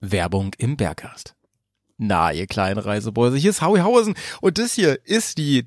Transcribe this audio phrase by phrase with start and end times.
[0.00, 1.34] Werbung im Bergcast.
[1.98, 5.66] Na, ihr kleinen Reisebeuse, hier ist Howie Hausen und das hier ist die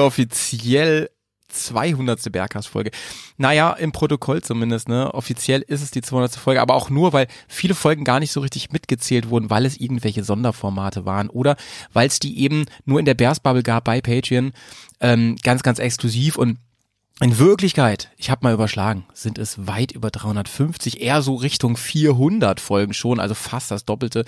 [0.00, 1.10] offiziell
[1.54, 2.30] 200.
[2.30, 2.90] Bergcast-Folge.
[3.36, 5.12] Naja, im Protokoll zumindest, ne?
[5.14, 6.36] Offiziell ist es die 200.
[6.36, 9.78] Folge, aber auch nur, weil viele Folgen gar nicht so richtig mitgezählt wurden, weil es
[9.78, 11.56] irgendwelche Sonderformate waren oder
[11.92, 14.52] weil es die eben nur in der Bears Bubble gab bei Patreon,
[15.00, 16.58] ähm, ganz, ganz exklusiv und
[17.20, 22.58] in Wirklichkeit, ich habe mal überschlagen, sind es weit über 350, eher so Richtung 400
[22.58, 24.24] Folgen schon, also fast das Doppelte.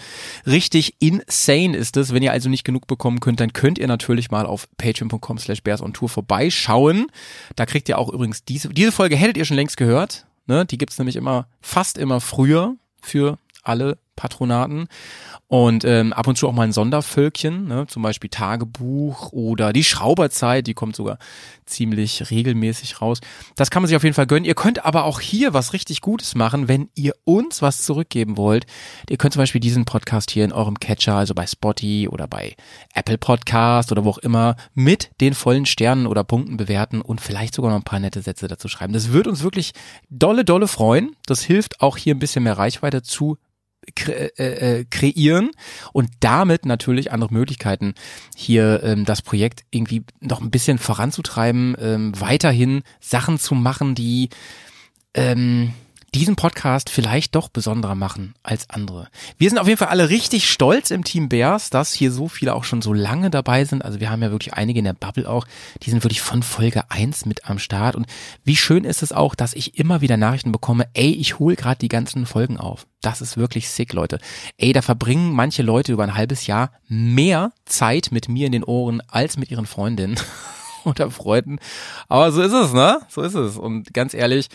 [0.47, 2.15] Richtig insane ist es.
[2.15, 5.65] Wenn ihr also nicht genug bekommen könnt, dann könnt ihr natürlich mal auf patreon.com slash
[5.65, 7.09] bears on tour vorbeischauen.
[7.57, 10.27] Da kriegt ihr auch übrigens diese, diese Folge hättet ihr schon längst gehört.
[10.47, 10.65] Ne?
[10.65, 14.89] Die gibt's nämlich immer, fast immer früher für alle Patronaten
[15.49, 19.85] und ähm, ab und zu auch mal ein Sondervölkchen, ne, zum Beispiel Tagebuch oder die
[19.85, 21.19] Schrauberzeit, die kommt sogar
[21.67, 23.21] ziemlich regelmäßig raus.
[23.55, 24.45] Das kann man sich auf jeden Fall gönnen.
[24.45, 28.67] Ihr könnt aber auch hier was richtig Gutes machen, wenn ihr uns was zurückgeben wollt.
[29.09, 32.57] Ihr könnt zum Beispiel diesen Podcast hier in eurem Catcher, also bei Spotty oder bei
[32.95, 37.55] Apple Podcast oder wo auch immer, mit den vollen Sternen oder Punkten bewerten und vielleicht
[37.55, 38.93] sogar noch ein paar nette Sätze dazu schreiben.
[38.93, 39.73] Das wird uns wirklich
[40.11, 41.15] dolle, dolle freuen.
[41.27, 43.39] Das hilft auch hier ein bisschen mehr Reichweite zu
[43.95, 45.51] kre äh, äh, kreieren
[45.93, 47.95] und damit natürlich andere Möglichkeiten,
[48.35, 54.31] hier ähm, das Projekt irgendwie noch ein bisschen voranzutreiben, ähm, weiterhin Sachen zu machen, die
[55.15, 55.73] ähm,
[56.15, 59.09] diesen Podcast vielleicht doch besonderer machen als andere.
[59.39, 62.55] Wir sind auf jeden Fall alle richtig stolz im Team Bears, dass hier so viele
[62.55, 63.85] auch schon so lange dabei sind.
[63.85, 65.47] Also wir haben ja wirklich einige in der Bubble auch,
[65.83, 67.97] die sind wirklich von Folge 1 mit am Start.
[67.97, 68.07] Und
[68.45, 71.79] wie schön ist es auch, dass ich immer wieder Nachrichten bekomme, ey, ich hole gerade
[71.79, 72.87] die ganzen Folgen auf.
[73.03, 74.19] Das ist wirklich sick, Leute.
[74.57, 78.65] Ey, da verbringen manche Leute über ein halbes Jahr mehr Zeit mit mir in den
[78.65, 80.19] Ohren als mit ihren Freundinnen
[80.85, 81.59] oder Freunden.
[82.09, 83.01] Aber so ist es, ne?
[83.09, 83.57] So ist es.
[83.57, 84.49] Und ganz ehrlich,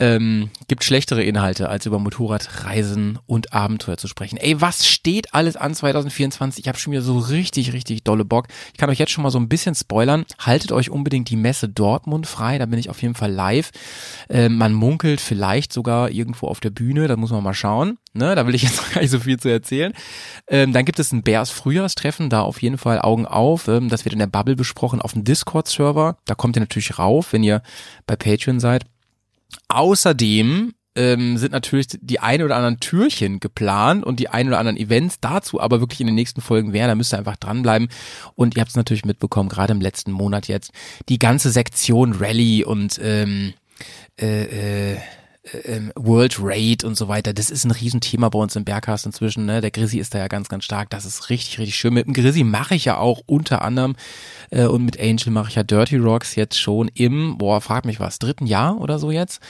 [0.00, 4.38] ähm, gibt schlechtere Inhalte, als über Motorradreisen und Abenteuer zu sprechen.
[4.38, 6.64] Ey, was steht alles an 2024?
[6.64, 8.48] Ich habe schon wieder so richtig, richtig dolle Bock.
[8.72, 10.24] Ich kann euch jetzt schon mal so ein bisschen spoilern.
[10.38, 13.70] Haltet euch unbedingt die Messe Dortmund frei, da bin ich auf jeden Fall live.
[14.30, 17.98] Ähm, man munkelt vielleicht sogar irgendwo auf der Bühne, da muss man mal schauen.
[18.14, 19.92] Ne, da will ich jetzt gar nicht so viel zu erzählen.
[20.48, 23.68] Ähm, dann gibt es ein Bears Frühjahrstreffen, da auf jeden Fall Augen auf.
[23.68, 26.16] Ähm, das wird in der Bubble besprochen auf dem Discord-Server.
[26.24, 27.62] Da kommt ihr natürlich rauf, wenn ihr
[28.06, 28.86] bei Patreon seid.
[29.68, 34.76] Außerdem ähm, sind natürlich die ein oder anderen Türchen geplant und die ein oder anderen
[34.76, 37.88] Events dazu, aber wirklich in den nächsten Folgen wären, da müsst ihr einfach dranbleiben.
[38.34, 40.72] Und ihr habt es natürlich mitbekommen, gerade im letzten Monat jetzt,
[41.08, 43.54] die ganze Sektion Rally und ähm,
[44.20, 44.98] äh, äh,
[45.64, 49.46] ähm, World Raid und so weiter, das ist ein Riesenthema bei uns im Berghast inzwischen.
[49.46, 49.60] Ne?
[49.60, 50.90] Der Grizzly ist da ja ganz, ganz stark.
[50.90, 51.94] Das ist richtig, richtig schön.
[51.94, 53.96] Mit dem Grizzly mache ich ja auch unter anderem
[54.50, 58.00] äh, und mit Angel mache ich ja Dirty Rocks jetzt schon im, boah, frag mich
[58.00, 59.40] was, dritten Jahr oder so jetzt.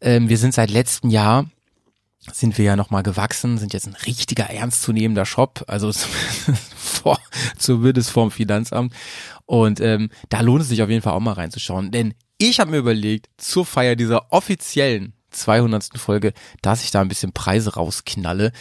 [0.00, 1.46] Ähm, wir sind seit letztem Jahr
[2.32, 5.90] sind wir ja nochmal gewachsen, sind jetzt ein richtiger ernstzunehmender Shop, also
[6.76, 7.18] vor,
[7.56, 8.94] zumindest vorm Finanzamt.
[9.46, 12.70] Und ähm, da lohnt es sich auf jeden Fall auch mal reinzuschauen, denn ich habe
[12.70, 15.98] mir überlegt, zur Feier dieser offiziellen 200.
[15.98, 16.32] Folge,
[16.62, 18.52] dass ich da ein bisschen Preise rausknalle.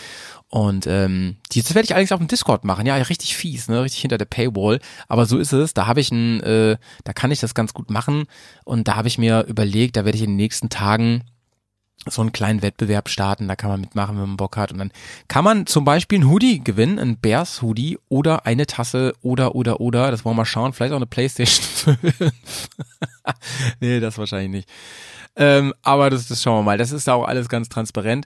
[0.48, 2.86] Und ähm, das werde ich allerdings auf dem Discord machen.
[2.86, 4.80] Ja, richtig fies, ne, richtig hinter der Paywall.
[5.08, 5.74] Aber so ist es.
[5.74, 8.26] Da habe ich ein, äh, da kann ich das ganz gut machen.
[8.66, 11.24] Und da habe ich mir überlegt, da werde ich in den nächsten Tagen
[12.08, 14.72] so einen kleinen Wettbewerb starten, da kann man mitmachen, wenn man Bock hat.
[14.72, 14.92] Und dann
[15.28, 19.82] kann man zum Beispiel ein Hoodie gewinnen, ein Bears Hoodie oder eine Tasse oder, oder,
[19.82, 20.10] oder.
[20.12, 20.74] Das wollen wir mal schauen.
[20.74, 22.32] Vielleicht auch eine Playstation 5.
[23.82, 24.70] nee, das wahrscheinlich nicht.
[25.36, 26.78] Ähm, aber das, das schauen wir mal.
[26.78, 28.26] Das ist auch alles ganz transparent.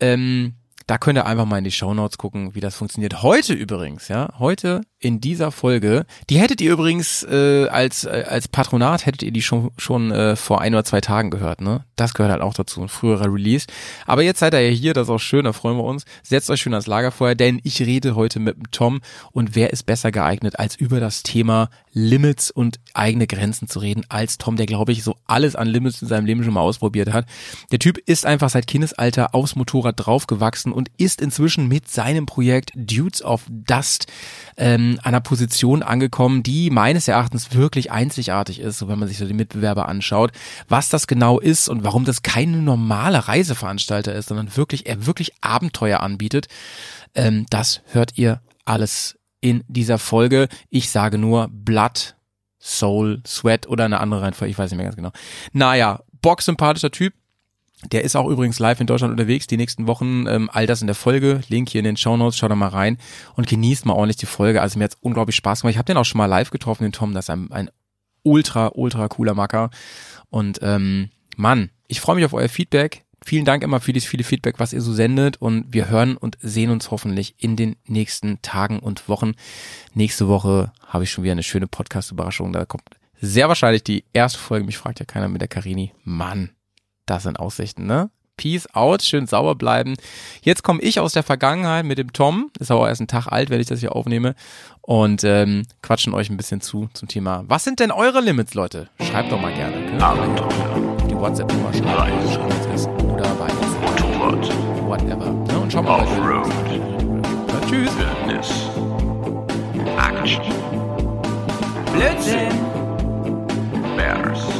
[0.00, 0.54] Ähm,
[0.88, 3.22] da könnt ihr einfach mal in die Show Notes gucken, wie das funktioniert.
[3.22, 8.48] Heute übrigens, ja, heute in dieser Folge, die hättet ihr übrigens äh, als äh, als
[8.48, 11.84] Patronat hättet ihr die schon schon äh, vor ein oder zwei Tagen gehört, ne?
[11.96, 13.66] Das gehört halt auch dazu, ein früherer Release.
[14.06, 16.04] Aber jetzt seid ihr ja hier, das ist auch schön, da freuen wir uns.
[16.22, 19.00] Setzt euch schön ans Lagerfeuer, denn ich rede heute mit dem Tom
[19.30, 24.04] und wer ist besser geeignet, als über das Thema Limits und eigene Grenzen zu reden,
[24.08, 27.12] als Tom, der glaube ich so alles an Limits in seinem Leben schon mal ausprobiert
[27.12, 27.26] hat.
[27.72, 32.70] Der Typ ist einfach seit Kindesalter aufs Motorrad draufgewachsen und ist inzwischen mit seinem Projekt
[32.76, 34.06] Dudes of Dust
[34.56, 39.26] ähm, einer Position angekommen, die meines Erachtens wirklich einzigartig ist, so wenn man sich so
[39.26, 40.30] die Mitbewerber anschaut.
[40.68, 45.32] Was das genau ist und warum das keine normale Reiseveranstalter ist, sondern wirklich, er wirklich
[45.40, 46.46] Abenteuer anbietet,
[47.16, 50.46] ähm, das hört ihr alles in dieser Folge.
[50.70, 52.14] Ich sage nur Blood,
[52.60, 55.10] Soul, Sweat oder eine andere Reihenfolge, ich weiß nicht mehr ganz genau.
[55.52, 57.14] Naja, Bock sympathischer Typ,
[57.92, 60.88] der ist auch übrigens live in Deutschland unterwegs, die nächsten Wochen, ähm, all das in
[60.88, 62.98] der Folge, Link hier in den Show Notes, schaut da mal rein
[63.36, 64.60] und genießt mal ordentlich die Folge.
[64.60, 65.72] Also mir hat's unglaublich Spaß gemacht.
[65.72, 67.70] Ich habe den auch schon mal live getroffen, den Tom, das ist ein, ein
[68.24, 69.70] ultra, ultra cooler Macker.
[70.28, 73.04] Und ähm, Mann, ich freue mich auf euer Feedback.
[73.24, 76.38] Vielen Dank immer für das viele Feedback, was ihr so sendet und wir hören und
[76.40, 79.32] sehen uns hoffentlich in den nächsten Tagen und Wochen.
[79.92, 82.52] Nächste Woche habe ich schon wieder eine schöne Podcast-Überraschung.
[82.52, 82.84] Da kommt
[83.20, 84.64] sehr wahrscheinlich die erste Folge.
[84.64, 85.92] Mich fragt ja keiner mit der Karini.
[86.04, 86.50] Mann,
[87.10, 88.10] das sind Aussichten, ne?
[88.36, 89.96] Peace out, schön sauber bleiben.
[90.42, 93.50] Jetzt komme ich aus der Vergangenheit mit dem Tom, ist aber erst ein Tag alt,
[93.50, 94.36] wenn ich das hier aufnehme,
[94.80, 97.42] und ähm, quatschen euch ein bisschen zu zum Thema.
[97.48, 98.88] Was sind denn eure Limits, Leute?
[99.02, 99.76] Schreibt doch mal gerne.
[101.10, 103.48] Die WhatsApp-Nummer schreiben oder bei.
[104.88, 105.30] Whatever.
[105.30, 105.58] Ne?
[105.60, 106.00] Und schaut mal.
[106.00, 106.48] Offroad.
[107.48, 107.90] Ja, tschüss.
[107.92, 108.50] Fitness.
[109.98, 110.44] Action.
[111.92, 112.48] Blödsinn.
[113.96, 114.57] Bears.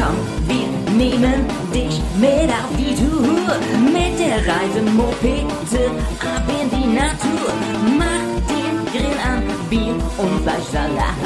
[0.00, 0.14] Komm,
[0.46, 3.58] wir nehmen dich mit auf die Tour.
[3.92, 5.90] Mit der Reise Mopete
[6.20, 7.52] ab in die Natur.
[7.98, 11.16] Mach den Grill an, Bier und Fleischsalat.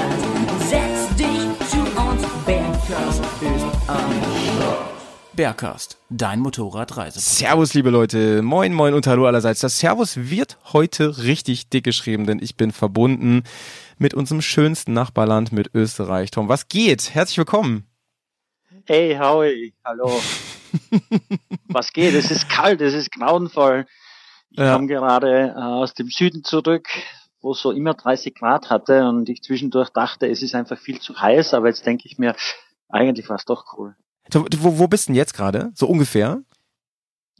[0.60, 4.10] Setz dich zu uns, Bergkast ist am
[4.56, 4.92] Start.
[5.34, 7.20] Bergcast, dein Motorradreise.
[7.20, 8.40] Servus, liebe Leute.
[8.40, 9.60] Moin, moin und hallo allerseits.
[9.60, 13.42] Das Servus wird heute richtig dick geschrieben, denn ich bin verbunden
[13.98, 16.30] mit unserem schönsten Nachbarland, mit Österreich.
[16.30, 17.14] Tom, was geht?
[17.14, 17.86] Herzlich willkommen.
[18.84, 20.08] Hey, Howie, hallo.
[21.69, 22.14] was geht?
[22.14, 23.87] Es ist kalt, es ist grauenvoll.
[24.50, 24.75] Ich ja.
[24.75, 26.88] komme gerade äh, aus dem Süden zurück,
[27.40, 31.00] wo es so immer 30 Grad hatte und ich zwischendurch dachte, es ist einfach viel
[31.00, 32.34] zu heiß, aber jetzt denke ich mir,
[32.88, 33.94] eigentlich war es doch cool.
[34.32, 35.70] Wo, wo bist du denn jetzt gerade?
[35.75, 36.43] So ungefähr?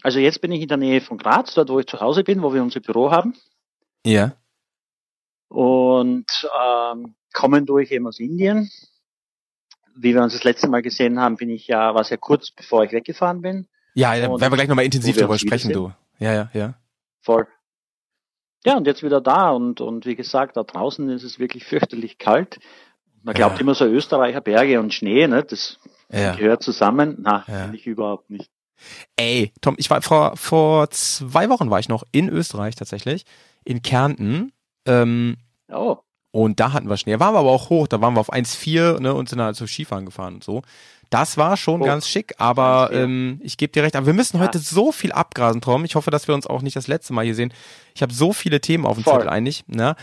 [0.03, 2.43] Also jetzt bin ich in der Nähe von Graz, dort wo ich zu Hause bin,
[2.43, 3.35] wo wir unser Büro haben.
[4.07, 4.37] Ja.
[5.49, 6.27] Und
[6.61, 8.71] ähm, kommen durch eben aus Indien.
[9.95, 12.85] Wie wir uns das letzte Mal gesehen haben, bin ich ja, war sehr kurz bevor
[12.85, 13.69] ich weggefahren bin.
[13.95, 15.93] Ja, da werden wir gleich nochmal intensiv drüber sprechen, du.
[16.19, 16.75] Ja, ja, ja.
[17.21, 17.47] Voll.
[18.65, 22.19] Ja, und jetzt wieder da und, und wie gesagt, da draußen ist es wirklich fürchterlich
[22.19, 22.59] kalt.
[23.23, 23.61] Man glaubt ja.
[23.61, 25.45] immer so Österreicher Berge und Schnee, ne?
[25.45, 25.79] Das
[26.11, 26.35] ja.
[26.35, 27.19] gehört zusammen.
[27.21, 27.73] Na, ja.
[27.73, 28.51] ich überhaupt nicht.
[29.17, 33.25] Ey, Tom, ich war vor, vor zwei Wochen war ich noch in Österreich tatsächlich,
[33.65, 34.53] in Kärnten.
[34.87, 35.37] Ähm,
[35.69, 35.99] oh.
[36.33, 37.21] Und da hatten wir Schnee.
[37.21, 39.67] Waren wir aber auch hoch, da waren wir auf 1,4 ne, und sind halt so
[39.67, 40.63] Skifahren gefahren und so.
[41.11, 41.85] Das war schon oh.
[41.85, 44.65] ganz schick, aber ähm, ich gebe dir recht, aber wir müssen heute ja.
[44.65, 45.85] so viel abgrasen, Tom.
[45.85, 47.53] Ich hoffe, dass wir uns auch nicht das letzte Mal hier sehen.
[47.95, 49.15] Ich habe so viele Themen auf dem Voll.
[49.15, 49.65] Zettel eigentlich.
[49.69, 49.95] Ne?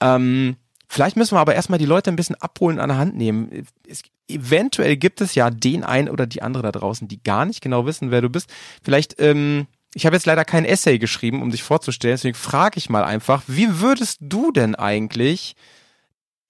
[0.00, 0.56] Ähm,
[0.88, 3.66] Vielleicht müssen wir aber erstmal die Leute ein bisschen abholen, an der Hand nehmen.
[3.88, 7.60] Es, eventuell gibt es ja den einen oder die andere da draußen, die gar nicht
[7.60, 8.48] genau wissen, wer du bist.
[8.82, 9.66] Vielleicht, ähm,
[9.96, 13.42] ich habe jetzt leider kein Essay geschrieben, um dich vorzustellen, deswegen frage ich mal einfach,
[13.46, 15.56] wie würdest du denn eigentlich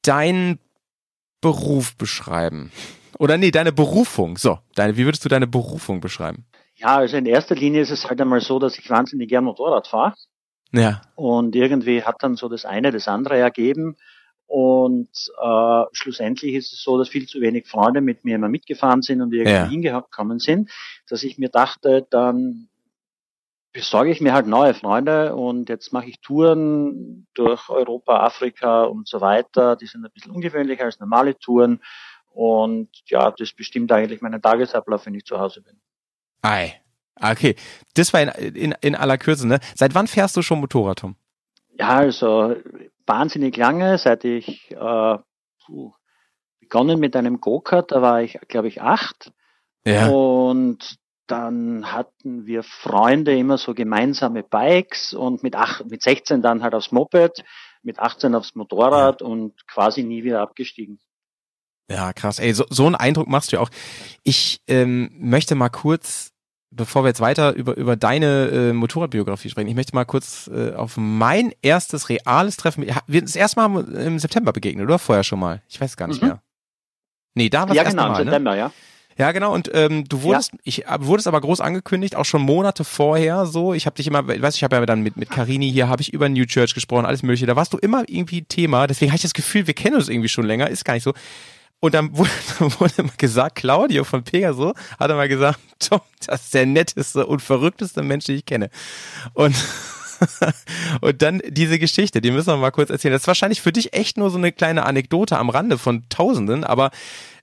[0.02, 0.58] deinen
[1.40, 2.72] Beruf beschreiben?
[3.20, 4.36] Oder nee, deine Berufung.
[4.36, 6.44] So, deine, wie würdest du deine Berufung beschreiben?
[6.74, 9.86] Ja, also in erster Linie ist es halt einmal so, dass ich wahnsinnig gern Motorrad
[9.86, 10.14] fahre.
[10.72, 11.02] Ja.
[11.14, 13.96] Und irgendwie hat dann so das eine das andere ergeben.
[14.48, 15.08] Und
[15.40, 19.22] äh, schlussendlich ist es so, dass viel zu wenig Freunde mit mir immer mitgefahren sind
[19.22, 19.68] und irgendwie ja.
[19.68, 20.68] hingekommen sind,
[21.08, 22.68] dass ich mir dachte, dann
[23.76, 29.06] besorge ich mir halt neue Freunde und jetzt mache ich Touren durch Europa, Afrika und
[29.06, 29.76] so weiter.
[29.76, 31.82] Die sind ein bisschen ungewöhnlicher als normale Touren.
[32.30, 35.78] Und ja, das bestimmt eigentlich meinen Tagesablauf, wenn ich zu Hause bin.
[36.40, 36.80] Ei.
[37.20, 37.54] Okay.
[37.92, 39.60] Das war in, in, in aller Kürze, ne?
[39.74, 41.16] Seit wann fährst du schon Motorrad, Tom?
[41.78, 42.56] Ja, also
[43.04, 45.18] wahnsinnig lange, seit ich äh,
[45.66, 45.92] puh,
[46.60, 49.32] begonnen mit einem Go-Kart, da war ich, glaube ich, acht.
[49.84, 50.08] Ja.
[50.08, 56.62] Und dann hatten wir Freunde immer so gemeinsame Bikes und mit, acht, mit 16 dann
[56.62, 57.44] halt aufs Moped,
[57.82, 60.98] mit 18 aufs Motorrad und quasi nie wieder abgestiegen.
[61.90, 62.38] Ja, krass.
[62.38, 63.70] Ey, so, so einen Eindruck machst du ja auch.
[64.24, 66.32] Ich ähm, möchte mal kurz
[66.76, 70.74] bevor wir jetzt weiter über, über deine äh, Motorradbiografie sprechen, ich möchte mal kurz äh,
[70.74, 72.86] auf mein erstes reales Treffen.
[73.06, 74.98] Wir das erste Mal im September begegnet, oder?
[74.98, 75.62] Vorher schon mal?
[75.68, 76.28] Ich weiß gar nicht mhm.
[76.28, 76.42] mehr.
[77.34, 78.58] Nee, da war es ja, genau, Mal, im September, ne?
[78.58, 78.72] ja.
[79.18, 79.54] Ja, genau.
[79.54, 80.58] Und ähm, du wurdest, ja.
[80.64, 83.46] ich äh, wurdest aber groß angekündigt, auch schon Monate vorher.
[83.46, 86.02] So, ich habe dich immer, weiß, ich habe ja dann mit mit Carini hier, habe
[86.02, 87.46] ich über New Church gesprochen, alles Mögliche.
[87.46, 88.86] Da warst du immer irgendwie Thema.
[88.86, 90.68] Deswegen habe ich das Gefühl, wir kennen uns irgendwie schon länger.
[90.68, 91.14] Ist gar nicht so.
[91.80, 96.54] Und dann wurde, wurde mal gesagt, Claudio von Pegaso hat mal gesagt, Tom, das ist
[96.54, 98.70] der netteste und verrückteste Mensch, den ich kenne.
[99.32, 99.54] Und
[101.00, 103.12] und dann diese Geschichte, die müssen wir mal kurz erzählen.
[103.12, 106.64] Das ist wahrscheinlich für dich echt nur so eine kleine Anekdote am Rande von Tausenden,
[106.64, 106.90] aber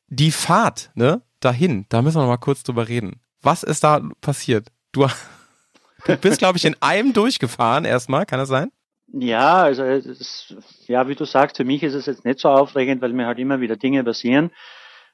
[0.07, 3.21] die Fahrt, ne, dahin, da müssen wir noch mal kurz drüber reden.
[3.41, 4.67] Was ist da passiert?
[4.91, 5.07] Du,
[6.05, 8.71] du bist, glaube ich, in einem durchgefahren erstmal, kann das sein?
[9.15, 10.55] Ja, also das,
[10.87, 13.37] ja, wie du sagst, für mich ist es jetzt nicht so aufregend, weil mir halt
[13.37, 14.51] immer wieder Dinge passieren.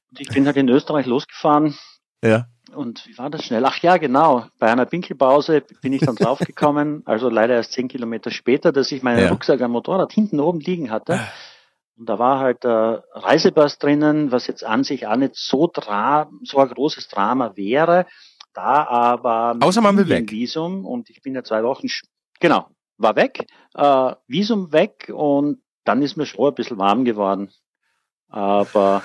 [0.10, 1.78] Und ich bin halt in Österreich losgefahren.
[2.24, 2.48] Ja.
[2.74, 3.66] Und wie war das schnell?
[3.66, 4.46] Ach ja, genau.
[4.58, 9.04] Bei einer Pinkelpause bin ich dann draufgekommen, also leider erst zehn Kilometer später, dass ich
[9.04, 9.30] meinen ja.
[9.30, 11.20] Rucksack am Motorrad hinten oben liegen hatte.
[12.00, 16.30] Und da war halt der Reisepass drinnen, was jetzt an sich auch nicht so, dra
[16.44, 18.06] so ein großes Drama wäre.
[18.54, 20.32] da aber Außer man will weg.
[20.32, 21.88] Visum und ich bin ja zwei Wochen,
[22.40, 27.52] genau, war weg, äh, Visum weg und dann ist mir schon ein bisschen warm geworden.
[28.30, 29.04] Aber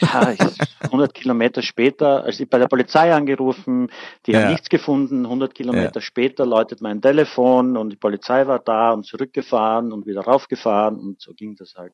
[0.00, 0.34] ja,
[0.80, 3.90] 100 Kilometer später, als ich bei der Polizei angerufen,
[4.26, 4.42] die ja.
[4.42, 5.24] haben nichts gefunden.
[5.24, 6.00] 100 Kilometer ja.
[6.00, 11.20] später läutet mein Telefon und die Polizei war da und zurückgefahren und wieder raufgefahren und
[11.20, 11.92] so ging das halt.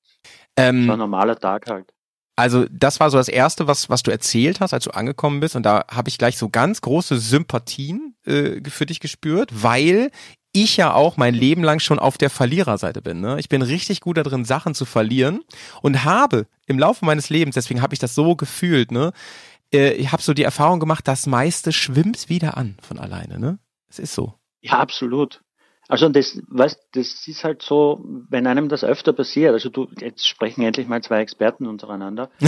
[0.56, 1.92] Ähm, das war ein normaler Tag halt.
[2.36, 5.56] Also das war so das Erste, was, was du erzählt hast, als du angekommen bist.
[5.56, 10.10] Und da habe ich gleich so ganz große Sympathien äh, für dich gespürt, weil
[10.52, 13.20] ich ja auch mein Leben lang schon auf der Verliererseite bin.
[13.20, 13.38] Ne?
[13.38, 15.44] Ich bin richtig gut darin, Sachen zu verlieren
[15.82, 19.12] und habe im Laufe meines Lebens, deswegen habe ich das so gefühlt, ne,
[19.72, 23.38] äh, ich habe so die Erfahrung gemacht, das meiste schwimmt wieder an von alleine.
[23.38, 23.58] Ne?
[23.88, 24.34] Es ist so.
[24.60, 25.42] Ja, absolut.
[25.88, 30.24] Also das, weißt, das ist halt so, wenn einem das öfter passiert, also du, jetzt
[30.24, 32.44] sprechen endlich mal zwei Experten untereinander, äh,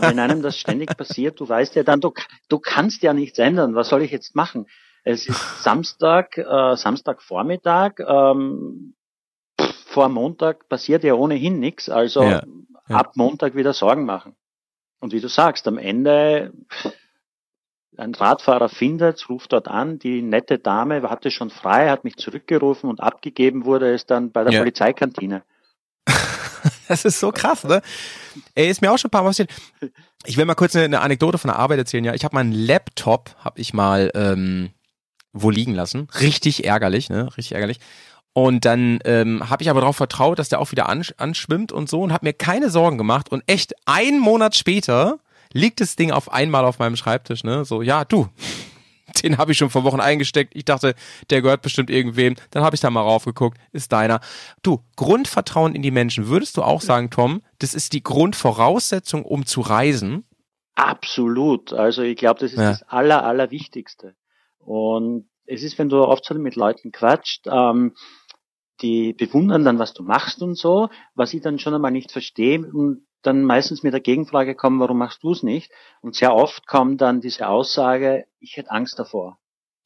[0.00, 2.14] wenn einem das ständig passiert, du weißt ja dann, du,
[2.48, 4.66] du kannst ja nichts ändern, was soll ich jetzt machen?
[5.04, 8.94] Es ist Samstag, äh, Samstagvormittag, ähm,
[9.86, 12.42] vor Montag passiert ja ohnehin nichts, also ja,
[12.88, 12.96] ja.
[12.96, 14.36] ab Montag wieder Sorgen machen.
[15.00, 16.52] Und wie du sagst, am Ende
[17.96, 22.88] ein Radfahrer findet, ruft dort an, die nette Dame hatte schon frei, hat mich zurückgerufen
[22.88, 24.60] und abgegeben wurde es dann bei der ja.
[24.60, 25.42] Polizeikantine.
[26.88, 27.82] das ist so krass, ne?
[28.54, 29.50] Ey, ist mir auch schon ein paar Mal passiert.
[30.24, 32.04] Ich will mal kurz eine, eine Anekdote von der Arbeit erzählen.
[32.04, 34.70] Ja, ich habe meinen Laptop, habe ich mal ähm,
[35.32, 36.08] wo liegen lassen.
[36.20, 37.28] Richtig ärgerlich, ne?
[37.36, 37.78] Richtig ärgerlich.
[38.34, 41.88] Und dann ähm, habe ich aber darauf vertraut, dass der auch wieder ansch anschwimmt und
[41.88, 43.30] so und habe mir keine Sorgen gemacht.
[43.30, 45.18] Und echt einen Monat später
[45.52, 47.64] liegt das Ding auf einmal auf meinem Schreibtisch, ne?
[47.64, 48.28] So, ja, du,
[49.22, 50.54] den habe ich schon vor Wochen eingesteckt.
[50.56, 50.94] Ich dachte,
[51.28, 52.36] der gehört bestimmt irgendwem.
[52.50, 54.20] Dann habe ich da mal raufgeguckt, ist deiner.
[54.62, 56.28] Du, Grundvertrauen in die Menschen.
[56.28, 60.24] Würdest du auch sagen, Tom, das ist die Grundvoraussetzung, um zu reisen?
[60.74, 61.74] Absolut.
[61.74, 62.70] Also ich glaube, das ist ja.
[62.70, 64.14] das Aller, Allerwichtigste.
[64.64, 67.94] Und es ist, wenn du oft so mit Leuten quatscht, ähm,
[68.80, 72.58] die bewundern dann, was du machst und so, was ich dann schon einmal nicht verstehe
[72.60, 75.70] und dann meistens mit der Gegenfrage kommen, warum machst du es nicht?
[76.00, 79.38] Und sehr oft kommt dann diese Aussage, ich hätte Angst davor.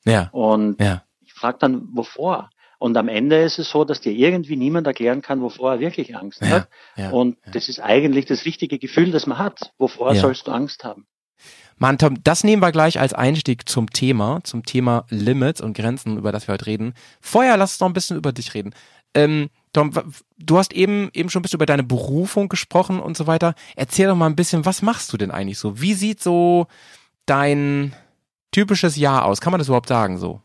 [0.04, 0.30] Ja.
[0.32, 1.02] Und ja.
[1.20, 2.50] ich frage dann, wovor?
[2.78, 6.16] Und am Ende ist es so, dass dir irgendwie niemand erklären kann, wovor er wirklich
[6.16, 6.68] Angst ja, hat.
[6.96, 7.52] Ja, und ja.
[7.52, 9.72] das ist eigentlich das richtige Gefühl, das man hat.
[9.78, 11.06] Wovor sollst du Angst haben?
[11.78, 16.16] Mann, Tom, das nehmen wir gleich als Einstieg zum Thema, zum Thema Limits und Grenzen,
[16.16, 16.94] über das wir heute reden.
[17.20, 18.74] Vorher lass uns noch ein bisschen über dich reden.
[19.14, 19.92] Ähm, Tom,
[20.38, 23.54] du hast eben, eben schon ein bisschen über deine Berufung gesprochen und so weiter.
[23.76, 25.78] Erzähl doch mal ein bisschen, was machst du denn eigentlich so?
[25.80, 26.66] Wie sieht so
[27.26, 27.94] dein
[28.52, 29.42] typisches Jahr aus?
[29.42, 30.40] Kann man das überhaupt sagen so?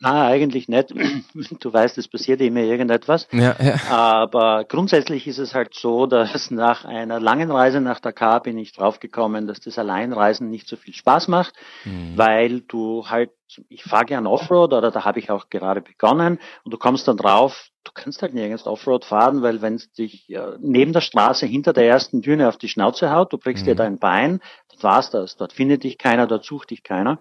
[0.00, 0.94] Na, eigentlich nicht.
[1.60, 3.26] Du weißt, es passiert immer irgendetwas.
[3.32, 3.80] Ja, ja.
[3.90, 8.72] Aber grundsätzlich ist es halt so, dass nach einer langen Reise nach Dakar bin ich
[8.72, 12.12] draufgekommen, dass das Alleinreisen nicht so viel Spaß macht, mhm.
[12.16, 13.30] weil du halt,
[13.68, 17.16] ich fahre gern Offroad oder da habe ich auch gerade begonnen und du kommst dann
[17.16, 21.46] drauf, du kannst halt nirgends Offroad fahren, weil wenn es dich äh, neben der Straße
[21.46, 23.70] hinter der ersten Düne auf die Schnauze haut, du brichst mhm.
[23.70, 25.36] dir dein Bein, dann war's das.
[25.36, 27.18] Dort findet dich keiner, dort sucht dich keiner.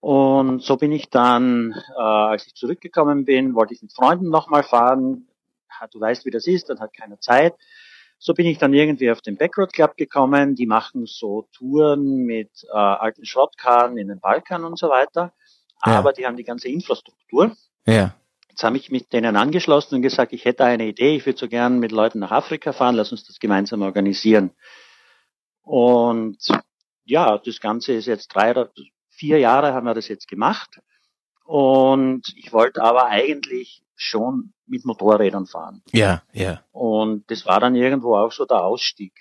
[0.00, 4.62] Und so bin ich dann, äh, als ich zurückgekommen bin, wollte ich mit Freunden nochmal
[4.62, 5.28] fahren.
[5.92, 7.54] Du weißt, wie das ist, dann hat keiner Zeit.
[8.18, 10.54] So bin ich dann irgendwie auf den Backroad Club gekommen.
[10.54, 15.32] Die machen so Touren mit äh, alten Schrottkarren in den Balkan und so weiter.
[15.80, 16.12] Aber ja.
[16.12, 17.56] die haben die ganze Infrastruktur.
[17.86, 18.14] Ja.
[18.48, 21.46] Jetzt habe ich mich denen angeschlossen und gesagt, ich hätte eine Idee, ich würde so
[21.46, 24.50] gern mit Leuten nach Afrika fahren, lass uns das gemeinsam organisieren.
[25.62, 26.38] Und
[27.04, 28.52] ja, das Ganze ist jetzt drei,
[29.18, 30.80] vier Jahre haben wir das jetzt gemacht.
[31.44, 35.82] Und ich wollte aber eigentlich schon mit Motorrädern fahren.
[35.92, 36.62] Ja, ja.
[36.72, 39.12] Und das war dann irgendwo auch so der Ausstieg.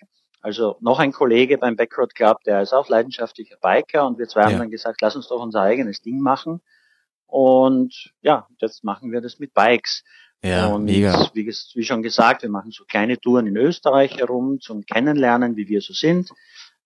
[0.42, 4.42] Also noch ein Kollege beim Backroad Club, der ist auch leidenschaftlicher Biker und wir zwei
[4.42, 4.46] ja.
[4.48, 6.62] haben dann gesagt, lass uns doch unser eigenes Ding machen.
[7.26, 10.04] Und ja, jetzt machen wir das mit Bikes.
[10.44, 11.30] Ja, und mega.
[11.34, 15.68] Wie, wie schon gesagt, wir machen so kleine Touren in Österreich herum zum Kennenlernen, wie
[15.68, 16.30] wir so sind.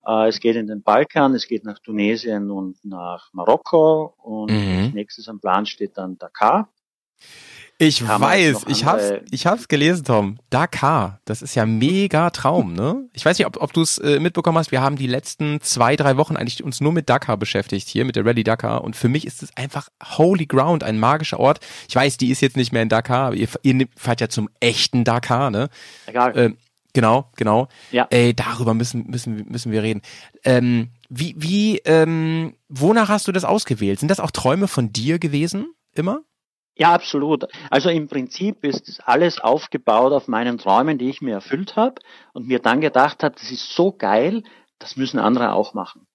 [0.05, 4.85] Äh, es geht in den Balkan, es geht nach Tunesien und nach Marokko und mhm.
[4.85, 6.69] als nächstes am Plan steht dann Dakar.
[7.83, 10.37] Ich weiß, ich hab's, ich hab's gelesen, Tom.
[10.51, 13.09] Dakar, das ist ja mega Traum, ne?
[13.13, 14.71] Ich weiß nicht, ob, ob du es äh, mitbekommen hast.
[14.71, 18.15] Wir haben die letzten zwei, drei Wochen eigentlich uns nur mit Dakar beschäftigt hier, mit
[18.15, 18.83] der Rallye Dakar.
[18.83, 21.59] Und für mich ist es einfach Holy Ground, ein magischer Ort.
[21.89, 23.27] Ich weiß, die ist jetzt nicht mehr in Dakar.
[23.27, 25.69] Aber ihr, ihr fahrt ja zum echten Dakar, ne?
[26.05, 26.37] Egal.
[26.37, 26.51] Äh,
[26.93, 27.67] Genau, genau.
[27.91, 28.07] Ja.
[28.09, 30.01] Ey, darüber müssen, müssen, müssen wir reden.
[30.43, 33.99] Ähm, wie, wie, ähm, wonach hast du das ausgewählt?
[33.99, 35.73] Sind das auch Träume von dir gewesen?
[35.93, 36.21] Immer?
[36.75, 37.45] Ja, absolut.
[37.69, 41.95] Also im Prinzip ist alles aufgebaut auf meinen Träumen, die ich mir erfüllt habe
[42.33, 44.43] und mir dann gedacht habe, das ist so geil,
[44.79, 46.07] das müssen andere auch machen.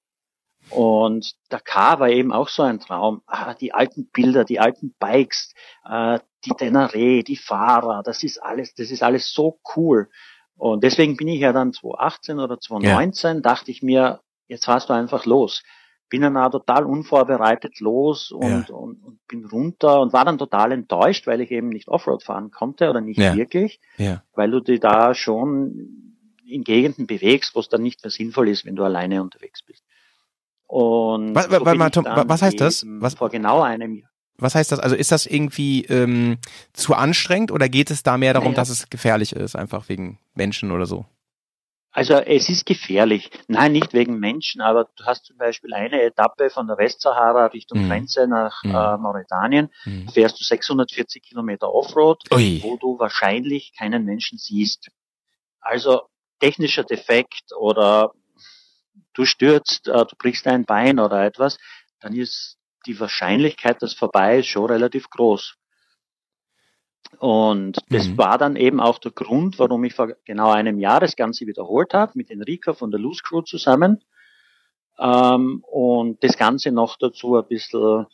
[0.71, 3.23] Und Dakar war eben auch so ein Traum.
[3.27, 5.55] Ah, die alten Bilder, die alten Bikes,
[5.89, 10.09] äh, die Tenere, die Fahrer, das ist alles, das ist alles so cool.
[10.57, 13.41] Und deswegen bin ich ja dann 2018 oder 2019, ja.
[13.41, 15.63] dachte ich mir, jetzt fahrst du einfach los.
[16.09, 18.75] Bin dann auch total unvorbereitet los und, ja.
[18.75, 22.53] und, und, bin runter und war dann total enttäuscht, weil ich eben nicht Offroad fahren
[22.53, 23.35] konnte oder nicht ja.
[23.35, 23.81] wirklich,
[24.35, 26.07] weil du dich da schon
[26.47, 29.85] in Gegenden bewegst, wo es dann nicht mehr sinnvoll ist, wenn du alleine unterwegs bist.
[30.69, 32.85] Und was, so mal, Tom, was heißt das?
[32.87, 34.11] Was, vor genau einem Jahr.
[34.39, 34.81] Was heißt das?
[34.81, 36.39] Also ist das irgendwie ähm,
[36.73, 38.57] zu anstrengend oder geht es da mehr darum, naja.
[38.57, 41.07] dass es gefährlich ist, einfach wegen Menschen oder so?
[41.97, 43.31] Also es ist gefährlich.
[43.49, 47.85] Nein, nicht wegen Menschen, aber du hast zum Beispiel eine Etappe von der Westsahara Richtung
[47.85, 47.89] mhm.
[47.89, 48.75] Grenze nach mhm.
[48.75, 50.07] äh, Mauretanien, mhm.
[50.11, 52.63] fährst du 640 Kilometer Offroad, Ui.
[52.63, 54.91] wo du wahrscheinlich keinen Menschen siehst.
[55.59, 56.03] Also
[56.39, 58.13] technischer Defekt oder
[59.15, 61.57] du stürzt, äh, du brichst ein Bein oder etwas,
[62.01, 65.57] dann ist die Wahrscheinlichkeit, dass vorbei ist, schon relativ groß.
[67.19, 68.19] Und das mhm.
[68.19, 71.95] war dann eben auch der Grund, warum ich vor genau einem Jahr das Ganze wiederholt
[71.95, 74.03] habe, mit Enrico von der Loose Crew zusammen.
[74.99, 78.07] Ähm, und das Ganze noch dazu ein bisschen,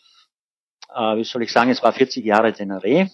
[0.95, 3.11] äh, wie soll ich sagen, es war 40 Jahre Tenere.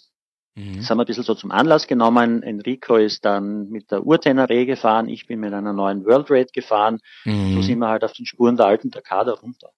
[0.55, 0.77] Mhm.
[0.79, 2.43] Das haben wir ein bisschen so zum Anlass genommen.
[2.43, 6.99] Enrico ist dann mit der Ur-Tenere gefahren, ich bin mit einer neuen World Raid gefahren.
[7.25, 7.55] Mhm.
[7.55, 9.71] So sind wir halt auf den Spuren der alten Takada runter.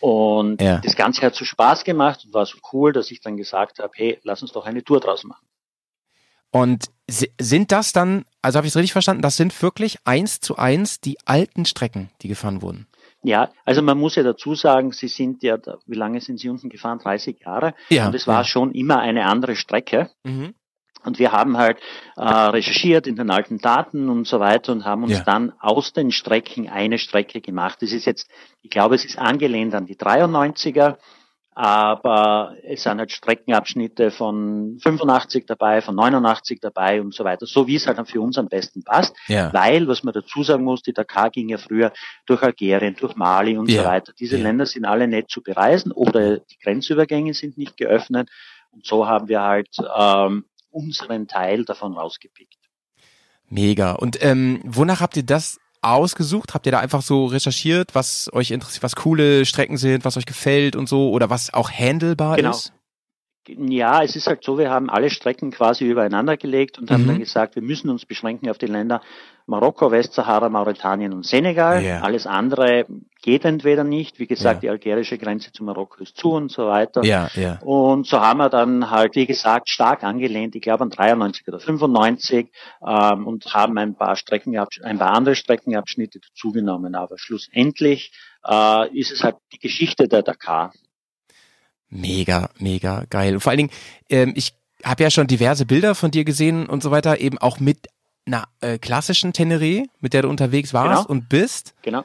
[0.00, 0.78] Und ja.
[0.78, 3.92] das Ganze hat so Spaß gemacht und war so cool, dass ich dann gesagt habe,
[3.94, 5.46] hey, lass uns doch eine Tour draus machen.
[6.50, 10.56] Und sind das dann, also habe ich es richtig verstanden, das sind wirklich eins zu
[10.56, 12.86] eins die alten Strecken, die gefahren wurden?
[13.22, 16.68] Ja, also man muss ja dazu sagen, Sie sind ja, wie lange sind Sie unten
[16.68, 16.98] gefahren?
[16.98, 17.74] 30 Jahre.
[17.88, 18.44] Ja, und es war ja.
[18.44, 20.10] schon immer eine andere Strecke.
[20.24, 20.54] Mhm.
[21.04, 21.78] Und wir haben halt
[22.16, 25.24] äh, recherchiert in den alten Daten und so weiter und haben uns ja.
[25.24, 27.82] dann aus den Strecken eine Strecke gemacht.
[27.82, 28.28] Das ist jetzt,
[28.62, 30.96] ich glaube, es ist angelehnt an die 93er,
[31.54, 37.66] aber es sind halt Streckenabschnitte von 85 dabei, von 89 dabei und so weiter, so
[37.66, 39.14] wie es halt dann für uns am besten passt.
[39.28, 39.52] Ja.
[39.52, 41.92] Weil, was man dazu sagen muss, die Dakar ging ja früher
[42.24, 43.82] durch Algerien, durch Mali und ja.
[43.82, 44.12] so weiter.
[44.18, 44.36] Diese.
[44.42, 48.30] Länder sind alle nicht zu bereisen oder die Grenzübergänge sind nicht geöffnet.
[48.72, 52.58] Und so haben wir halt ähm, unseren Teil davon rausgepickt.
[53.48, 53.92] Mega.
[53.92, 56.54] Und ähm, wonach habt ihr das ausgesucht?
[56.54, 60.26] Habt ihr da einfach so recherchiert, was euch interessiert, was coole Strecken sind, was euch
[60.26, 62.50] gefällt und so oder was auch handelbar genau.
[62.50, 62.72] ist?
[63.48, 66.94] Ja, es ist halt so, wir haben alle Strecken quasi übereinander gelegt und mhm.
[66.94, 69.00] haben dann gesagt, wir müssen uns beschränken auf die Länder
[69.46, 71.82] Marokko, Westsahara, Mauretanien und Senegal.
[71.82, 72.02] Yeah.
[72.02, 72.86] Alles andere
[73.20, 74.20] geht entweder nicht.
[74.20, 74.60] Wie gesagt, yeah.
[74.60, 77.04] die algerische Grenze zu Marokko ist zu und so weiter.
[77.04, 77.58] Ja, ja.
[77.62, 81.58] Und so haben wir dann halt, wie gesagt, stark angelehnt, ich glaube an 93 oder
[81.58, 82.52] 95
[82.86, 86.94] ähm, und haben ein paar Strecken, ein paar andere Streckenabschnitte dazugenommen.
[86.94, 88.12] Aber schlussendlich
[88.46, 90.72] äh, ist es halt die Geschichte der Dakar.
[91.94, 93.34] Mega, mega geil.
[93.34, 93.70] Und vor allen Dingen,
[94.08, 97.60] ähm, ich habe ja schon diverse Bilder von dir gesehen und so weiter, eben auch
[97.60, 97.88] mit
[98.24, 101.10] einer äh, klassischen Teneré, mit der du unterwegs warst genau.
[101.10, 101.74] und bist.
[101.82, 102.04] Genau.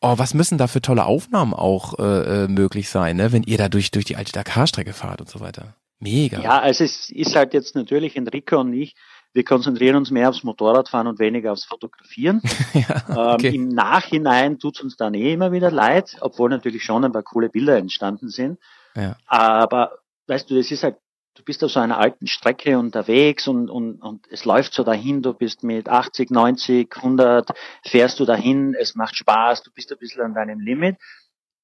[0.00, 3.30] Oh, was müssen da für tolle Aufnahmen auch äh, äh, möglich sein, ne?
[3.30, 5.76] wenn ihr da durch, durch die alte Dakar-Strecke fahrt und so weiter.
[6.00, 6.40] Mega.
[6.40, 8.96] Ja, also es ist halt jetzt natürlich Enrico und ich,
[9.32, 12.42] wir konzentrieren uns mehr aufs Motorradfahren und weniger aufs Fotografieren.
[12.74, 13.48] ja, okay.
[13.48, 17.22] ähm, Im Nachhinein tut's uns dann eh immer wieder leid, obwohl natürlich schon ein paar
[17.22, 18.58] coole Bilder entstanden sind.
[18.94, 19.16] Ja.
[19.26, 20.96] Aber weißt du, das ist halt,
[21.34, 25.22] du bist auf so einer alten Strecke unterwegs und, und, und es läuft so dahin,
[25.22, 27.50] du bist mit 80, 90, 100,
[27.84, 30.96] fährst du dahin, es macht Spaß, du bist ein bisschen an deinem Limit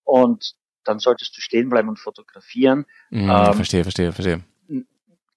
[0.05, 2.87] und dann solltest du stehen bleiben und fotografieren.
[3.11, 4.43] Mhm, ähm, verstehe, verstehe, verstehe.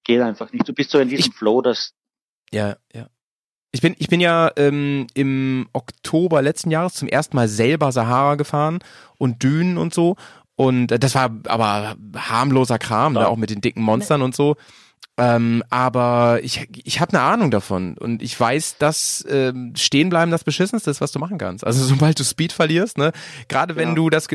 [0.04, 0.68] Geht einfach nicht.
[0.68, 1.94] Du bist so in diesem ich, Flow, dass
[2.52, 3.08] ja, ja.
[3.74, 8.36] Ich bin, ich bin ja ähm, im Oktober letzten Jahres zum ersten Mal selber Sahara
[8.36, 8.80] gefahren
[9.18, 10.18] und Dünen und so.
[10.62, 14.58] Und das war aber harmloser Kram, ne, auch mit den dicken Monstern und so.
[15.18, 20.44] Ähm, aber ich, ich habe eine Ahnung davon und ich weiß, dass ähm, stehenbleiben das
[20.44, 21.66] beschissenste ist, was du machen kannst.
[21.66, 23.12] Also sobald du Speed verlierst, ne,
[23.48, 23.96] gerade wenn ja.
[23.96, 24.28] du das,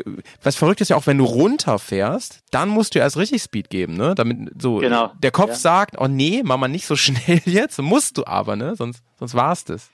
[0.43, 3.97] was verrückt ist ja auch, wenn du runterfährst, dann musst du erst richtig Speed geben,
[3.97, 5.13] ne, damit so genau.
[5.23, 5.55] der Kopf ja.
[5.55, 9.35] sagt, oh nee, mach mal nicht so schnell jetzt, musst du aber, ne, sonst sonst
[9.35, 9.91] war's das.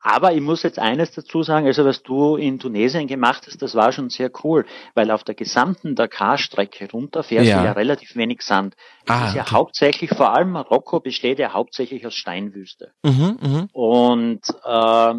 [0.00, 3.74] Aber ich muss jetzt eines dazu sagen, also was du in Tunesien gemacht hast, das
[3.74, 7.60] war schon sehr cool, weil auf der gesamten Dakar-Strecke runter fährst ja.
[7.60, 8.76] du ja relativ wenig Sand.
[9.04, 9.54] Es ah, ist ja okay.
[9.54, 12.92] hauptsächlich, vor allem Marokko besteht ja hauptsächlich aus Steinwüste.
[13.02, 13.68] Mhm, mh.
[13.72, 15.14] Und äh,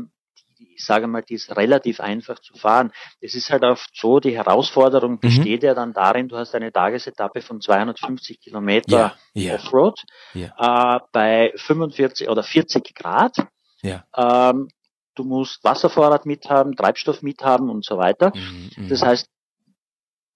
[0.82, 2.92] ich sage mal, die ist relativ einfach zu fahren.
[3.20, 5.20] Es ist halt oft so, die Herausforderung mhm.
[5.20, 5.68] besteht mhm.
[5.68, 9.56] ja dann darin, du hast eine Tagesetappe von 250 Kilometer ja, ja.
[9.56, 10.02] Offroad
[10.34, 10.96] ja.
[10.96, 13.36] Äh, bei 45 oder 40 Grad.
[13.82, 14.06] Ja.
[14.16, 14.70] Ähm,
[15.16, 18.32] du musst Wasservorrat mithaben, Treibstoff mithaben und so weiter.
[18.36, 19.28] Mhm, das heißt,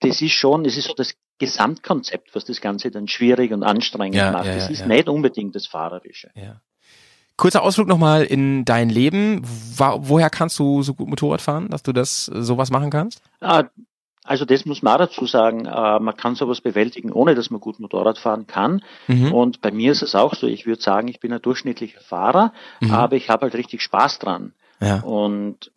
[0.02, 4.16] das ist schon, es ist so das Gesamtkonzept, was das Ganze dann schwierig und anstrengend
[4.16, 4.46] ja, macht.
[4.46, 4.88] Ja, das ist ja.
[4.88, 6.32] nicht unbedingt das Fahrerische.
[6.36, 6.62] Ja.
[7.38, 9.42] Kurzer Ausflug nochmal in dein Leben.
[9.44, 13.22] Woher kannst du so gut Motorrad fahren, dass du das sowas machen kannst?
[13.42, 13.66] Ah,
[14.26, 15.66] also das muss man auch dazu sagen.
[15.66, 18.84] Äh, man kann sowas bewältigen, ohne dass man gut Motorrad fahren kann.
[19.08, 19.32] Mhm.
[19.32, 20.48] Und bei mir ist es auch so.
[20.48, 22.92] Ich würde sagen, ich bin ein durchschnittlicher Fahrer, mhm.
[22.92, 24.54] aber ich habe halt richtig Spaß dran.
[24.82, 25.02] Ja.
[25.02, 25.72] Und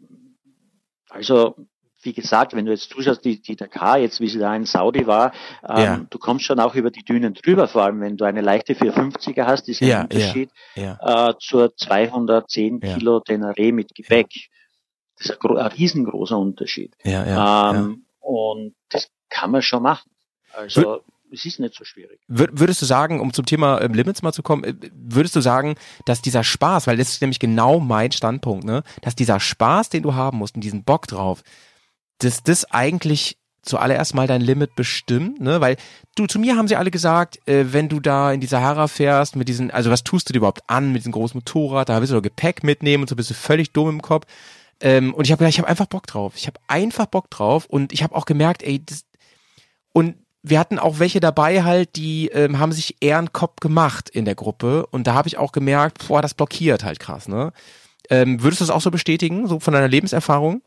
[1.10, 1.54] also
[2.02, 5.06] wie gesagt, wenn du jetzt zuschaust, die, die Dakar, jetzt wie sie da in Saudi
[5.06, 5.32] war,
[5.68, 6.00] ähm, ja.
[6.08, 9.44] du kommst schon auch über die Dünen drüber, vor allem wenn du eine leichte 450er
[9.44, 14.28] hast, ist ja, ein Unterschied ja, äh, zur 210 Kilo Tenere mit Gepäck.
[15.18, 16.94] Das ist ein, ein riesengroßer Unterschied.
[17.74, 20.10] Ähm, und das kann man schon machen.
[20.52, 22.20] Also es ist nicht so schwierig.
[22.28, 25.76] Würdest du sagen, um zum Thema ähm, Limits mal zu kommen, äh, würdest du sagen,
[26.04, 30.02] dass dieser Spaß, weil das ist nämlich genau mein Standpunkt, ne, dass dieser Spaß, den
[30.02, 31.42] du haben musst und diesen Bock drauf,
[32.18, 35.60] dass das eigentlich zuallererst mal dein Limit bestimmt, ne?
[35.60, 35.76] Weil
[36.14, 39.36] du zu mir haben sie alle gesagt, äh, wenn du da in die Sahara fährst
[39.36, 41.88] mit diesen, also was tust du dir überhaupt an mit diesem großen Motorrad?
[41.88, 44.26] Da willst du doch Gepäck mitnehmen und so bist du völlig dumm im Kopf.
[44.80, 46.34] Ähm, und ich habe gedacht, ich habe einfach Bock drauf.
[46.36, 49.04] Ich habe einfach Bock drauf und ich habe auch gemerkt, ey, das,
[49.92, 54.08] und wir hatten auch welche dabei halt, die ähm, haben sich eher einen Kopf gemacht
[54.08, 57.52] in der Gruppe und da habe ich auch gemerkt, boah, das blockiert halt krass, ne?
[58.10, 60.62] Ähm, würdest du das auch so bestätigen, so von deiner Lebenserfahrung?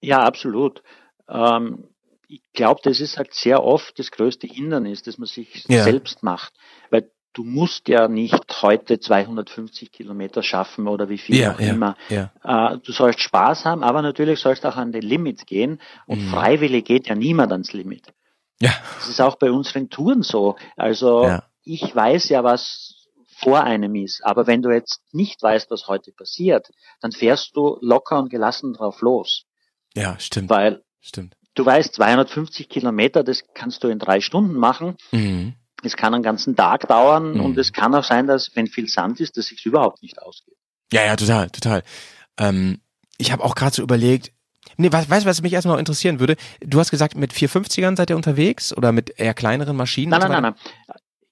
[0.00, 0.82] Ja, absolut.
[1.28, 1.88] Ähm,
[2.28, 5.84] ich glaube, das ist halt sehr oft das größte Hindernis, das man sich ja.
[5.84, 6.52] selbst macht.
[6.90, 11.68] Weil du musst ja nicht heute 250 Kilometer schaffen oder wie viel ja, auch ja,
[11.70, 11.96] immer.
[12.08, 12.32] Ja.
[12.42, 15.78] Äh, du sollst Spaß haben, aber natürlich sollst du auch an den Limit gehen.
[16.06, 16.30] Und mhm.
[16.30, 18.14] freiwillig geht ja niemand ans Limit.
[18.58, 18.72] Ja.
[18.96, 20.56] Das ist auch bei unseren Touren so.
[20.76, 22.94] Also ich weiß ja, was
[23.36, 24.24] vor einem ist.
[24.24, 26.70] Aber wenn du jetzt nicht weißt, was heute passiert,
[27.02, 29.44] dann fährst du locker und gelassen drauf los.
[29.94, 30.48] Ja, stimmt.
[30.48, 31.36] Weil stimmt.
[31.54, 34.96] du weißt, 250 Kilometer, das kannst du in drei Stunden machen.
[35.12, 35.54] Mhm.
[35.86, 37.40] Es kann einen ganzen Tag dauern mhm.
[37.40, 40.56] und es kann auch sein, dass, wenn viel Sand ist, dass sich überhaupt nicht ausgeht.
[40.92, 41.82] Ja, ja, total, total.
[42.38, 42.80] Ähm,
[43.18, 44.32] ich habe auch gerade so überlegt,
[44.78, 46.36] Nee, weißt du, was mich erstmal noch interessieren würde?
[46.60, 50.10] Du hast gesagt, mit 450ern seid ihr unterwegs oder mit eher kleineren Maschinen?
[50.10, 50.54] Nein, nein, nein, nein.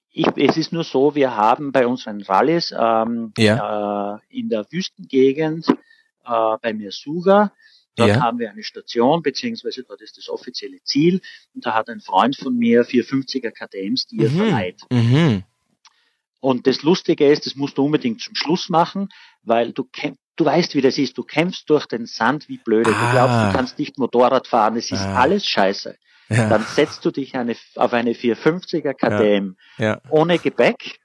[0.09, 4.15] Ich, es ist nur so, wir haben bei unseren Rallyes ähm, ja.
[4.15, 7.51] äh, in der Wüstengegend äh, bei Mirsuga
[7.95, 8.21] Dort ja.
[8.21, 11.21] haben wir eine Station, beziehungsweise dort ist das offizielle Ziel.
[11.53, 14.37] Und da hat ein Freund von mir 450er KTMs, die er mhm.
[14.37, 14.81] verleiht.
[14.91, 15.43] Mhm.
[16.41, 19.09] Und das Lustige ist, das musst du unbedingt zum Schluss machen,
[19.43, 21.17] weil du kämpfst, du weißt, wie das ist.
[21.17, 22.93] Du kämpfst durch den Sand wie blöde.
[22.93, 23.05] Ah.
[23.05, 24.75] Du glaubst, du kannst nicht Motorrad fahren.
[24.75, 25.21] Es ist ah.
[25.21, 25.97] alles scheiße.
[26.29, 26.49] Ja.
[26.49, 29.85] Dann setzt du dich eine, auf eine 450er KTM ja.
[29.85, 30.01] Ja.
[30.09, 30.99] ohne Gepäck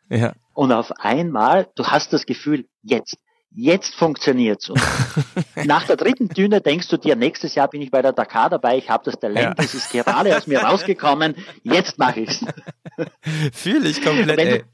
[0.55, 3.17] und auf einmal, du hast das Gefühl, jetzt,
[3.53, 4.71] Jetzt funktioniert's.
[4.71, 4.81] Und
[5.65, 8.79] nach der dritten Düne denkst du dir, nächstes Jahr bin ich bei der Dakar dabei,
[8.79, 9.65] ich habe das Talent, ja.
[9.65, 11.35] es ist gerade aus mir rausgekommen,
[11.65, 12.45] jetzt mache ich's.
[13.53, 14.37] Fühle ich komplett.
[14.37, 14.65] Wenn du,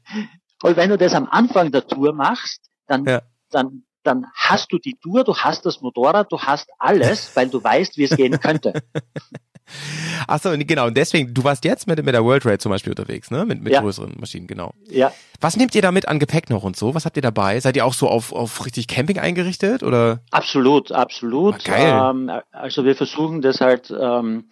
[0.63, 3.21] und wenn du das am Anfang der Tour machst, dann, ja.
[3.49, 7.63] dann, dann hast du die Tour, du hast das Motorrad, du hast alles, weil du
[7.63, 8.73] weißt, wie es gehen könnte.
[10.27, 10.87] Achso, genau.
[10.87, 13.45] Und deswegen, du warst jetzt mit, mit der World Raid zum Beispiel unterwegs, ne?
[13.45, 13.81] Mit, mit ja.
[13.81, 14.73] größeren Maschinen, genau.
[14.89, 15.11] Ja.
[15.39, 16.95] Was nehmt ihr da mit an Gepäck noch und so?
[16.95, 17.59] Was habt ihr dabei?
[17.59, 20.21] Seid ihr auch so auf, auf richtig Camping eingerichtet oder?
[20.31, 21.55] Absolut, absolut.
[21.55, 22.11] Ah, geil.
[22.11, 24.45] Ähm, also wir versuchen das halt ähm,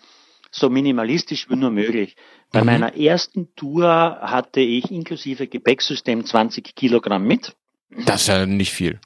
[0.52, 2.16] so minimalistisch wie nur möglich.
[2.52, 2.66] Bei mhm.
[2.68, 7.56] meiner ersten Tour hatte ich inklusive Gepäcksystem 20 Kilogramm mit.
[8.06, 9.00] Das ist ja nicht viel.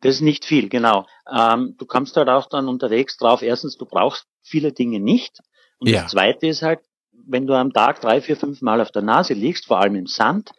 [0.00, 1.06] Das ist nicht viel, genau.
[1.30, 3.42] Ähm, du kommst halt auch dann unterwegs drauf.
[3.42, 5.40] Erstens, du brauchst viele Dinge nicht.
[5.78, 6.02] Und ja.
[6.02, 6.80] das Zweite ist halt,
[7.26, 10.06] wenn du am Tag drei, vier, fünf Mal auf der Nase liegst, vor allem im
[10.06, 10.52] Sand,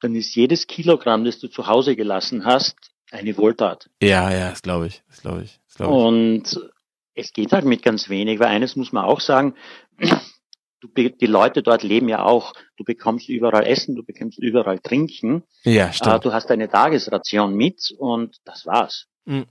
[0.00, 2.76] dann ist jedes Kilogramm, das du zu Hause gelassen hast,
[3.10, 3.88] eine Wohltat.
[4.02, 6.04] Ja, ja, das glaube ich, das glaube ich, das glaube ich.
[6.04, 6.70] Und
[7.14, 9.54] es geht halt mit ganz wenig, weil eines muss man auch sagen,
[10.80, 12.52] du, die Leute dort leben ja auch.
[12.76, 15.44] Du bekommst überall Essen, du bekommst überall Trinken.
[15.62, 16.16] Ja, stimmt.
[16.16, 19.06] Äh, du hast eine Tagesration mit und das war's.
[19.24, 19.46] Mhm.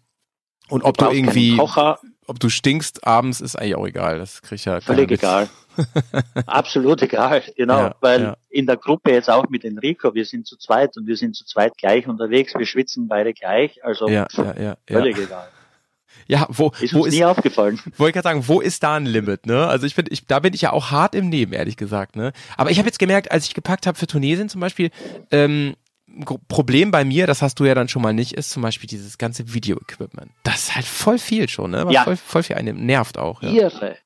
[0.69, 1.59] Und ob du, du irgendwie,
[2.31, 4.17] ob du stinkst abends, ist eigentlich auch egal.
[4.17, 5.49] Das krieg ich ja Völlig egal.
[6.45, 7.79] Absolut egal, genau.
[7.79, 8.37] Ja, weil ja.
[8.49, 11.45] in der Gruppe jetzt auch mit Enrico, wir sind zu zweit und wir sind zu
[11.45, 14.27] zweit gleich unterwegs, wir schwitzen beide gleich, also ja,
[14.87, 15.47] völlig egal.
[16.27, 17.79] Ja, wo ist wo ist, nie aufgefallen.
[17.97, 19.67] Wollte ich gerade sagen, wo ist da ein Limit, ne?
[19.67, 22.31] Also ich bin, ich, da bin ich ja auch hart im Nehmen, ehrlich gesagt, ne?
[22.57, 24.91] Aber ich habe jetzt gemerkt, als ich gepackt habe für Tunesien zum Beispiel,
[25.31, 25.75] ähm,
[26.47, 29.17] Problem bei mir, das hast du ja dann schon mal nicht, ist zum Beispiel dieses
[29.17, 30.31] ganze Video-Equipment.
[30.43, 31.85] Das ist halt voll viel schon, ne?
[31.85, 32.03] Was ja.
[32.03, 33.41] voll, voll viel einem nervt auch.
[33.41, 33.49] Ja.
[33.49, 33.97] Irre.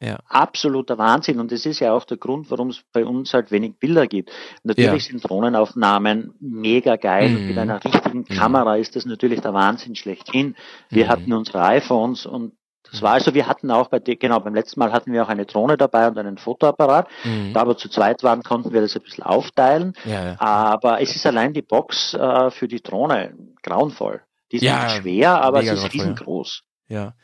[0.00, 0.20] Ja.
[0.28, 1.40] Absoluter Wahnsinn.
[1.40, 4.30] Und das ist ja auch der Grund, warum es bei uns halt wenig Bilder gibt.
[4.62, 5.10] Natürlich ja.
[5.10, 7.30] sind Drohnenaufnahmen mega geil.
[7.30, 7.48] Mhm.
[7.48, 8.24] Mit einer richtigen mhm.
[8.26, 10.54] Kamera ist das natürlich der Wahnsinn schlechthin.
[10.88, 11.08] Wir mhm.
[11.08, 12.52] hatten unsere iPhones und
[12.90, 15.46] das war also, wir hatten auch bei, genau, beim letzten Mal hatten wir auch eine
[15.46, 17.08] Drohne dabei und einen Fotoapparat.
[17.24, 17.52] Mhm.
[17.52, 19.92] Da wir zu zweit waren, konnten wir das ein bisschen aufteilen.
[20.04, 20.40] Ja, ja.
[20.40, 24.22] Aber es ist allein die Box äh, für die Drohne grauenvoll.
[24.50, 26.62] Die ist ja, schwer, aber es ist riesengroß.
[26.88, 27.14] Ja.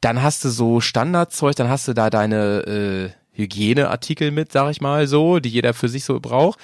[0.00, 4.80] Dann hast du so Standardzeug, dann hast du da deine äh, Hygieneartikel mit, sag ich
[4.80, 6.58] mal so, die jeder für sich so braucht.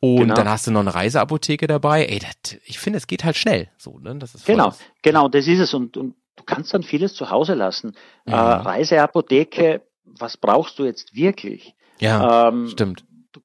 [0.00, 0.34] Und genau.
[0.34, 2.06] dann hast du noch eine Reiseapotheke dabei.
[2.06, 3.68] Ey, das, ich finde, es geht halt schnell.
[3.76, 4.16] So, ne?
[4.16, 5.74] Das ist genau, genau, das ist es.
[5.74, 6.14] Und, und
[6.50, 7.94] kannst dann vieles zu Hause lassen.
[8.26, 8.32] Mhm.
[8.32, 11.74] Äh, Reiseapotheke, was brauchst du jetzt wirklich?
[12.00, 13.04] Ja, ähm, stimmt.
[13.32, 13.40] Du,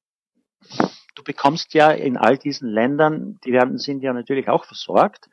[1.14, 5.28] du, bekommst ja in all diesen Ländern, die werden, sind ja natürlich auch versorgt.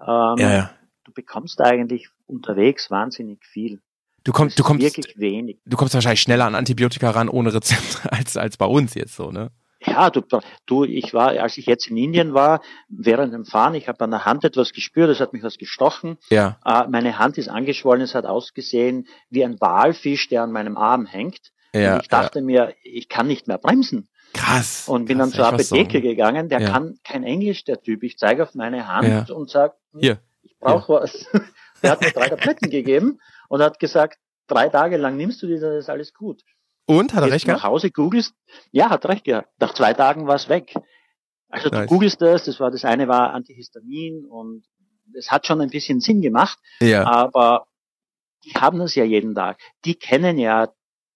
[0.00, 0.70] Ähm, ja, ja.
[1.04, 3.80] Du bekommst eigentlich unterwegs wahnsinnig viel.
[4.24, 5.58] Du kommst, du kommst, wirklich wenig.
[5.64, 9.30] Du kommst wahrscheinlich schneller an Antibiotika ran ohne Rezept als, als bei uns jetzt so,
[9.30, 9.50] ne?
[9.80, 10.22] Ja, du,
[10.66, 14.10] du, ich war, als ich jetzt in Indien war, während dem Fahren, ich habe an
[14.10, 16.18] der Hand etwas gespürt, es hat mich was gestochen.
[16.30, 16.58] Ja.
[16.64, 21.06] Äh, meine Hand ist angeschwollen, es hat ausgesehen wie ein Walfisch, der an meinem Arm
[21.06, 21.52] hängt.
[21.72, 22.44] Ja, und ich dachte ja.
[22.44, 24.08] mir, ich kann nicht mehr bremsen.
[24.32, 24.88] Krass.
[24.88, 26.02] Und bin krass, dann zur Apotheke so.
[26.02, 26.70] gegangen, der ja.
[26.70, 28.02] kann kein Englisch, der Typ.
[28.02, 31.26] Ich zeige auf meine Hand und sage, hm, ich brauche was.
[31.82, 35.58] der hat mir drei Tabletten gegeben und hat gesagt, drei Tage lang nimmst du die,
[35.58, 36.42] dann ist alles gut.
[36.88, 37.62] Und hat er recht gehabt?
[37.62, 38.34] Nach Hause googelst,
[38.72, 39.48] ja, hat recht gehabt.
[39.60, 40.74] Nach zwei Tagen war es weg.
[41.50, 41.82] Also nice.
[41.82, 44.64] du googelst das, das war das eine war Antihistamin und
[45.14, 47.06] es hat schon ein bisschen Sinn gemacht, ja.
[47.06, 47.66] aber
[48.44, 49.58] die haben das ja jeden Tag.
[49.84, 50.68] Die kennen ja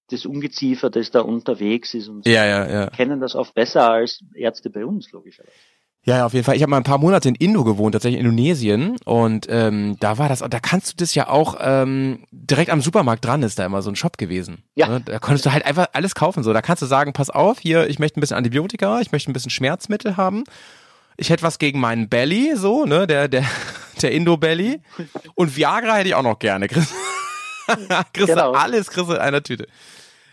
[0.08, 2.86] das Ungeziefer, das da unterwegs ist und ja, ja, ja.
[2.90, 5.52] kennen das oft besser als Ärzte bei uns, logischerweise.
[6.04, 6.56] Ja, ja, auf jeden Fall.
[6.56, 8.96] Ich habe mal ein paar Monate in Indo gewohnt, tatsächlich in Indonesien.
[9.04, 13.24] Und ähm, da war das, da kannst du das ja auch ähm, direkt am Supermarkt
[13.24, 14.64] dran ist da immer so ein Shop gewesen.
[14.74, 14.88] Ja.
[14.88, 15.00] Ne?
[15.00, 16.42] Da konntest du halt einfach alles kaufen.
[16.42, 19.30] So, da kannst du sagen, pass auf, hier, ich möchte ein bisschen Antibiotika, ich möchte
[19.30, 20.42] ein bisschen Schmerzmittel haben.
[21.16, 23.44] Ich hätte was gegen meinen Belly, so, ne, der, der,
[24.02, 24.80] der Indo-Belly.
[25.36, 26.66] Und Viagra hätte ich auch noch gerne.
[26.66, 26.92] Chris.
[28.12, 28.52] kriegst genau.
[28.52, 29.68] alles, kriegst du in einer Tüte.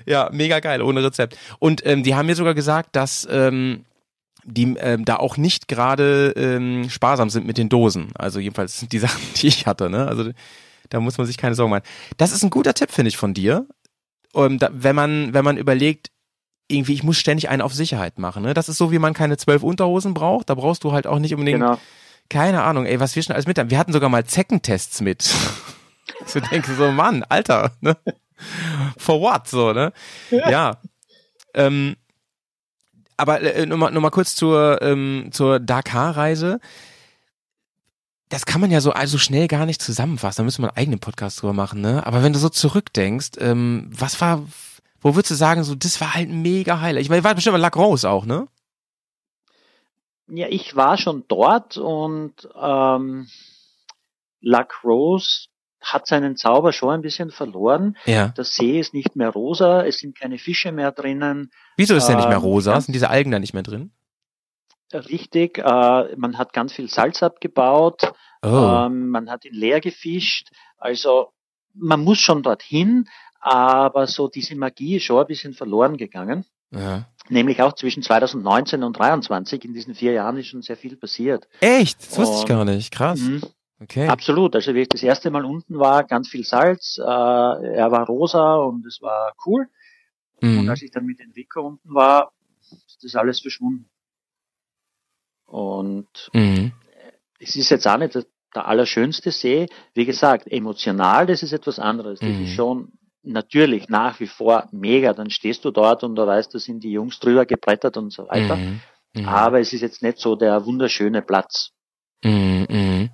[0.08, 1.38] Ja, mega geil, ohne Rezept.
[1.60, 3.86] Und ähm, die haben mir sogar gesagt, dass ähm,
[4.54, 8.12] die ähm, da auch nicht gerade ähm, sparsam sind mit den Dosen.
[8.16, 9.90] Also jedenfalls sind die Sachen, die ich hatte.
[9.90, 10.08] Ne?
[10.08, 10.32] Also
[10.90, 11.86] da muss man sich keine Sorgen machen.
[12.18, 13.68] Das ist ein guter Tipp, finde ich, von dir.
[14.36, 16.12] Ähm, da, wenn man wenn man überlegt,
[16.68, 18.44] irgendwie ich muss ständig einen auf Sicherheit machen.
[18.44, 18.54] Ne?
[18.54, 20.50] Das ist so, wie man keine zwölf Unterhosen braucht.
[20.50, 21.60] Da brauchst du halt auch nicht unbedingt.
[21.60, 21.80] Genau.
[22.30, 23.72] Keine Ahnung, ey, was wir schon alles mit haben.
[23.72, 25.24] Wir hatten sogar mal Zeckentests mit.
[26.26, 27.98] so denkst du so, Mann, Alter, ne?
[28.98, 29.92] For what, so, ne?
[30.30, 30.78] Ja.
[31.56, 31.96] Ähm,
[33.20, 36.60] aber äh, nur, mal, nur mal kurz zur, ähm, zur Dakar-Reise.
[38.30, 40.38] Das kann man ja so also schnell gar nicht zusammenfassen.
[40.42, 42.06] Da müssen wir einen eigenen Podcast drüber machen, ne?
[42.06, 44.44] Aber wenn du so zurückdenkst, ähm, was war,
[45.02, 47.04] wo würdest du sagen, so, das war halt mega Highlight?
[47.04, 48.48] Ich meine, war bestimmt mal Lac Rose auch, ne?
[50.28, 53.28] Ja, ich war schon dort und ähm,
[54.42, 55.48] Lac Rose
[55.82, 57.98] hat seinen Zauber schon ein bisschen verloren.
[58.06, 58.30] Ja.
[58.30, 61.52] Der See ist nicht mehr rosa, es sind keine Fische mehr drinnen.
[61.78, 62.80] Wieso ist der nicht mehr ähm, rosa?
[62.82, 63.92] Sind diese Algen da nicht mehr drin?
[64.92, 68.12] Richtig, äh, man hat ganz viel Salz abgebaut,
[68.42, 68.48] oh.
[68.48, 71.32] ähm, man hat ihn leer gefischt, also
[71.76, 73.08] man muss schon dorthin,
[73.40, 76.46] aber so diese Magie ist schon ein bisschen verloren gegangen.
[76.72, 77.06] Ja.
[77.30, 81.48] Nämlich auch zwischen 2019 und 2023, in diesen vier Jahren ist schon sehr viel passiert.
[81.62, 82.00] Echt?
[82.00, 83.22] Das wusste und, ich gar nicht, krass.
[83.82, 84.08] Okay.
[84.08, 84.56] Absolut.
[84.56, 88.56] Also wie ich das erste Mal unten war, ganz viel Salz, äh, er war rosa
[88.56, 89.68] und es war cool.
[90.42, 90.60] Mhm.
[90.60, 93.90] Und als ich dann mit Enrico unten war, ist das alles verschwunden.
[95.46, 96.74] Und mhm.
[97.40, 99.68] es ist jetzt auch nicht der, der, allerschönste See.
[99.94, 102.20] Wie gesagt, emotional, das ist etwas anderes.
[102.20, 102.48] Das ist mhm.
[102.48, 102.92] schon
[103.24, 105.14] natürlich nach wie vor mega.
[105.14, 108.28] Dann stehst du dort und da weißt, da sind die Jungs drüber gebrettert und so
[108.28, 108.58] weiter.
[108.58, 108.82] Mhm.
[109.16, 109.28] Mhm.
[109.28, 111.72] Aber es ist jetzt nicht so der wunderschöne Platz.
[112.24, 113.10] Mhm.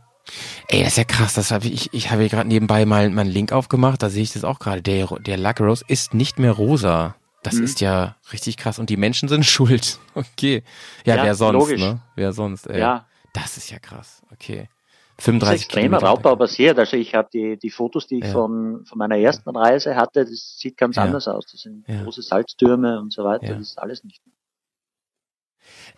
[0.68, 1.34] Ey, das ist ja krass.
[1.34, 4.34] Das hab ich, ich habe hier gerade nebenbei mal meinen Link aufgemacht, da sehe ich
[4.34, 4.82] das auch gerade.
[4.82, 7.16] Der, der Lacrose ist nicht mehr rosa.
[7.44, 7.64] Das mhm.
[7.66, 8.80] ist ja richtig krass.
[8.80, 10.00] Und die Menschen sind schuld.
[10.16, 10.64] Okay.
[11.06, 11.82] Ja, ja wer sonst, logisch.
[11.82, 12.02] ne?
[12.16, 12.80] Wer sonst, ey.
[12.80, 13.06] Ja.
[13.34, 14.22] Das ist ja krass.
[14.32, 14.70] Okay.
[15.18, 16.78] 35 das ist extremer Raubbau passiert.
[16.78, 18.32] Also ich habe die, die Fotos, die ich ja.
[18.32, 21.04] von, von meiner ersten Reise hatte, das sieht ganz ja.
[21.04, 21.46] anders aus.
[21.52, 22.04] Das sind ja.
[22.04, 23.48] große Salztürme und so weiter.
[23.48, 24.36] Das ist alles nicht mehr.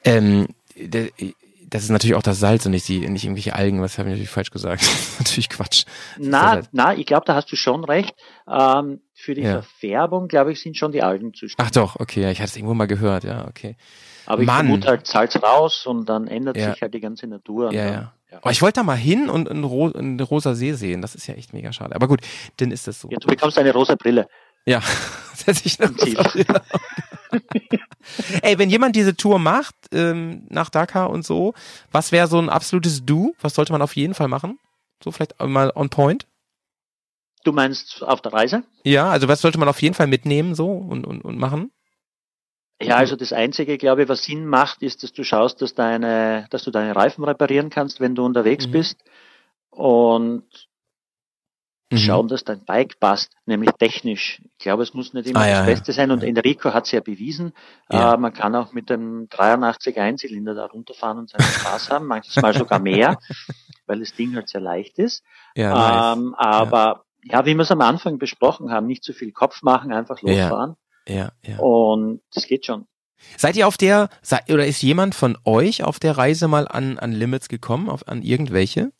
[0.03, 0.47] Ähm,
[1.69, 4.13] das ist natürlich auch das Salz und nicht die, nicht irgendwelche Algen, was habe ich
[4.13, 4.87] natürlich falsch gesagt.
[5.19, 5.83] natürlich Quatsch.
[6.17, 8.15] Na, na, ich glaube, da hast du schon recht.
[8.49, 9.61] Ähm, für die ja.
[9.61, 11.57] Verfärbung, glaube ich, sind schon die Algen zuständig.
[11.57, 13.75] Ach doch, okay, ja, ich hatte es irgendwo mal gehört, ja, okay.
[14.25, 14.67] Aber ich Mann.
[14.67, 16.71] vermute halt Salz raus und dann ändert ja.
[16.71, 17.73] sich halt die ganze Natur.
[17.73, 18.13] Ja, dann, ja.
[18.31, 18.37] ja.
[18.41, 21.01] Aber ich wollte da mal hin und einen, Ro einen rosa See sehen.
[21.01, 21.95] Das ist ja echt mega schade.
[21.95, 22.21] Aber gut,
[22.57, 23.09] dann ist das so.
[23.09, 24.27] Ja, du bekommst eine rosa Brille.
[24.67, 24.81] Ja,
[25.33, 26.17] setze ich Ziel.
[28.41, 31.53] Ey, wenn jemand diese Tour macht, ähm, nach Dakar und so,
[31.91, 33.33] was wäre so ein absolutes Do?
[33.39, 34.59] Was sollte man auf jeden Fall machen?
[35.03, 36.27] So vielleicht mal on point?
[37.43, 38.63] Du meinst auf der Reise?
[38.83, 41.71] Ja, also was sollte man auf jeden Fall mitnehmen so und, und, und machen?
[42.81, 46.45] Ja, also das Einzige, glaube ich, was Sinn macht, ist, dass du schaust, dass deine,
[46.49, 48.71] dass du deine Reifen reparieren kannst, wenn du unterwegs mhm.
[48.71, 49.03] bist.
[49.69, 50.43] Und
[51.91, 51.97] mhm.
[51.97, 54.41] schauen, dass dein Bike passt, nämlich technisch.
[54.57, 56.91] Ich glaube, es muss nicht immer ah, das ja, Beste sein und Enrico hat es
[56.91, 57.53] ja bewiesen.
[57.89, 58.13] Ja.
[58.13, 62.53] Äh, man kann auch mit dem 83 Einzylinder da runterfahren und seinen Spaß haben, manchmal
[62.53, 63.17] sogar mehr,
[63.87, 65.23] weil das Ding halt sehr leicht ist.
[65.55, 66.39] Ja, ähm, nice.
[66.39, 67.45] Aber ja.
[67.45, 70.75] wie wir es am Anfang besprochen haben, nicht zu viel Kopf machen, einfach losfahren.
[71.07, 71.57] Ja, ja.
[71.59, 72.85] Und das geht schon.
[73.35, 74.09] Seid ihr auf der,
[74.49, 78.21] oder ist jemand von euch auf der Reise mal an, an Limits gekommen, auf, an
[78.21, 78.91] irgendwelche?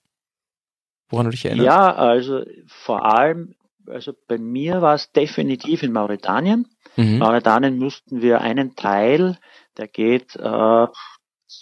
[1.09, 1.65] Woran du dich erinnerst?
[1.65, 3.55] Ja, also vor allem,
[3.87, 6.67] also bei mir war es definitiv in Mauretanien.
[6.95, 7.19] Mhm.
[7.19, 9.37] Mauretanien mussten wir einen Teil,
[9.77, 10.87] der geht äh,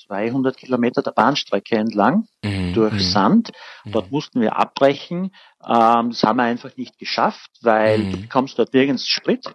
[0.07, 2.73] 200 Kilometer der Bahnstrecke entlang mhm.
[2.73, 2.99] durch mhm.
[2.99, 3.51] Sand.
[3.85, 4.11] Dort mhm.
[4.11, 5.31] mussten wir abbrechen.
[5.63, 8.11] Ähm, das haben wir einfach nicht geschafft, weil mhm.
[8.11, 9.45] du bekommst dort nirgends Sprit.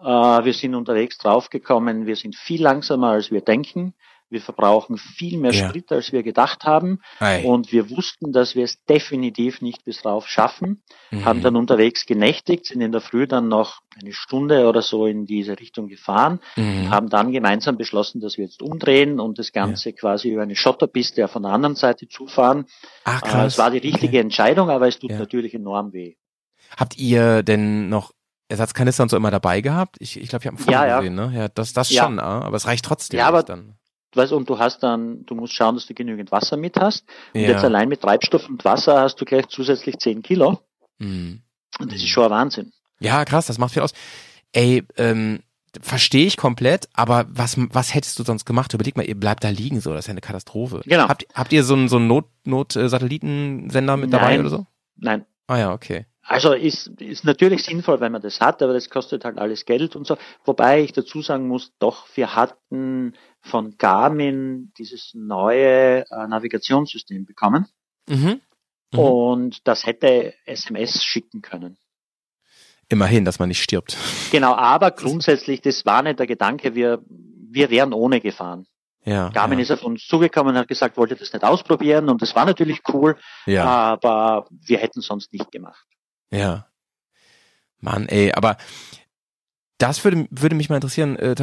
[0.00, 3.94] Äh, wir sind unterwegs draufgekommen, wir sind viel langsamer als wir denken.
[4.30, 5.68] Wir verbrauchen viel mehr ja.
[5.68, 7.00] Sprit, als wir gedacht haben.
[7.18, 7.44] Ei.
[7.44, 10.82] Und wir wussten, dass wir es definitiv nicht bis rauf schaffen.
[11.10, 11.24] Mhm.
[11.24, 15.26] Haben dann unterwegs genächtigt, sind in der Früh dann noch eine Stunde oder so in
[15.26, 16.84] diese Richtung gefahren mhm.
[16.84, 19.96] und haben dann gemeinsam beschlossen, dass wir jetzt umdrehen und das Ganze ja.
[19.96, 22.66] quasi über eine Schotterpiste von der anderen Seite zufahren.
[23.04, 23.42] Ach, krass.
[23.42, 24.20] Äh, es war die richtige okay.
[24.20, 25.18] Entscheidung, aber es tut ja.
[25.18, 26.14] natürlich enorm weh.
[26.76, 28.12] Habt ihr denn noch
[28.48, 29.96] Ersatzkanister und so immer dabei gehabt?
[29.98, 31.32] Ich, ich glaube, ich habe ein Foto ja, gesehen, ne?
[31.34, 33.76] Ja, das, das schon, ah, aber es reicht trotzdem ja, aber dann
[34.16, 37.04] weißt, und du hast dann, du musst schauen, dass du genügend Wasser mit hast.
[37.34, 37.50] Und ja.
[37.50, 40.60] jetzt allein mit Treibstoff und Wasser hast du gleich zusätzlich 10 Kilo.
[40.98, 41.42] Mhm.
[41.78, 42.72] Und das ist schon ein Wahnsinn.
[43.00, 43.92] Ja, krass, das macht viel aus.
[44.52, 45.40] Ey, ähm,
[45.80, 48.74] verstehe ich komplett, aber was, was hättest du sonst gemacht?
[48.74, 50.82] Überleg mal, ihr bleibt da liegen so, das ist ja eine Katastrophe.
[50.84, 51.08] Genau.
[51.08, 54.20] Habt, habt ihr so einen, so einen Not, Not-Satellitensender mit Nein.
[54.20, 54.66] dabei oder so?
[54.96, 55.24] Nein.
[55.46, 56.06] Ah ja, okay.
[56.30, 59.96] Also ist, ist natürlich sinnvoll, wenn man das hat, aber das kostet halt alles Geld
[59.96, 60.16] und so.
[60.44, 67.66] Wobei ich dazu sagen muss, doch, wir hatten von Garmin dieses neue äh, Navigationssystem bekommen.
[68.08, 68.40] Mhm.
[68.92, 68.98] Mhm.
[69.00, 71.78] Und das hätte SMS schicken können.
[72.88, 73.96] Immerhin, dass man nicht stirbt.
[74.30, 78.68] Genau, aber grundsätzlich, das war nicht der Gedanke, wir, wir wären ohne gefahren.
[79.04, 79.64] Ja, Garmin ja.
[79.64, 82.82] ist auf uns zugekommen und hat gesagt, wollte das nicht ausprobieren und das war natürlich
[82.92, 83.16] cool,
[83.46, 83.64] ja.
[83.64, 85.84] aber wir hätten sonst nicht gemacht.
[86.30, 86.66] Ja.
[87.80, 88.56] Mann, ey, aber
[89.78, 91.16] das würde, würde mich mal interessieren.
[91.16, 91.34] Äh,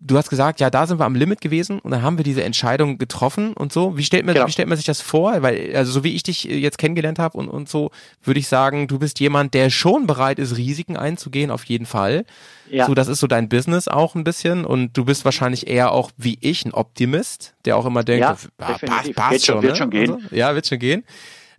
[0.00, 2.44] du hast gesagt, ja, da sind wir am Limit gewesen und dann haben wir diese
[2.44, 3.98] Entscheidung getroffen und so.
[3.98, 4.46] Wie stellt man, genau.
[4.46, 5.42] wie stellt man sich das vor?
[5.42, 7.90] Weil, also so wie ich dich äh, jetzt kennengelernt habe und, und so,
[8.22, 12.24] würde ich sagen, du bist jemand, der schon bereit ist, Risiken einzugehen, auf jeden Fall.
[12.70, 12.86] Ja.
[12.86, 16.10] So, das ist so dein Business auch ein bisschen und du bist wahrscheinlich eher auch
[16.16, 19.78] wie ich ein Optimist, der auch immer denkt, ja, ah, passt, passt schon, wird ne?
[19.78, 20.14] schon gehen.
[20.14, 21.04] Also, ja, wird schon gehen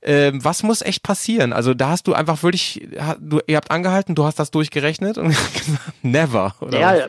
[0.01, 1.53] ähm, was muss echt passieren?
[1.53, 2.87] Also da hast du einfach wirklich,
[3.19, 6.55] du, ihr habt angehalten, du hast das durchgerechnet und gesagt, never.
[6.61, 7.07] Oder ja,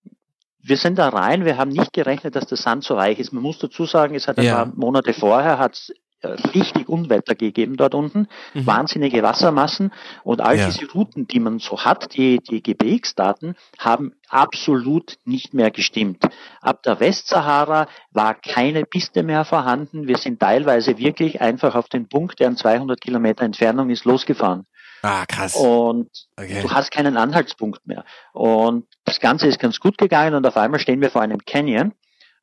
[0.62, 3.32] wir sind da rein, wir haben nicht gerechnet, dass der Sand so weich ist.
[3.32, 4.64] Man muss dazu sagen, es hat ein ja.
[4.64, 5.92] paar Monate vorher hat
[6.24, 8.66] richtig Unwetter gegeben dort unten, mhm.
[8.66, 9.92] wahnsinnige Wassermassen
[10.24, 10.66] und all ja.
[10.66, 16.24] diese Routen, die man so hat, die, die Gebirgsdaten, haben absolut nicht mehr gestimmt.
[16.60, 20.06] Ab der Westsahara war keine Piste mehr vorhanden.
[20.06, 24.66] Wir sind teilweise wirklich einfach auf den Punkt, der an 200 Kilometer Entfernung ist, losgefahren.
[25.02, 25.54] Ah, krass.
[25.56, 26.60] Und okay.
[26.62, 28.04] du hast keinen Anhaltspunkt mehr.
[28.32, 31.92] Und das Ganze ist ganz gut gegangen und auf einmal stehen wir vor einem Canyon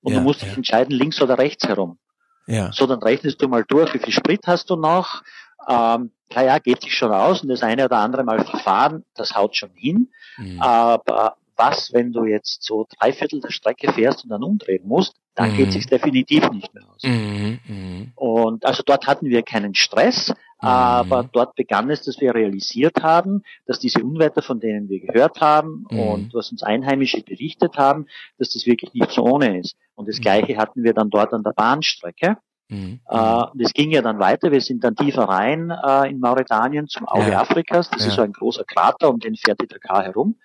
[0.02, 0.48] und ja, du musst ja.
[0.48, 2.00] dich entscheiden, links oder rechts herum.
[2.48, 2.72] Ja.
[2.72, 5.22] So, dann rechnest du mal durch, wie viel Sprit hast du noch.
[5.68, 9.56] Ähm, naja, geht sich schon aus und das eine oder andere Mal verfahren, das haut
[9.56, 10.10] schon hin.
[10.38, 10.62] Mhm.
[10.62, 15.16] Aber was, wenn du jetzt so drei Viertel der Strecke fährst und dann umdrehen musst,
[15.36, 15.58] dann mhm.
[15.58, 17.04] geht sich definitiv nicht mehr aus.
[17.04, 17.60] Mhm.
[17.68, 18.12] mhm.
[18.16, 20.68] Und also dort hatten wir keinen Stress, mhm.
[20.68, 25.40] aber dort begann es, dass wir realisiert haben, dass diese Unwetter, von denen wir gehört
[25.42, 26.00] haben mhm.
[26.00, 29.76] und was uns Einheimische berichtet haben, dass das wirklich nicht so ohne ist.
[29.96, 32.38] Und das Gleiche hatten wir dann dort an der Bahnstrecke.
[32.70, 33.00] Mhm.
[33.08, 34.52] Äh, das ging ja dann weiter.
[34.52, 37.42] Wir sind dann tiefer rein äh, in Mauretanien zum Auge ja.
[37.42, 37.90] Afrikas.
[37.90, 38.08] Das ja.
[38.10, 40.36] ist so ein großer Krater, um den fährt die Dakar herum.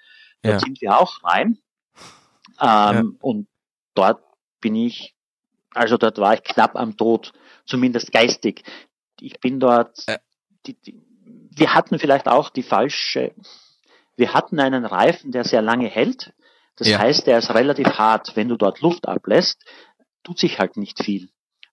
[0.43, 0.59] Dort ja.
[0.61, 1.59] sind wir auch rein.
[2.61, 3.49] Ähm, und
[3.95, 4.23] dort
[4.61, 5.15] bin ich,
[5.71, 7.33] also dort war ich knapp am Tod,
[7.67, 8.63] zumindest geistig.
[9.21, 10.19] Ich bin dort, äh.
[10.67, 13.35] die, die, wir hatten vielleicht auch die falsche,
[14.17, 16.33] wir hatten einen Reifen, der sehr lange hält.
[16.77, 18.35] Das heißt, der ist relativ hart.
[18.35, 19.63] Wenn du dort Luft ablässt,
[20.25, 21.29] tut sich halt nicht viel.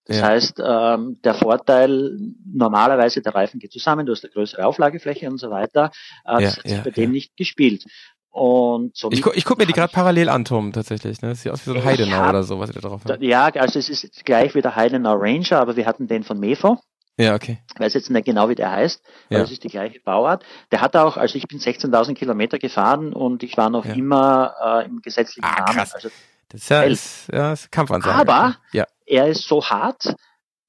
[0.05, 0.28] Das ja.
[0.28, 5.38] heißt, ähm, der Vorteil, normalerweise der Reifen geht zusammen, du hast eine größere Auflagefläche und
[5.38, 5.91] so weiter,
[6.26, 7.86] äh, das hat sich bei dem nicht gespielt.
[8.32, 11.21] Und so ich, gu ich gucke mir die gerade parallel an, Tom, tatsächlich.
[11.21, 11.30] Ne?
[11.30, 13.21] Das sieht aus wie so ein Heidenau hab, oder so, was ihr da drauf habt.
[13.21, 16.80] Ja, also es ist gleich wie der Heidenau Ranger, aber wir hatten den von Mefo.
[17.17, 17.59] Ja, okay.
[17.73, 19.43] Ich weiß jetzt nicht genau, wie der heißt, aber ja.
[19.43, 20.45] es ist die gleiche Bauart.
[20.71, 23.93] Der hat auch, also ich bin 16.000 Kilometer gefahren und ich war noch ja.
[23.93, 25.75] immer äh, im gesetzlichen ah, Rahmen.
[25.75, 25.95] Krass.
[25.95, 26.09] Also
[26.47, 28.15] das ist ja, ist, ja ist Kampfansage.
[28.15, 28.86] Aber ja.
[29.05, 30.15] er ist so hart,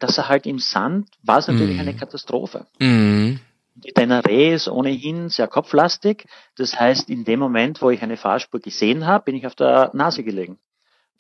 [0.00, 1.80] dass er halt im Sand war es natürlich mm.
[1.80, 2.66] eine Katastrophe.
[2.80, 3.36] Mm.
[3.74, 6.26] Die Teneré ist ohnehin sehr kopflastig.
[6.56, 9.90] Das heißt, in dem Moment, wo ich eine Fahrspur gesehen habe, bin ich auf der
[9.94, 10.58] Nase gelegen.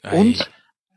[0.02, 0.18] Ei.
[0.18, 0.50] Und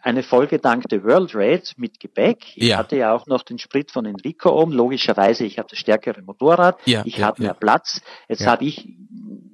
[0.03, 2.57] eine vollgedankte World Raid mit Gepäck.
[2.57, 2.77] Ich ja.
[2.77, 4.73] hatte ja auch noch den Sprit von Enrico oben.
[4.73, 6.77] Logischerweise, ich habe das stärkere Motorrad.
[6.85, 8.01] Ja, ich ja, habe mehr Platz.
[8.27, 8.89] Jetzt habe ich,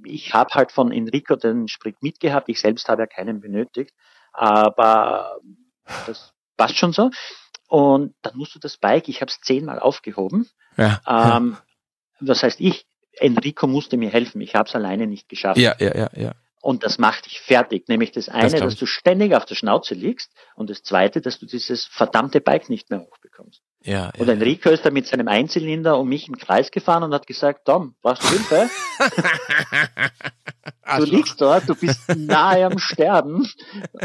[0.05, 2.49] ich habe halt von Enrico den Sprit mitgehabt.
[2.49, 3.93] Ich selbst habe ja keinen benötigt.
[4.33, 5.37] Aber
[6.07, 7.11] das passt schon so.
[7.67, 10.49] Und dann musst du das Bike, ich habe es zehnmal aufgehoben.
[10.77, 10.99] Ja.
[11.07, 11.57] Ähm,
[12.21, 14.41] das heißt, ich, Enrico musste mir helfen.
[14.41, 15.57] Ich habe es alleine nicht geschafft.
[15.59, 16.35] Ja, ja, ja, ja.
[16.61, 17.87] Und das macht dich fertig.
[17.87, 21.39] Nämlich das eine, das dass du ständig auf der Schnauze liegst und das zweite, dass
[21.39, 23.61] du dieses verdammte Bike nicht mehr hochbekommst.
[23.83, 27.13] Ja, und ja, Enrico ist da mit seinem Einzylinder um mich im Kreis gefahren und
[27.13, 28.69] hat gesagt, Tom, brauchst du Hilfe?
[30.97, 33.47] du liegst dort, du bist nahe am Sterben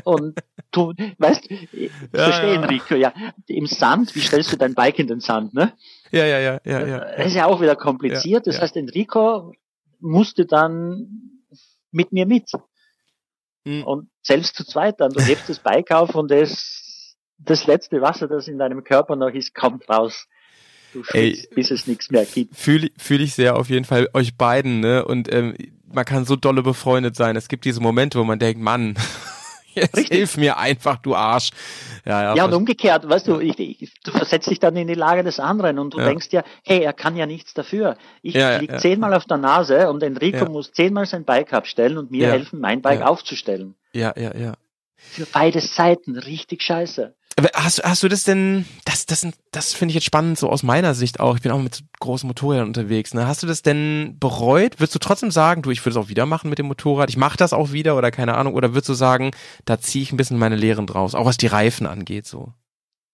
[0.05, 0.39] und
[0.71, 2.63] du, weißt, ich ja, verstehe ja.
[2.63, 3.13] Enrico, ja,
[3.49, 5.73] im Sand, wie stellst du dein Bike in den Sand, ne?
[6.13, 6.99] Ja, ja, ja, ja, ja.
[7.17, 8.47] Das ist ja auch wieder kompliziert.
[8.47, 9.53] das heißt, Enrico
[9.99, 11.41] musste dann
[11.91, 12.51] mit mir mit.
[13.65, 13.83] Mhm.
[13.85, 16.84] Und selbst zu zweit dann, du hebst das Bike auf und das,
[17.45, 20.27] das letzte Wasser, das in deinem Körper noch ist, kommt raus.
[20.93, 22.57] Du schwitzt, bis es nichts mehr gibt.
[22.57, 25.05] Fühle fühl ich sehr auf jeden Fall euch beiden, ne?
[25.05, 25.55] Und ähm,
[25.93, 27.35] man kann so dolle befreundet sein.
[27.37, 28.95] Es gibt diese Momente, wo man denkt, Mann,
[29.75, 30.17] Jetzt Richtig.
[30.17, 31.51] hilf mir einfach, du Arsch.
[32.05, 34.95] Ja, ja, ja und umgekehrt, weißt du, ich, ich, du versetzt dich dann in die
[34.95, 36.05] Lage des anderen und du ja.
[36.05, 37.97] denkst ja, hey, er kann ja nichts dafür.
[38.23, 42.11] Ich ja, lieg zehnmal auf der Nase und Enrico muss zehnmal sein Bike abstellen und
[42.11, 43.75] mir helfen, mein Bike aufzustellen.
[43.93, 44.55] Ja, ja, ja.
[45.11, 47.15] Für beide Seiten richtig scheiße.
[47.55, 50.95] Hast, hast du das denn, das, das, das finde ich jetzt spannend, so aus meiner
[50.95, 51.35] Sicht auch.
[51.35, 53.13] Ich bin auch mit großen Motorrädern unterwegs.
[53.13, 53.27] Ne?
[53.27, 54.79] Hast du das denn bereut?
[54.79, 57.17] Würdest du trotzdem sagen, du, ich würde es auch wieder machen mit dem Motorrad, ich
[57.17, 58.55] mache das auch wieder oder keine Ahnung?
[58.55, 59.33] Oder würdest du sagen,
[59.65, 62.53] da ziehe ich ein bisschen meine Lehren draus, auch was die Reifen angeht so?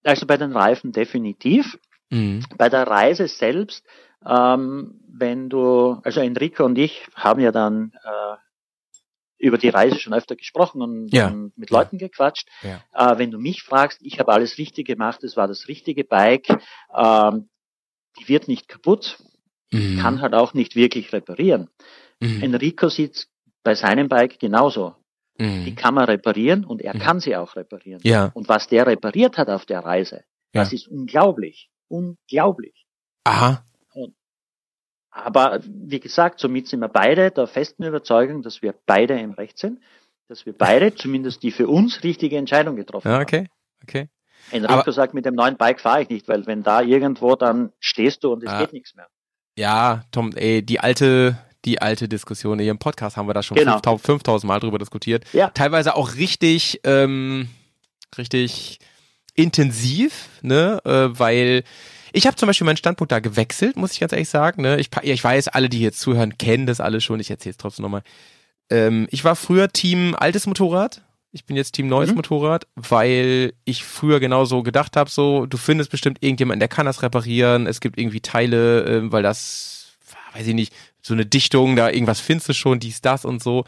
[0.05, 1.79] Also bei den Reifen definitiv.
[2.11, 2.45] Mhm.
[2.59, 3.85] Bei der Reise selbst,
[4.27, 8.37] ähm, wenn du, also Enrico und ich haben ja dann äh,
[9.41, 11.29] über die Reise schon öfter gesprochen und, ja.
[11.29, 12.07] und mit Leuten ja.
[12.07, 12.49] gequatscht.
[12.63, 12.83] Ja.
[12.93, 16.49] Äh, wenn du mich fragst, ich habe alles richtig gemacht, es war das richtige Bike,
[16.95, 17.49] ähm,
[18.19, 19.19] die wird nicht kaputt,
[19.73, 19.99] mhm.
[19.99, 21.69] kann halt auch nicht wirklich reparieren.
[22.21, 22.43] Mhm.
[22.43, 23.29] Enrico sieht
[23.63, 24.95] bei seinem Bike genauso.
[25.39, 25.65] Mhm.
[25.65, 28.01] Die kann man reparieren und er kann sie auch reparieren.
[28.05, 28.31] Ja.
[28.35, 31.71] Und was der repariert hat auf der Reise, das ist unglaublich.
[31.89, 32.87] Unglaublich.
[33.25, 33.65] Aha.
[35.11, 39.59] Aber wie gesagt, somit sind wir beide der festen Überzeugung, dass wir beide im Recht
[39.59, 39.81] sind,
[40.29, 43.49] dass wir beide zumindest die für uns richtige Entscheidung getroffen ja, okay.
[43.83, 44.09] Okay.
[44.53, 47.73] Enrico Aber, sagt, mit dem neuen Bike fahre ich nicht, weil wenn da irgendwo, dann
[47.81, 49.09] stehst du und es ah, geht nichts mehr.
[49.57, 53.57] Ja, Tom, ey, die alte, die alte Diskussion hier im Podcast haben wir da schon
[53.57, 53.75] genau.
[53.75, 55.25] 5000, 5000 Mal drüber diskutiert.
[55.33, 55.49] Ja.
[55.51, 57.49] Teilweise auch richtig, ähm,
[58.17, 58.79] richtig
[59.35, 61.65] intensiv, ne, äh, weil
[62.13, 64.63] ich habe zum Beispiel meinen Standpunkt da gewechselt, muss ich ganz ehrlich sagen.
[64.63, 64.79] Ne?
[64.79, 67.21] Ich, ich weiß, alle, die jetzt zuhören, kennen das alle schon.
[67.21, 68.03] Ich erzähle es trotzdem nochmal.
[68.71, 71.03] Ähm, ich war früher Team altes Motorrad.
[71.33, 72.17] Ich bin jetzt Team neues mhm.
[72.17, 77.03] Motorrad, weil ich früher genauso gedacht habe, so, du findest bestimmt irgendjemanden, der kann das
[77.03, 77.67] reparieren.
[77.67, 79.97] Es gibt irgendwie Teile, äh, weil das,
[80.35, 83.65] weiß ich nicht, so eine Dichtung, da irgendwas findest du schon, dies, das und so.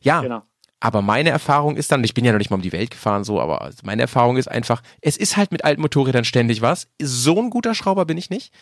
[0.00, 0.42] Ja, genau.
[0.84, 3.24] Aber meine Erfahrung ist dann, ich bin ja noch nicht mal um die Welt gefahren,
[3.24, 6.88] so, aber meine Erfahrung ist einfach, es ist halt mit alten Motorrädern ständig was.
[7.00, 8.52] So ein guter Schrauber bin ich nicht.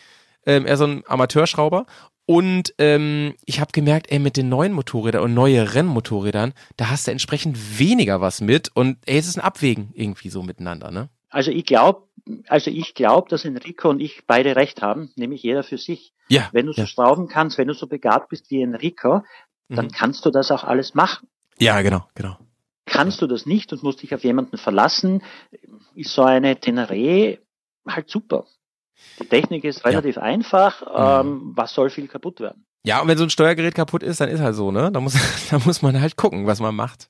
[0.45, 1.85] Ähm, eher so ein Amateurschrauber.
[2.25, 7.07] Und ähm, ich habe gemerkt, ey, mit den neuen Motorrädern und neue Rennmotorrädern, da hast
[7.07, 8.71] du entsprechend weniger was mit.
[8.73, 11.09] Und ey, es ist ein Abwägen irgendwie so miteinander, ne?
[11.29, 12.03] Also ich glaube,
[12.47, 16.13] also ich glaube, dass Enrico und ich beide recht haben, nämlich jeder für sich.
[16.29, 16.47] Ja.
[16.53, 16.87] Wenn du so ja.
[16.87, 19.23] schrauben kannst, wenn du so begabt bist wie Enrico,
[19.67, 19.91] dann mhm.
[19.91, 21.27] kannst du das auch alles machen.
[21.59, 22.37] Ja, genau, genau.
[22.85, 25.23] Kannst du das nicht und musst dich auf jemanden verlassen,
[25.95, 27.39] ist so eine Teneré
[27.87, 28.45] halt super.
[29.19, 30.21] Die Technik ist relativ ja.
[30.23, 31.29] einfach, mhm.
[31.29, 32.65] ähm, was soll viel kaputt werden?
[32.85, 34.91] Ja, und wenn so ein Steuergerät kaputt ist, dann ist halt so, ne?
[34.91, 35.13] Da muss,
[35.51, 37.09] da muss man halt gucken, was man macht.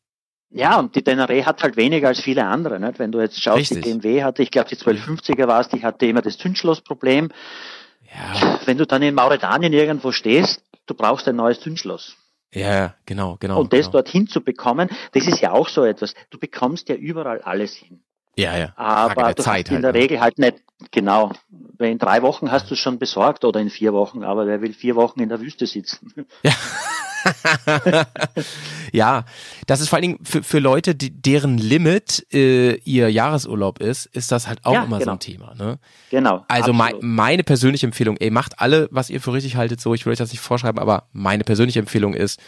[0.52, 2.80] Ja, und die Teneré hat halt weniger als viele andere.
[2.80, 3.00] Nicht?
[3.00, 3.84] Wenn du jetzt schaust, Richtig.
[3.84, 7.30] die BMW hatte, ich glaube die 1250er war es, die hatte immer das Zündschlossproblem.
[8.14, 8.60] Ja.
[8.66, 12.16] Wenn du dann in Mauretanien irgendwo stehst, du brauchst ein neues Zündschloss.
[12.54, 13.60] Ja, genau, genau.
[13.60, 13.92] Und das genau.
[13.92, 16.14] dorthin zu bekommen, das ist ja auch so etwas.
[16.30, 18.02] Du bekommst ja überall alles hin.
[18.36, 18.74] Ja, ja.
[18.76, 20.00] Aber du Zeit hast in halt, der ne?
[20.00, 20.58] Regel halt nicht,
[20.92, 21.32] genau.
[21.80, 24.74] In drei Wochen hast du es schon besorgt oder in vier Wochen, aber wer will
[24.74, 26.26] vier Wochen in der Wüste sitzen?
[26.44, 26.52] Ja.
[28.92, 29.26] ja,
[29.68, 34.06] das ist vor allen Dingen für, für Leute, die, deren Limit äh, ihr Jahresurlaub ist,
[34.08, 35.12] ist das halt auch ja, immer genau.
[35.12, 35.56] so ein Thema.
[35.56, 35.80] Ne?
[36.10, 36.46] Genau.
[36.48, 40.06] Also me meine persönliche Empfehlung, ey, macht alle, was ihr für richtig haltet, so, ich
[40.06, 42.40] will euch das nicht vorschreiben, aber meine persönliche Empfehlung ist,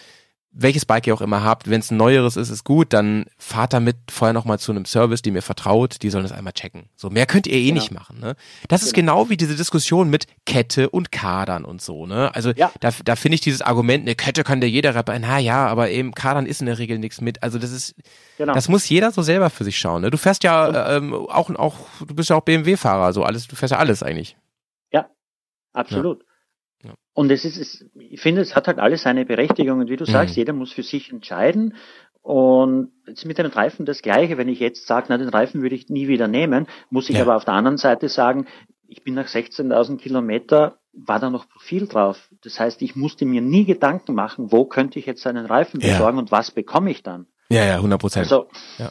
[0.57, 3.73] welches Bike ihr auch immer habt, wenn es ein neueres ist, ist gut, dann fahrt
[3.73, 6.87] damit vorher nochmal zu einem Service, die mir vertraut, die sollen das einmal checken.
[6.95, 7.81] So, mehr könnt ihr eh genau.
[7.81, 8.35] nicht machen, ne?
[8.69, 9.17] Das ist genau.
[9.17, 12.33] genau wie diese Diskussion mit Kette und Kadern und so, ne?
[12.33, 12.71] Also ja.
[12.79, 15.89] da, da finde ich dieses Argument, eine Kette kann dir jeder reparieren, na ja, aber
[15.89, 17.43] eben Kadern ist in der Regel nichts mit.
[17.43, 17.93] Also das ist,
[18.37, 18.53] genau.
[18.53, 20.09] das muss jeder so selber für sich schauen, ne?
[20.09, 23.73] Du fährst ja ähm, auch, auch, du bist ja auch BMW-Fahrer, so alles, du fährst
[23.73, 24.37] ja alles eigentlich.
[24.93, 25.09] Ja,
[25.73, 26.21] absolut.
[26.21, 26.34] Ja.
[27.15, 29.79] Und es ist, es, ich finde, es hat halt alles seine Berechtigung.
[29.79, 30.11] Und wie du mhm.
[30.11, 31.75] sagst, jeder muss für sich entscheiden.
[32.21, 34.37] Und jetzt mit den Reifen das Gleiche.
[34.37, 37.21] Wenn ich jetzt sage, na, den Reifen würde ich nie wieder nehmen, muss ich ja.
[37.21, 38.47] aber auf der anderen Seite sagen,
[38.87, 42.29] ich bin nach 16.000 Kilometer, war da noch Profil drauf.
[42.43, 46.17] Das heißt, ich musste mir nie Gedanken machen, wo könnte ich jetzt einen Reifen besorgen
[46.17, 46.21] ja.
[46.21, 47.27] und was bekomme ich dann.
[47.47, 48.25] Ja, ja, 100 Prozent.
[48.25, 48.89] Also, ja.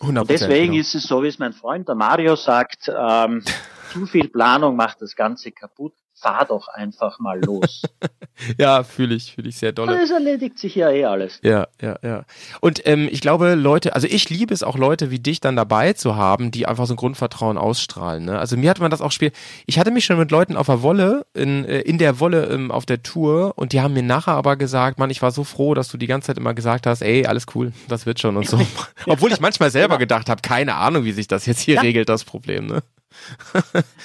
[0.00, 0.80] 100%, deswegen genau.
[0.80, 3.42] ist es so, wie es mein Freund der Mario sagt, ähm,
[3.92, 7.82] zu viel Planung macht das Ganze kaputt fahr doch einfach mal los.
[8.58, 9.88] ja, fühle ich, fühle ich sehr doll.
[9.90, 11.40] Es erledigt sich ja eh alles.
[11.42, 12.24] Ja, ja, ja.
[12.60, 15.92] Und ähm, ich glaube, Leute, also ich liebe es auch Leute wie dich dann dabei
[15.92, 18.24] zu haben, die einfach so ein Grundvertrauen ausstrahlen.
[18.24, 18.38] Ne?
[18.38, 19.32] Also mir hat man das auch spiel.
[19.66, 22.70] Ich hatte mich schon mit Leuten auf der Wolle, in, äh, in der Wolle ähm,
[22.70, 25.74] auf der Tour und die haben mir nachher aber gesagt, Mann, ich war so froh,
[25.74, 28.48] dass du die ganze Zeit immer gesagt hast, ey, alles cool, das wird schon und
[28.48, 28.60] so.
[29.06, 29.98] Obwohl ich manchmal selber genau.
[29.98, 31.80] gedacht habe, keine Ahnung, wie sich das jetzt hier ja.
[31.80, 32.66] regelt, das Problem.
[32.66, 32.82] Ne?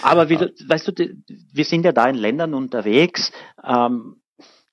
[0.01, 0.93] Aber wie weißt du,
[1.53, 3.31] wir sind ja da in Ländern unterwegs.
[3.63, 4.17] Ähm,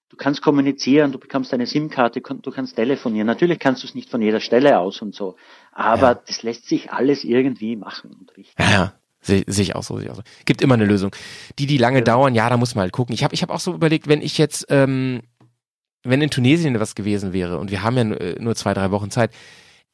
[0.09, 3.27] du kannst kommunizieren, du bekommst eine SIM-Karte, du kannst telefonieren.
[3.27, 5.37] Natürlich kannst du es nicht von jeder Stelle aus und so.
[5.73, 6.23] Aber ja.
[6.27, 8.63] das lässt sich alles irgendwie machen und richten.
[8.63, 8.93] Ja, ja.
[9.21, 10.23] Sehe seh ich auch so, sehe ich auch so.
[10.45, 11.17] Gibt immer eine Lösung.
[11.59, 12.05] Die, die lange ja.
[12.05, 13.15] dauern, ja, da muss man halt gucken.
[13.15, 15.23] Ich habe ich hab auch so überlegt, wenn ich jetzt, ähm,
[16.03, 19.11] wenn in Tunesien was gewesen wäre und wir haben ja äh, nur zwei, drei Wochen
[19.11, 19.31] Zeit,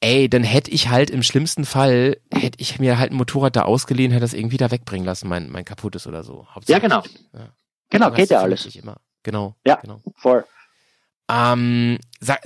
[0.00, 3.62] ey, dann hätte ich halt im schlimmsten Fall, hätte ich mir halt ein Motorrad da
[3.62, 6.46] ausgeliehen, hätte das irgendwie da wegbringen lassen, mein, mein kaputtes oder so.
[6.66, 7.02] Ja, genau.
[7.32, 7.48] Ja.
[7.90, 8.66] Genau, geht ja alles.
[8.74, 8.96] Immer.
[9.22, 9.56] Genau.
[9.66, 10.00] Ja, genau.
[10.16, 10.44] voll.
[11.30, 12.40] Ähm, sag,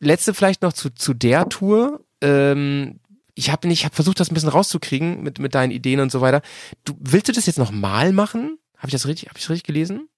[0.00, 2.04] letzte vielleicht noch zu, zu der Tour.
[2.20, 3.00] Ähm,
[3.34, 6.20] ich habe nicht, hab versucht, das ein bisschen rauszukriegen mit, mit deinen Ideen und so
[6.20, 6.42] weiter.
[6.84, 8.58] Du, willst du das jetzt nochmal machen?
[8.76, 10.08] Habe ich das richtig, habe ich richtig gelesen?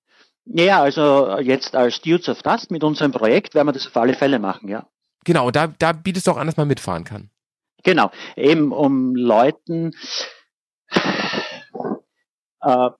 [0.46, 4.14] Ja, also jetzt als Dudes of Dust mit unserem Projekt werden wir das auf alle
[4.14, 4.86] Fälle machen, ja.
[5.28, 7.28] Genau, da, da bietest du auch an, dass man mitfahren kann.
[7.84, 9.92] Genau, eben um Leuten.
[12.62, 12.90] Äh,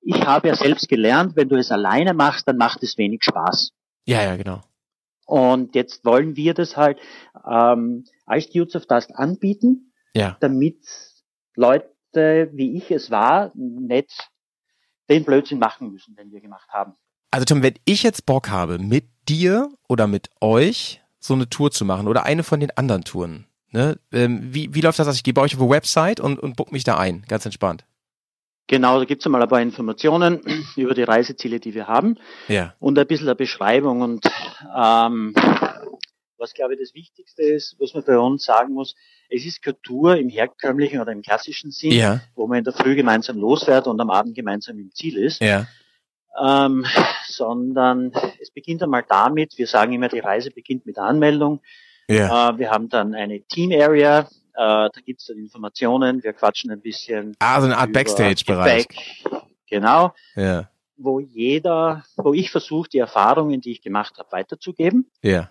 [0.00, 3.70] ich habe ja selbst gelernt, wenn du es alleine machst, dann macht es wenig Spaß.
[4.06, 4.60] Ja, ja, genau.
[5.24, 6.98] Und jetzt wollen wir das halt
[7.48, 10.36] ähm, als Dudes of Dust anbieten, ja.
[10.40, 10.84] damit
[11.54, 14.30] Leute, wie ich es war, nicht
[15.08, 16.94] den Blödsinn machen müssen, den wir gemacht haben.
[17.30, 21.70] Also Tom, wenn ich jetzt Bock habe, mit dir oder mit euch so eine Tour
[21.70, 23.46] zu machen oder eine von den anderen Touren.
[23.70, 23.98] Ne?
[24.12, 25.06] Ähm, wie, wie läuft das?
[25.06, 27.44] Also ich gehe bei euch auf eine Website und, und book mich da ein, ganz
[27.44, 27.84] entspannt.
[28.68, 30.40] Genau, da gibt es einmal ein paar Informationen
[30.76, 32.16] über die Reiseziele, die wir haben.
[32.48, 32.74] Ja.
[32.78, 34.00] Und ein bisschen eine Beschreibung.
[34.00, 34.26] Und
[34.76, 35.34] ähm,
[36.38, 38.94] was glaube ich das Wichtigste ist, was man bei uns sagen muss,
[39.28, 42.20] es ist Tour im herkömmlichen oder im klassischen Sinn, ja.
[42.34, 45.40] wo man in der Früh gemeinsam losfährt und am Abend gemeinsam im Ziel ist.
[45.40, 45.66] Ja
[46.42, 46.84] ähm,
[47.26, 51.60] sondern es beginnt einmal damit, wir sagen immer, die Reise beginnt mit der Anmeldung.
[52.08, 52.50] Ja.
[52.50, 54.24] Äh, wir haben dann eine Team Area, äh,
[54.54, 57.36] da gibt es dann Informationen, wir quatschen ein bisschen.
[57.38, 58.86] Ah, so eine Art Backstage-Bereich.
[59.68, 60.14] Genau.
[60.34, 60.70] Ja.
[60.96, 65.10] Wo jeder, wo ich versuche, die Erfahrungen, die ich gemacht habe, weiterzugeben.
[65.22, 65.50] Ja.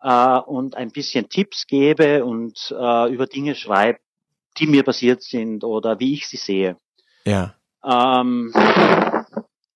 [0.00, 3.98] Äh, und ein bisschen Tipps gebe und äh, über Dinge schreibe,
[4.58, 6.76] die mir passiert sind oder wie ich sie sehe.
[7.26, 7.54] Ja.
[7.84, 8.52] Ähm,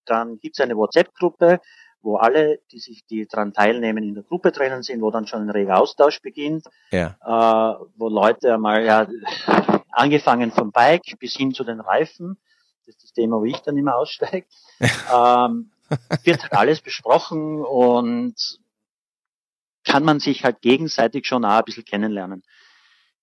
[0.04, 1.60] dann gibt es eine WhatsApp-Gruppe,
[2.02, 5.42] wo alle, die sich, die daran teilnehmen, in der Gruppe drinnen sind, wo dann schon
[5.42, 7.16] ein reger Austausch beginnt, ja.
[7.22, 9.06] äh, wo Leute einmal, ja,
[9.90, 12.38] angefangen vom Bike bis hin zu den Reifen,
[12.86, 14.46] das ist das Thema, wo ich dann immer aussteige,
[14.80, 15.70] ähm,
[16.24, 18.34] wird halt alles besprochen und
[19.84, 22.42] kann man sich halt gegenseitig schon auch ein bisschen kennenlernen.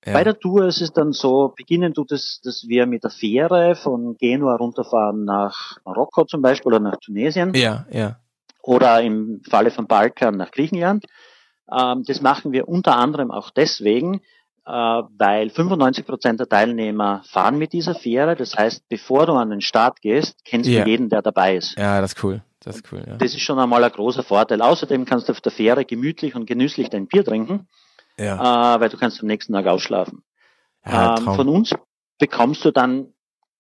[0.06, 0.14] Ja.
[0.14, 3.76] Bei der Tour ist es dann so, beginnen tut es, dass wir mit der Fähre
[3.76, 7.54] von Genua runterfahren nach Marokko zum Beispiel oder nach Tunesien.
[7.56, 8.18] Ja, ja.
[8.62, 11.06] Oder im Falle von Balkan nach Griechenland.
[11.72, 14.22] Ähm, das machen wir unter anderem auch deswegen,
[14.66, 18.36] äh, weil 95 Prozent der Teilnehmer fahren mit dieser Fähre.
[18.36, 20.84] Das heißt, bevor du an den Start gehst, kennst ja.
[20.84, 21.78] du jeden, der dabei ist.
[21.78, 22.43] Ja, das ist cool.
[22.62, 23.04] Das ist cool.
[23.06, 23.16] Ja.
[23.16, 24.62] Das ist schon einmal ein großer Vorteil.
[24.62, 27.68] Außerdem kannst du auf der Fähre gemütlich und genüsslich dein Bier trinken
[28.20, 28.76] ja.
[28.76, 30.24] äh, weil du kannst am nächsten Tag ausschlafen.
[30.86, 31.74] Ja, ähm, von uns
[32.18, 33.13] bekommst du dann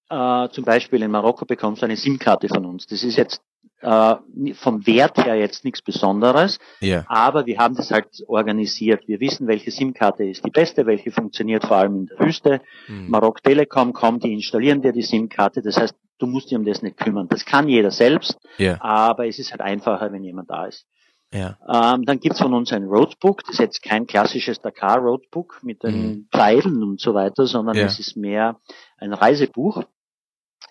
[0.09, 2.87] äh, zum Beispiel in Marokko bekommst du eine SIM-Karte von uns.
[2.87, 3.41] Das ist jetzt
[3.81, 4.15] äh,
[4.55, 7.05] vom Wert her jetzt nichts Besonderes, yeah.
[7.07, 9.07] aber wir haben das halt organisiert.
[9.07, 12.61] Wir wissen, welche SIM-Karte ist die beste, welche funktioniert vor allem in der Wüste.
[12.87, 13.09] Mhm.
[13.09, 15.61] Marok Telekom kommt, die installieren dir die SIM-Karte.
[15.61, 17.27] Das heißt, du musst dich um das nicht kümmern.
[17.27, 18.81] Das kann jeder selbst, yeah.
[18.81, 20.85] aber es ist halt einfacher, wenn jemand da ist.
[21.33, 21.57] Ja.
[21.67, 26.01] Ähm, dann gibt's von uns ein Roadbook, das ist jetzt kein klassisches Dakar-Roadbook mit den
[26.01, 26.27] mhm.
[26.31, 27.85] Pfeilen und so weiter, sondern ja.
[27.85, 28.59] es ist mehr
[28.97, 29.83] ein Reisebuch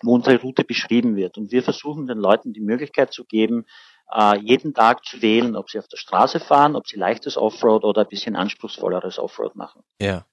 [0.03, 1.37] wo unsere Route beschrieben wird.
[1.37, 3.65] Und wir versuchen den Leuten die Möglichkeit zu geben,
[4.13, 7.83] äh, jeden Tag zu wählen, ob sie auf der Straße fahren, ob sie leichtes Offroad
[7.83, 9.83] oder ein bisschen anspruchsvolleres Offroad machen.
[10.01, 10.25] Ja.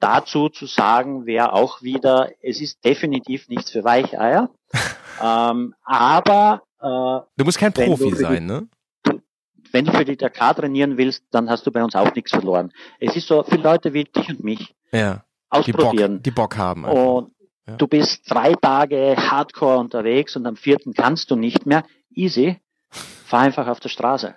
[0.00, 4.50] Dazu zu sagen wäre auch wieder, es ist definitiv nichts für Weicheier,
[5.22, 8.68] ähm, aber äh, du musst kein Profi sein, ne?
[9.72, 12.72] Wenn du für die Dakar trainieren willst, dann hast du bei uns auch nichts verloren.
[13.00, 14.74] Es ist so für Leute wie dich und mich.
[14.92, 15.24] Ja.
[15.48, 16.22] Ausprobieren.
[16.22, 16.84] Die Bock, die Bock haben.
[16.86, 17.02] Einfach.
[17.02, 17.32] Und
[17.66, 17.76] ja.
[17.76, 21.84] Du bist drei Tage hardcore unterwegs und am vierten kannst du nicht mehr.
[22.10, 22.60] Easy.
[22.90, 24.34] Fahr einfach auf der Straße.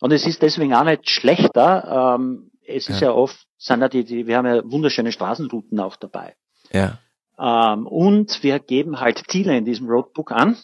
[0.00, 2.16] Und es ist deswegen auch nicht schlechter.
[2.16, 5.78] Ähm, es ist ja, ja oft, sind ja die, die, wir haben ja wunderschöne Straßenrouten
[5.78, 6.34] auch dabei.
[6.72, 6.98] Ja.
[7.38, 10.56] Ähm, und wir geben halt Ziele in diesem Roadbook an.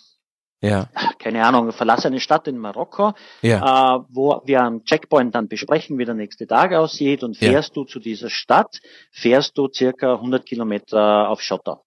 [0.61, 0.88] Ja.
[1.18, 3.96] Keine Ahnung, verlasse eine Stadt in Marokko, ja.
[3.96, 7.74] äh, wo wir am Checkpoint dann besprechen, wie der nächste Tag aussieht und fährst ja.
[7.74, 8.80] du zu dieser Stadt,
[9.12, 11.82] fährst du circa 100 Kilometer auf Schotter.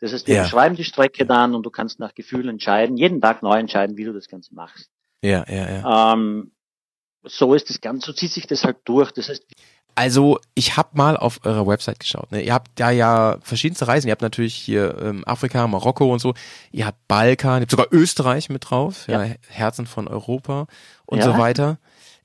[0.00, 0.42] Das heißt, wir ja.
[0.42, 4.04] beschreiben die Strecke dann und du kannst nach Gefühl entscheiden, jeden Tag neu entscheiden, wie
[4.04, 4.88] du das Ganze machst.
[5.22, 6.12] Ja, ja, ja.
[6.14, 6.52] Ähm,
[7.22, 9.12] so ist das Ganze, so zieht sich das halt durch.
[9.12, 9.44] Das heißt,
[9.94, 12.30] also ich habe mal auf eurer Website geschaut.
[12.32, 12.42] Ne?
[12.42, 14.08] Ihr habt da ja verschiedenste Reisen.
[14.08, 16.34] Ihr habt natürlich hier ähm, Afrika, Marokko und so.
[16.72, 20.66] Ihr habt Balkan, ihr habt sogar Österreich mit drauf, ja, ja Herzen von Europa
[21.06, 21.24] und ja.
[21.24, 21.78] so weiter.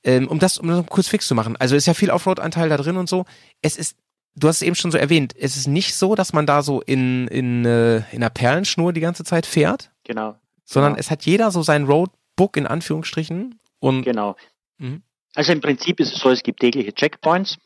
[0.03, 1.55] Ähm, um das, um das kurz fix zu machen.
[1.57, 3.25] Also ist ja viel Offroad-Anteil da drin und so.
[3.61, 3.97] Es ist,
[4.35, 6.81] du hast es eben schon so erwähnt, es ist nicht so, dass man da so
[6.81, 9.91] in in äh, in einer Perlenschnur die ganze Zeit fährt.
[10.03, 10.35] Genau.
[10.63, 10.99] Sondern genau.
[10.99, 14.35] es hat jeder so sein Roadbook in Anführungsstrichen und genau.
[14.77, 15.01] Mhm.
[15.35, 17.57] Also im Prinzip ist es so, es gibt tägliche Checkpoints.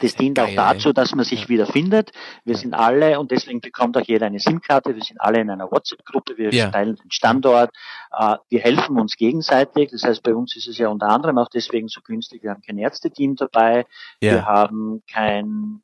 [0.00, 2.12] Das dient Geil, auch dazu, dass man sich wieder findet.
[2.44, 5.70] Wir sind alle, und deswegen bekommt auch jeder eine SIM-Karte, wir sind alle in einer
[5.70, 6.70] WhatsApp-Gruppe, wir ja.
[6.70, 7.70] teilen den Standort,
[8.12, 9.90] äh, wir helfen uns gegenseitig.
[9.90, 12.62] Das heißt, bei uns ist es ja unter anderem auch deswegen so günstig, wir haben
[12.62, 13.86] kein Ärzteteam dabei,
[14.20, 14.32] ja.
[14.32, 15.82] wir haben kein,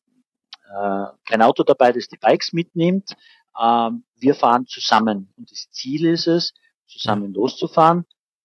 [0.69, 3.15] äh, kein Auto dabei, das die Bikes mitnimmt.
[3.61, 5.33] Ähm, wir fahren zusammen.
[5.37, 6.53] Und das Ziel ist es,
[6.87, 8.05] zusammen loszufahren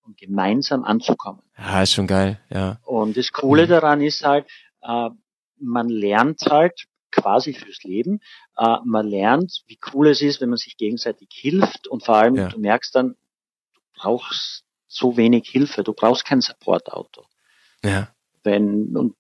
[0.10, 1.42] und gemeinsam anzukommen.
[1.58, 2.80] Ja, ist schon geil, ja.
[2.84, 3.70] Und das Coole mhm.
[3.70, 4.48] daran ist halt,
[4.82, 5.10] äh,
[5.60, 8.20] man lernt halt quasi fürs Leben.
[8.58, 12.36] Äh, man lernt, wie cool es ist, wenn man sich gegenseitig hilft und vor allem,
[12.36, 12.48] ja.
[12.50, 13.16] du merkst dann,
[13.74, 17.26] du brauchst so wenig Hilfe, du brauchst kein Supportauto.
[17.84, 18.10] Ja.
[18.44, 19.16] Wenn, und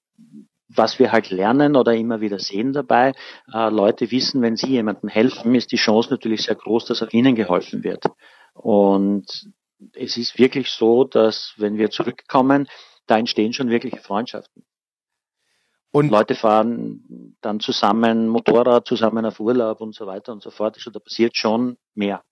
[0.67, 3.13] was wir halt lernen oder immer wieder sehen dabei,
[3.53, 7.11] äh, Leute wissen, wenn sie jemandem helfen, ist die Chance natürlich sehr groß, dass auch
[7.11, 8.05] ihnen geholfen wird.
[8.53, 9.51] Und
[9.93, 12.67] es ist wirklich so, dass wenn wir zurückkommen,
[13.07, 14.63] da entstehen schon wirkliche Freundschaften.
[15.91, 20.75] Und Leute fahren dann zusammen Motorrad, zusammen auf Urlaub und so weiter und so fort.
[20.75, 22.23] Also da passiert schon mehr.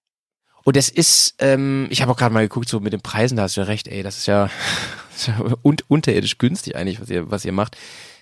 [0.64, 3.44] Und es ist, ähm, ich habe auch gerade mal geguckt, so mit den Preisen, da
[3.44, 4.50] hast du ja recht, ey, das ist ja,
[5.12, 7.78] das ist ja un unterirdisch günstig eigentlich, was ihr, was ihr macht.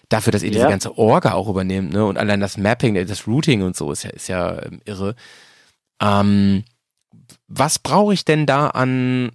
[0.08, 0.54] Dafür, dass ihr ja.
[0.54, 2.06] diese ganze Orga auch übernehmt, ne?
[2.06, 5.16] Und allein das Mapping, das Routing und so ist ja, ist ja ähm, irre.
[6.00, 6.64] Ähm,
[7.48, 9.32] was brauche ich denn da an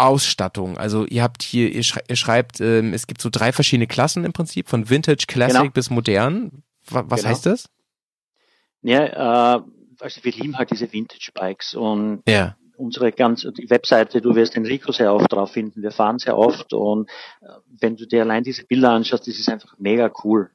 [0.00, 0.78] Ausstattung.
[0.78, 4.24] Also ihr habt hier, ihr, schrei ihr schreibt, ähm, es gibt so drei verschiedene Klassen
[4.24, 5.72] im Prinzip, von Vintage, Classic genau.
[5.72, 6.62] bis modern.
[6.88, 7.28] Was genau.
[7.28, 7.68] heißt das?
[8.82, 9.62] Ja, äh,
[10.00, 12.56] also wir lieben halt diese Vintage-Bikes und ja.
[12.76, 15.82] unsere ganze die Webseite, du wirst Enrico sehr oft drauf finden.
[15.82, 17.10] Wir fahren sehr oft und
[17.42, 17.46] äh,
[17.80, 20.50] wenn du dir allein diese Bilder anschaust, das ist einfach mega cool.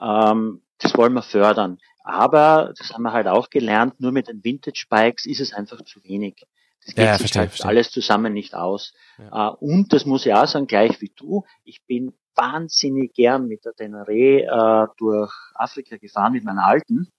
[0.00, 1.78] Ähm, das wollen wir fördern.
[2.04, 6.04] Aber, das haben wir halt auch gelernt, nur mit den Vintage-Bikes ist es einfach zu
[6.04, 6.46] wenig.
[6.84, 7.68] Das geht ja, sich verstehe, halt verstehe.
[7.68, 8.92] alles zusammen nicht aus.
[9.18, 9.52] Ja.
[9.52, 13.64] Uh, und das muss ich auch sagen, gleich wie du, ich bin wahnsinnig gern mit
[13.64, 17.10] der Teneré uh, durch Afrika gefahren mit meiner Alten.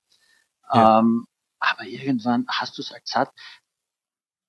[0.72, 1.00] Ja.
[1.00, 1.26] Ähm,
[1.60, 3.32] aber irgendwann hast du es halt satt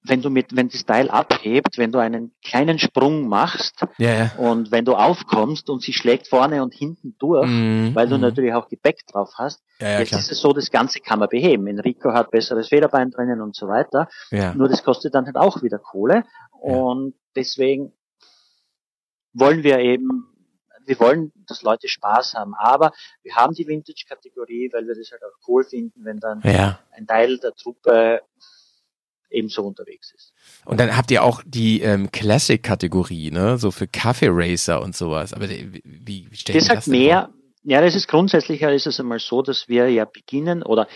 [0.09, 4.33] wenn du mit, wenn das Teil abhebt, wenn du einen kleinen Sprung machst ja, ja.
[4.39, 8.21] und wenn du aufkommst und sie schlägt vorne und hinten durch, mm, weil du mm.
[8.21, 10.21] natürlich auch Gepäck drauf hast, ja, jetzt klar.
[10.21, 11.67] ist es so, das Ganze kann man beheben.
[11.67, 14.09] Enrico hat besseres Federbein drinnen und so weiter.
[14.55, 16.25] Nur das kostet dann halt auch wieder Kohle.
[16.53, 17.93] Und deswegen
[19.35, 20.27] wollen wir eben,
[20.87, 22.55] wir wollen, dass Leute Spaß haben.
[22.55, 22.93] Aber
[23.23, 27.39] wir haben die Vintage-Kategorie, weil wir das halt auch cool finden, wenn dann ein Teil
[27.39, 28.23] der Truppe
[29.37, 30.32] ebenso unterwegs ist.
[30.64, 33.59] Und dann habt ihr auch die ähm, Classic-Kategorie, ne?
[33.59, 35.32] So für Kaffee Racer und sowas.
[35.32, 35.82] Aber wie,
[36.30, 37.30] wie stellt das halt mehr,
[37.62, 40.87] Ja, das ist grundsätzlich ist es einmal so, dass wir ja beginnen oder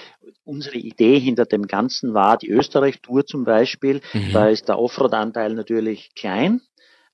[0.44, 4.32] unsere Idee hinter dem Ganzen war, die Österreich-Tour zum Beispiel, mhm.
[4.32, 6.60] da ist der Offroad-Anteil natürlich klein.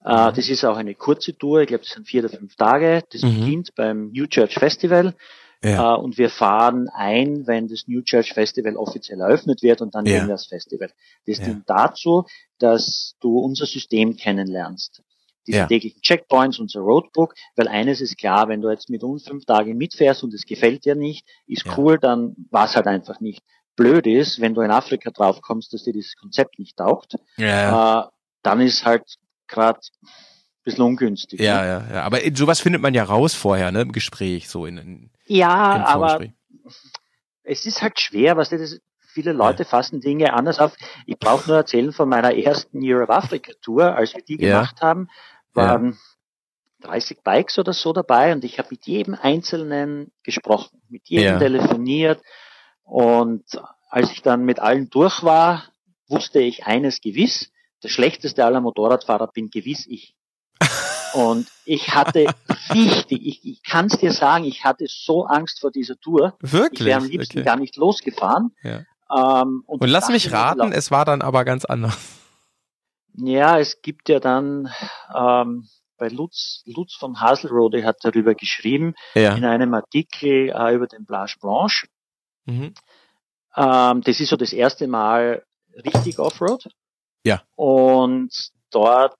[0.05, 0.35] Äh, mhm.
[0.35, 3.03] das ist auch eine kurze Tour, ich glaube, das sind vier oder fünf Tage.
[3.11, 3.41] Das mhm.
[3.41, 5.15] beginnt beim New Church Festival.
[5.63, 5.95] Ja.
[5.95, 10.07] Äh, und wir fahren ein, wenn das New Church Festival offiziell eröffnet wird und dann
[10.07, 10.19] ja.
[10.19, 10.91] gehen wir das Festival.
[11.27, 12.25] Das dient dazu,
[12.59, 15.03] dass du unser System kennenlernst
[15.47, 15.67] diese ja.
[15.67, 19.75] täglichen Checkpoints, unser Roadbook, weil eines ist klar, wenn du jetzt mit uns fünf Tage
[19.75, 21.79] mitfährst und es gefällt dir nicht, ist ja.
[21.79, 23.43] cool, dann war es halt einfach nicht.
[23.77, 28.01] Blöd ist, wenn du in Afrika draufkommst, dass dir dieses Konzept nicht taugt, ja.
[28.01, 28.09] äh,
[28.43, 29.05] dann ist halt
[29.47, 29.81] gerade
[30.67, 31.41] bisschen ungünstig.
[31.41, 31.67] Ja, ne?
[31.69, 32.03] ja, ja.
[32.03, 36.21] Aber sowas findet man ja raus vorher, ne, im Gespräch, so in, in Ja, aber
[37.43, 39.69] es ist halt schwer, was das viele Leute ja.
[39.69, 40.77] fassen Dinge anders auf.
[41.07, 44.59] Ich brauche nur erzählen von meiner ersten Europe Africa Tour, als wir die ja.
[44.59, 45.09] gemacht haben
[45.57, 45.93] waren
[46.83, 46.89] ja.
[46.89, 51.39] 30 Bikes oder so dabei und ich habe mit jedem Einzelnen gesprochen, mit jedem ja.
[51.39, 52.21] telefoniert
[52.85, 53.45] und
[53.89, 55.65] als ich dann mit allen durch war,
[56.09, 57.51] wusste ich eines gewiss,
[57.83, 60.15] der schlechteste aller Motorradfahrer bin gewiss ich.
[61.17, 62.27] Und ich hatte
[62.75, 66.37] richtig, ich, ich kann es dir sagen, ich hatte so Angst vor dieser Tour.
[66.41, 66.81] Wirklich?
[66.81, 67.45] Ich wäre am liebsten okay.
[67.45, 68.55] gar nicht losgefahren.
[68.63, 68.83] Ja.
[69.11, 71.97] Ähm, und, und lass mich raten, es war dann aber ganz anders.
[73.15, 74.71] Ja, es gibt ja dann
[75.15, 79.35] ähm, bei Lutz, Lutz von Haselrode hat darüber geschrieben, ja.
[79.35, 81.87] in einem Artikel äh, über den Blanche Blanche.
[82.45, 82.75] Mhm.
[83.57, 85.47] Ähm, das ist so das erste Mal
[85.83, 86.69] richtig Offroad.
[87.25, 87.43] Ja.
[87.55, 89.17] Und dort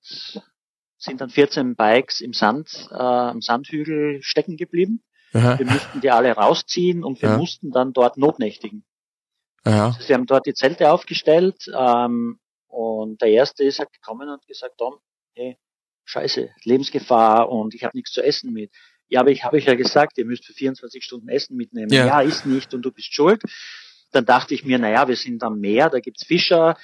[0.99, 5.03] sind dann 14 Bikes im Sand, äh, am Sandhügel stecken geblieben.
[5.33, 5.59] Aha.
[5.59, 7.39] Wir mussten die alle rausziehen und wir ja.
[7.39, 8.85] mussten dann dort notnächtigen.
[9.65, 9.87] Ja.
[9.89, 12.39] Also wir haben dort die Zelte aufgestellt, ähm,
[12.77, 14.97] und der erste ist halt gekommen und gesagt, Tom,
[15.35, 15.57] hey,
[16.05, 18.71] scheiße, Lebensgefahr und ich habe nichts zu essen mit.
[19.09, 21.91] Ja, aber ich habe euch ja gesagt, ihr müsst für 24 Stunden Essen mitnehmen.
[21.91, 22.07] Ja.
[22.07, 23.41] ja, ist nicht und du bist schuld.
[24.13, 26.77] Dann dachte ich mir, naja, wir sind am Meer, da gibt's Fischer,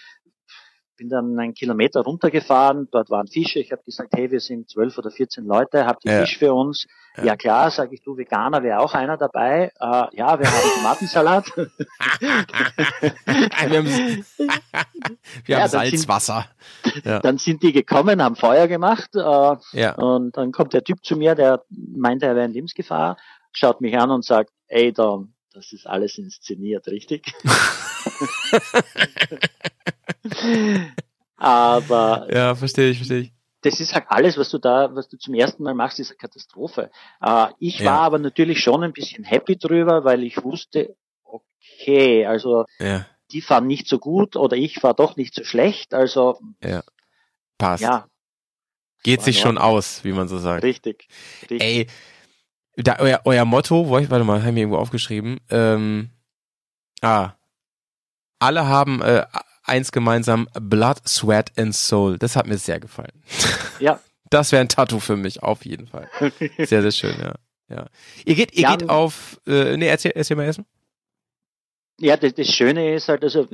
[1.03, 3.59] bin dann einen Kilometer runtergefahren, dort waren Fische.
[3.59, 6.20] Ich habe gesagt, hey, wir sind zwölf oder 14 Leute, habt ihr ja.
[6.20, 6.86] Fisch für uns?
[7.16, 9.72] Ja, ja klar, sage ich, du Veganer wäre auch einer dabei.
[9.80, 11.46] Äh, ja, wir haben Tomatensalat.
[11.57, 11.68] wir
[13.78, 14.24] haben,
[15.44, 16.46] wir haben Salzwasser.
[16.84, 17.24] Sind.
[17.24, 19.96] Dann sind die gekommen, haben Feuer gemacht äh, ja.
[19.96, 23.16] und dann kommt der Typ zu mir, der meinte, er wäre in Lebensgefahr,
[23.50, 27.24] schaut mich an und sagt, ey Dom, das ist alles inszeniert, richtig?
[31.37, 32.28] Aber.
[32.33, 33.33] Ja, verstehe ich, verstehe ich.
[33.62, 36.18] Das ist halt alles, was du da, was du zum ersten Mal machst, ist eine
[36.18, 36.91] Katastrophe.
[37.20, 37.93] Äh, ich ja.
[37.93, 43.07] war aber natürlich schon ein bisschen happy drüber, weil ich wusste, okay, also ja.
[43.30, 46.83] die fahren nicht so gut oder ich fahre doch nicht so schlecht, also ja.
[47.57, 47.85] passt.
[47.85, 48.07] Ja.
[49.05, 50.62] Geht sich schon aus, wie man so sagt.
[50.62, 51.09] Richtig.
[51.43, 51.62] richtig.
[51.62, 51.87] Ey,
[52.76, 55.41] da, euer, euer Motto, wo ich, warte mal, haben wir irgendwo aufgeschrieben.
[55.51, 56.11] Ähm,
[57.01, 57.33] ah,
[58.39, 59.24] alle haben äh,
[59.64, 62.18] eins gemeinsam, Blood, Sweat and Soul.
[62.18, 63.22] Das hat mir sehr gefallen.
[63.80, 64.00] Ja.
[64.30, 66.08] Das wäre ein Tattoo für mich, auf jeden Fall.
[66.56, 67.34] Sehr, sehr schön, ja.
[67.68, 67.86] ja.
[68.24, 70.64] Ihr geht, ihr ja, geht auf, äh, nee, erzähl, erzähl mal erstmal.
[72.00, 73.46] Ja, das, das Schöne ist halt, also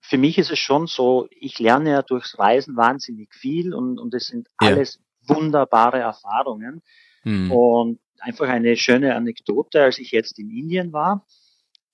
[0.00, 4.14] für mich ist es schon so, ich lerne ja durchs Reisen wahnsinnig viel und, und
[4.14, 4.98] es sind alles
[5.28, 5.36] ja.
[5.36, 6.82] wunderbare Erfahrungen.
[7.22, 7.52] Hm.
[7.52, 11.24] Und einfach eine schöne Anekdote, als ich jetzt in Indien war,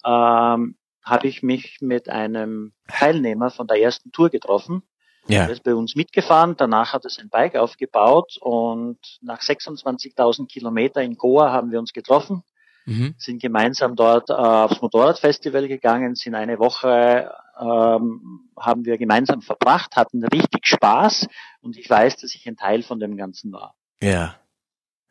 [0.05, 4.83] ähm, habe ich mich mit einem Teilnehmer von der ersten Tour getroffen.
[5.29, 5.43] Ja.
[5.43, 11.01] Er ist bei uns mitgefahren, danach hat er sein Bike aufgebaut und nach 26.000 Kilometer
[11.01, 12.43] in Goa haben wir uns getroffen,
[12.87, 13.15] mhm.
[13.19, 19.97] sind gemeinsam dort äh, aufs Motorradfestival gegangen, sind eine Woche ähm, haben wir gemeinsam verbracht,
[19.97, 21.29] hatten richtig Spaß
[21.61, 23.75] und ich weiß, dass ich ein Teil von dem Ganzen war.
[24.03, 24.37] Ja.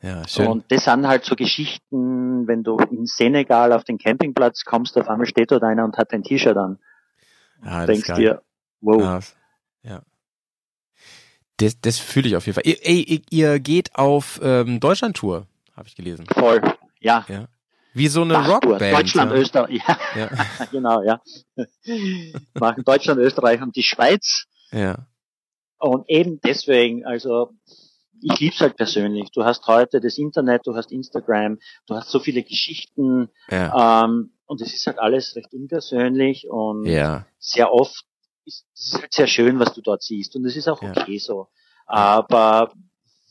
[0.01, 0.47] Ja, schön.
[0.47, 5.07] Und das sind halt so Geschichten, wenn du in Senegal auf den Campingplatz kommst, auf
[5.07, 6.79] einmal steht dort einer und hat ein T-Shirt an.
[7.63, 8.41] Ja, denkst dir,
[8.81, 9.35] wow.
[9.83, 9.91] Ja.
[9.91, 10.01] ja.
[11.57, 12.65] Das, das fühle ich auf jeden Fall.
[12.65, 15.45] Ihr, ey, ihr geht auf ähm, Deutschland-Tour,
[15.75, 16.25] habe ich gelesen.
[16.33, 16.61] Voll,
[16.99, 17.23] ja.
[17.27, 17.47] ja.
[17.93, 18.81] Wie so eine Rockband.
[18.81, 19.37] Deutschland, ja.
[19.37, 19.99] Österreich, ja.
[20.15, 20.29] ja.
[20.71, 21.21] genau, ja.
[22.55, 24.45] Machen Deutschland, Österreich und die Schweiz.
[24.71, 25.05] Ja.
[25.77, 27.53] Und eben deswegen, also
[28.21, 29.31] ich lieb's halt persönlich.
[29.31, 34.05] Du hast heute das Internet, du hast Instagram, du hast so viele Geschichten ja.
[34.05, 37.25] ähm, und es ist halt alles recht unpersönlich und ja.
[37.39, 38.05] sehr oft
[38.45, 41.19] ist es halt sehr schön, was du dort siehst und es ist auch okay ja.
[41.19, 41.47] so.
[41.85, 42.71] Aber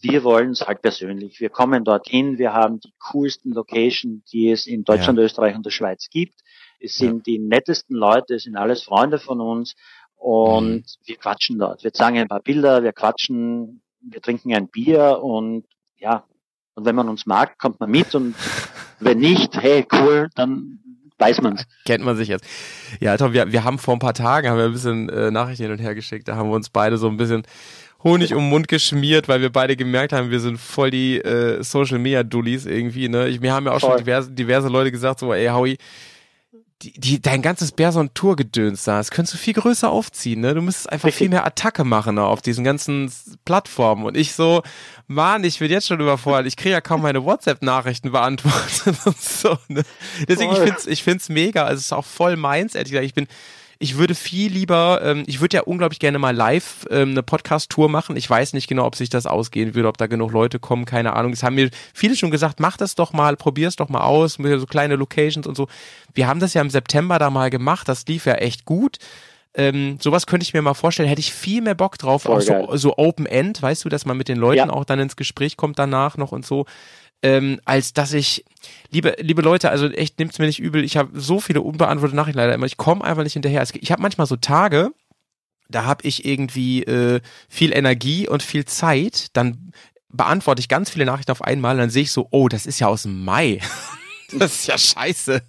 [0.02, 1.40] wir wollen es halt persönlich.
[1.40, 5.70] Wir kommen dorthin, wir haben die coolsten Locations, die es in Deutschland, Österreich und der
[5.70, 6.40] Schweiz gibt.
[6.78, 9.74] Es sind die nettesten Leute, es sind alles Freunde von uns
[10.16, 10.84] und mhm.
[11.04, 11.84] wir quatschen dort.
[11.84, 15.64] Wir zeigen ein paar Bilder, wir quatschen wir trinken ein Bier und
[15.98, 16.24] ja,
[16.74, 18.34] Und wenn man uns mag, kommt man mit und
[19.00, 20.78] wenn nicht, hey, cool, dann
[21.18, 21.66] weiß man's.
[21.84, 22.44] Kennt man sich jetzt.
[23.00, 25.64] Ja, Tom, wir, wir haben vor ein paar Tagen haben wir ein bisschen äh, Nachrichten
[25.64, 26.28] hin und her geschickt.
[26.28, 27.42] Da haben wir uns beide so ein bisschen
[28.02, 31.62] Honig um den Mund geschmiert, weil wir beide gemerkt haben, wir sind voll die äh,
[31.62, 33.10] Social Media Dullis irgendwie.
[33.10, 33.28] Ne?
[33.28, 33.90] Ich, mir haben ja auch voll.
[33.90, 35.76] schon diverse, diverse Leute gesagt, so, ey, Howie,
[36.82, 40.54] die, die, dein ganzes Berson Tour gedöns da, das könntest du viel größer aufziehen, ne?
[40.54, 43.12] Du müsstest einfach viel mehr Attacke machen ne, auf diesen ganzen
[43.44, 44.04] Plattformen.
[44.06, 44.62] Und ich so,
[45.06, 46.46] Mann, ich bin jetzt schon überfordert.
[46.46, 49.82] Ich kriege ja kaum meine WhatsApp-Nachrichten beantwortet und so, ne?
[50.26, 50.64] Deswegen, voll.
[50.64, 51.64] ich find's, ich find's mega.
[51.64, 53.06] Also es ist auch voll meins, ehrlich gesagt.
[53.06, 53.26] Ich bin,
[53.82, 57.88] ich würde viel lieber, ähm, ich würde ja unglaublich gerne mal live ähm, eine Podcast-Tour
[57.88, 58.14] machen.
[58.14, 61.14] Ich weiß nicht genau, ob sich das ausgehen würde, ob da genug Leute kommen, keine
[61.14, 61.32] Ahnung.
[61.32, 64.60] Es haben mir viele schon gesagt, mach das doch mal, probier's doch mal aus, mit
[64.60, 65.66] so kleine Locations und so.
[66.12, 68.98] Wir haben das ja im September da mal gemacht, das lief ja echt gut.
[69.54, 72.40] Ähm, sowas könnte ich mir mal vorstellen, hätte ich viel mehr Bock drauf, Voll auch
[72.42, 74.70] so, so Open End, weißt du, dass man mit den Leuten ja.
[74.70, 76.66] auch dann ins Gespräch kommt danach noch und so
[77.22, 78.44] ähm, als dass ich,
[78.90, 82.38] liebe, liebe Leute, also echt nimmt's mir nicht übel, ich habe so viele unbeantwortete Nachrichten
[82.38, 83.62] leider immer, ich komme einfach nicht hinterher.
[83.74, 84.90] Ich habe manchmal so Tage,
[85.68, 89.72] da habe ich irgendwie äh, viel Energie und viel Zeit, dann
[90.08, 92.88] beantworte ich ganz viele Nachrichten auf einmal, dann sehe ich so, oh, das ist ja
[92.88, 93.60] aus dem Mai.
[94.38, 95.42] das ist ja scheiße.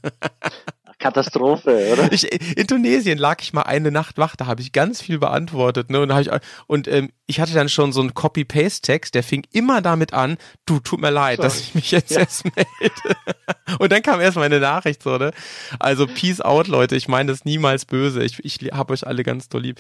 [1.02, 2.12] Katastrophe, oder?
[2.12, 5.90] Ich, in Tunesien lag ich mal eine Nacht wach, da habe ich ganz viel beantwortet.
[5.90, 6.00] Ne?
[6.00, 6.30] Und, ich,
[6.68, 10.80] und ähm, ich hatte dann schon so einen Copy-Paste-Text, der fing immer damit an, du,
[10.80, 11.48] tut mir leid, Sorry.
[11.48, 12.20] dass ich mich jetzt ja.
[12.20, 13.18] erst melde.
[13.80, 15.32] und dann kam erst meine Nachricht so, ne?
[15.80, 18.24] Also Peace out, Leute, ich meine das niemals böse.
[18.24, 19.80] Ich, ich habe euch alle ganz doll lieb.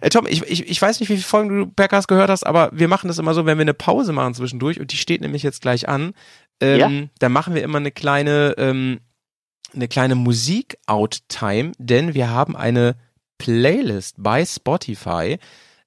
[0.00, 2.70] Äh, Tom, ich, ich, ich weiß nicht, wie viele Folgen du Bergers gehört hast, aber
[2.72, 5.42] wir machen das immer so, wenn wir eine Pause machen zwischendurch und die steht nämlich
[5.42, 6.14] jetzt gleich an,
[6.60, 6.90] ähm, ja?
[7.18, 9.00] dann machen wir immer eine kleine ähm,
[9.74, 12.96] eine kleine Musik-Out-Time, denn wir haben eine
[13.38, 15.38] Playlist bei Spotify.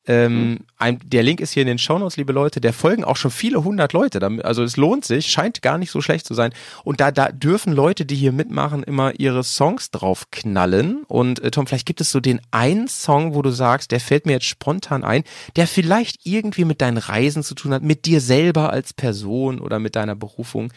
[0.07, 0.59] Ähm, mhm.
[0.77, 2.61] ein, der Link ist hier in den Shownotes, liebe Leute.
[2.61, 4.21] Der folgen auch schon viele hundert Leute.
[4.43, 6.53] Also es lohnt sich, scheint gar nicht so schlecht zu sein.
[6.83, 11.03] Und da, da dürfen Leute, die hier mitmachen, immer ihre Songs drauf knallen.
[11.07, 14.27] Und äh, Tom, vielleicht gibt es so den einen Song, wo du sagst, der fällt
[14.27, 15.23] mir jetzt spontan ein,
[15.55, 19.79] der vielleicht irgendwie mit deinen Reisen zu tun hat, mit dir selber als Person oder
[19.79, 20.71] mit deiner Berufung.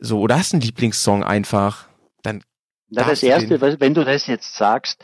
[0.00, 1.88] So, oder hast du einen Lieblingssong einfach?
[2.26, 2.42] Dann
[2.88, 3.80] Na, das erste, den...
[3.80, 5.00] wenn du das jetzt sagst,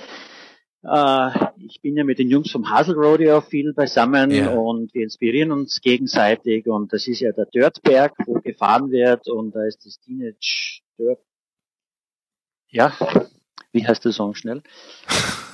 [0.82, 4.50] äh, ich bin ja mit den Jungs vom Hasel Rodeo viel beisammen ja.
[4.50, 9.54] und wir inspirieren uns gegenseitig und das ist ja der Dirtberg, wo gefahren wird und
[9.54, 11.20] da ist das Teenage Dirt.
[12.68, 12.92] Ja,
[13.70, 14.62] wie heißt der Song schnell?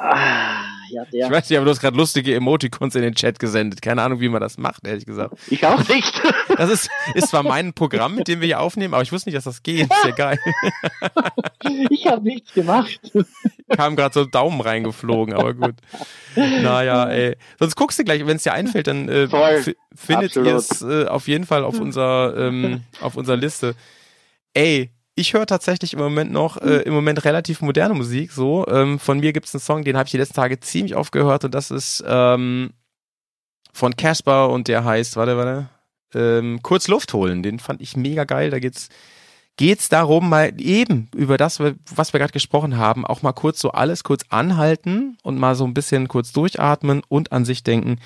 [0.00, 1.26] Ah, ja, der.
[1.26, 3.82] Ich weiß nicht, aber du hast gerade lustige Emoticons in den Chat gesendet.
[3.82, 5.34] Keine Ahnung, wie man das macht, ehrlich gesagt.
[5.48, 6.22] Ich auch nicht.
[6.56, 9.36] Das ist, ist zwar mein Programm, mit dem wir hier aufnehmen, aber ich wusste nicht,
[9.36, 9.82] dass das geht.
[9.82, 10.38] Ist ja geil.
[11.90, 13.00] Ich habe nichts gemacht.
[13.76, 15.74] Kam gerade so Daumen reingeflogen, aber gut.
[16.34, 17.36] Naja, ey.
[17.58, 19.28] Sonst guckst du gleich, wenn es dir einfällt, dann äh,
[19.94, 23.74] findet ihr es äh, auf jeden Fall auf unserer, ähm, auf unserer Liste.
[24.54, 28.32] Ey, ich höre tatsächlich im Moment noch, äh, im Moment relativ moderne Musik.
[28.32, 30.96] So, ähm, von mir gibt es einen Song, den habe ich die letzten Tage ziemlich
[30.96, 32.70] oft gehört und das ist ähm,
[33.72, 35.68] von Casper und der heißt, warte, warte,
[36.14, 37.42] ähm, kurz Luft holen.
[37.42, 38.50] Den fand ich mega geil.
[38.50, 38.88] Da geht's
[39.56, 43.72] geht's darum, mal eben über das, was wir gerade gesprochen haben, auch mal kurz so
[43.72, 47.98] alles kurz anhalten und mal so ein bisschen kurz durchatmen und an sich denken.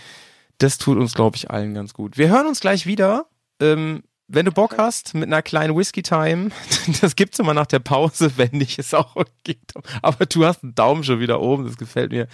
[0.57, 2.17] Das tut uns, glaube ich, allen ganz gut.
[2.17, 3.27] Wir hören uns gleich wieder.
[3.61, 4.03] Ähm,
[4.33, 6.51] wenn du Bock hast, mit einer kleinen Whisky-Time,
[7.01, 9.59] das gibt's immer nach der Pause, wenn nicht, ist auch okay.
[10.01, 12.27] Aber du hast einen Daumen schon wieder oben, das gefällt mir.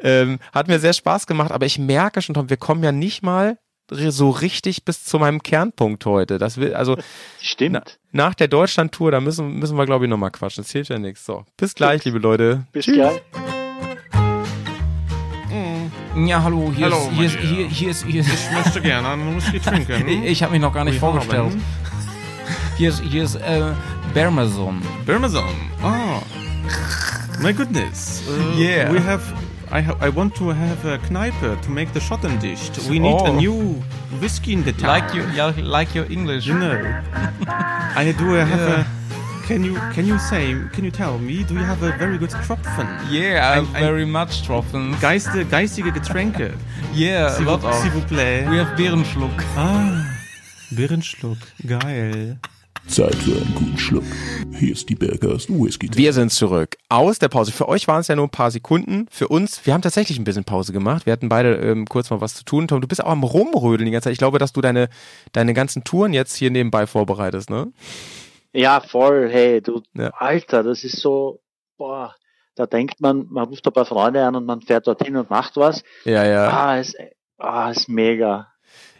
[0.00, 3.22] Ähm, hat mir sehr Spaß gemacht, aber ich merke schon, Tom, wir kommen ja nicht
[3.22, 3.58] mal
[3.92, 6.38] so richtig bis zu meinem Kernpunkt heute.
[6.38, 6.96] Das will, also.
[7.40, 7.98] Stimmt.
[8.12, 10.62] Na, nach der Deutschland-Tour, da müssen, müssen wir, glaube ich, nochmal quatschen.
[10.62, 11.26] Das hilft ja nichts.
[11.26, 11.44] So.
[11.56, 12.66] Bis gleich, liebe Leute.
[12.72, 12.94] Bis Tschüss.
[12.94, 13.20] gleich.
[16.26, 18.28] Ja, hallo, hier, hallo, ist, hier, ist, hier, hier, ist, hier ist.
[18.28, 20.08] Ich möchte gerne einen Whisky trinken.
[20.08, 21.52] ich ich habe mich noch gar nicht vorgestellt.
[22.76, 23.72] Hier ist, hier ist äh,
[24.12, 24.82] Bermazon.
[25.06, 25.44] Bermazon.
[25.82, 26.20] Oh.
[27.40, 28.22] My goodness.
[28.28, 28.92] Uh, yeah.
[28.92, 29.22] We have.
[29.72, 32.88] I, ha I want to have a Kneipe to make the Schottendicht.
[32.88, 33.26] We need oh.
[33.26, 33.82] a new
[34.20, 34.88] whiskey in the town.
[34.88, 35.22] Like you,
[35.62, 36.46] like your English.
[36.46, 36.76] You know.
[37.96, 38.80] I do have yeah.
[38.80, 38.99] a
[39.50, 42.30] can you can you say can you tell me do you have a very good
[42.30, 42.86] Tropfen?
[43.10, 44.94] Yeah, I have very much Tropfen.
[45.00, 46.54] Geiste, geistige Getränke.
[46.94, 47.74] yeah, a lot of.
[47.74, 48.48] S'il vous plaît.
[48.48, 49.42] We have Beerenschluck.
[49.56, 50.04] Ah,
[50.70, 52.38] Beerenschluck, geil.
[52.86, 54.04] Zeit für einen guten Schluck.
[54.56, 55.88] Hier ist die Bergers Whisky.
[55.88, 55.96] -Tag.
[55.96, 57.50] Wir sind zurück aus der Pause.
[57.50, 59.06] Für euch waren es ja nur ein paar Sekunden.
[59.10, 61.06] Für uns, wir haben tatsächlich ein bisschen Pause gemacht.
[61.06, 62.68] Wir hatten beide ähm, kurz mal was zu tun.
[62.68, 64.12] Tom, du bist auch am Rumrödeln die ganze Zeit.
[64.12, 64.88] Ich glaube, dass du deine,
[65.32, 67.72] deine ganzen Touren jetzt hier nebenbei vorbereitest, ne?
[68.52, 70.10] Ja, voll, hey, du, ja.
[70.18, 71.40] Alter, das ist so,
[71.76, 72.14] boah,
[72.56, 75.56] da denkt man, man ruft ein paar Freunde an und man fährt dorthin und macht
[75.56, 75.82] was.
[76.04, 76.48] Ja, ja.
[76.50, 76.96] Ah, ist,
[77.38, 78.48] ah, ist mega.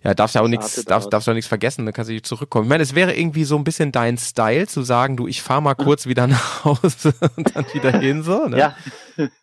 [0.02, 2.64] Ja, darfst ja auch nichts, darfst, darfst ja auch nichts vergessen, dann kannst du zurückkommen.
[2.64, 5.60] Ich meine, es wäre irgendwie so ein bisschen dein Style zu sagen, du, ich fahr
[5.60, 8.58] mal kurz wieder nach Hause und dann wieder hin, so, ne?
[8.58, 8.76] Ja,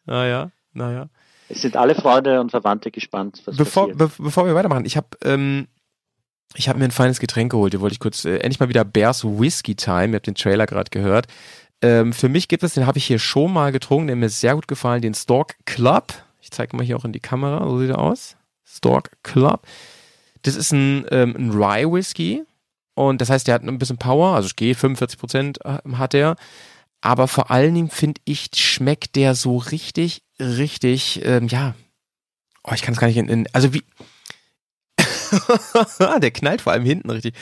[0.05, 1.09] Naja, naja.
[1.49, 4.17] es sind alle Freunde und Verwandte gespannt, was Bevor, passiert.
[4.17, 5.67] be bevor wir weitermachen, ich habe ähm,
[6.55, 7.73] ich habe mir ein feines Getränk geholt.
[7.73, 10.09] Hier wollte ich kurz äh, endlich mal wieder Bears Whiskey Time.
[10.09, 11.27] Ihr habt den Trailer gerade gehört.
[11.81, 14.55] Ähm, für mich gibt es, den habe ich hier schon mal getrunken, der mir sehr
[14.55, 16.13] gut gefallen, den Stork Club.
[16.41, 18.35] Ich zeige mal hier auch in die Kamera, so sieht er aus.
[18.65, 19.67] Stork Club.
[20.41, 22.43] Das ist ein, ähm, ein Rye Whisky
[22.95, 26.35] und das heißt, der hat ein bisschen Power, also es geht 45 Prozent hat er.
[27.01, 31.75] Aber vor allen Dingen finde ich, schmeckt der so richtig, richtig, ähm, ja,
[32.63, 33.83] oh, ich kann es gar nicht in, in also wie,
[36.21, 37.35] der knallt vor allem hinten richtig.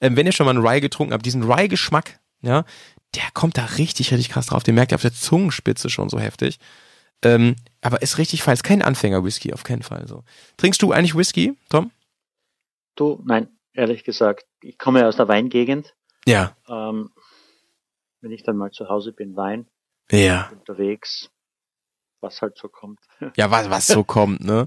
[0.00, 2.64] Ähm, wenn ihr schon mal einen Rye getrunken habt, diesen Rye-Geschmack, ja,
[3.14, 4.62] der kommt da richtig, richtig krass drauf.
[4.62, 6.58] Den merkt ihr auf der Zungenspitze schon so heftig.
[7.22, 8.54] Ähm, aber ist richtig fein.
[8.54, 10.24] Ist kein Anfänger-Whisky, auf keinen Fall so.
[10.56, 11.90] Trinkst du eigentlich Whisky, Tom?
[12.96, 15.94] Du, nein, ehrlich gesagt, ich komme ja aus der Weingegend.
[16.26, 16.56] Ja.
[16.68, 17.10] Ähm,
[18.22, 19.66] wenn ich dann mal zu Hause bin, Wein,
[20.10, 20.50] Ja.
[20.52, 21.30] unterwegs,
[22.20, 23.00] was halt so kommt.
[23.36, 24.66] Ja, was, was so kommt, ne?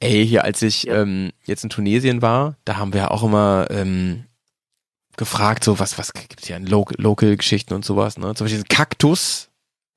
[0.00, 1.02] Ey, hier, als ich Ja.
[1.02, 4.24] ähm, jetzt in Tunesien war, da haben wir auch immer ähm,
[5.16, 8.34] gefragt, so was, was gibt's hier an Lo Local-Geschichten und sowas, ne?
[8.34, 9.48] Zum Beispiel diesen Kaktus,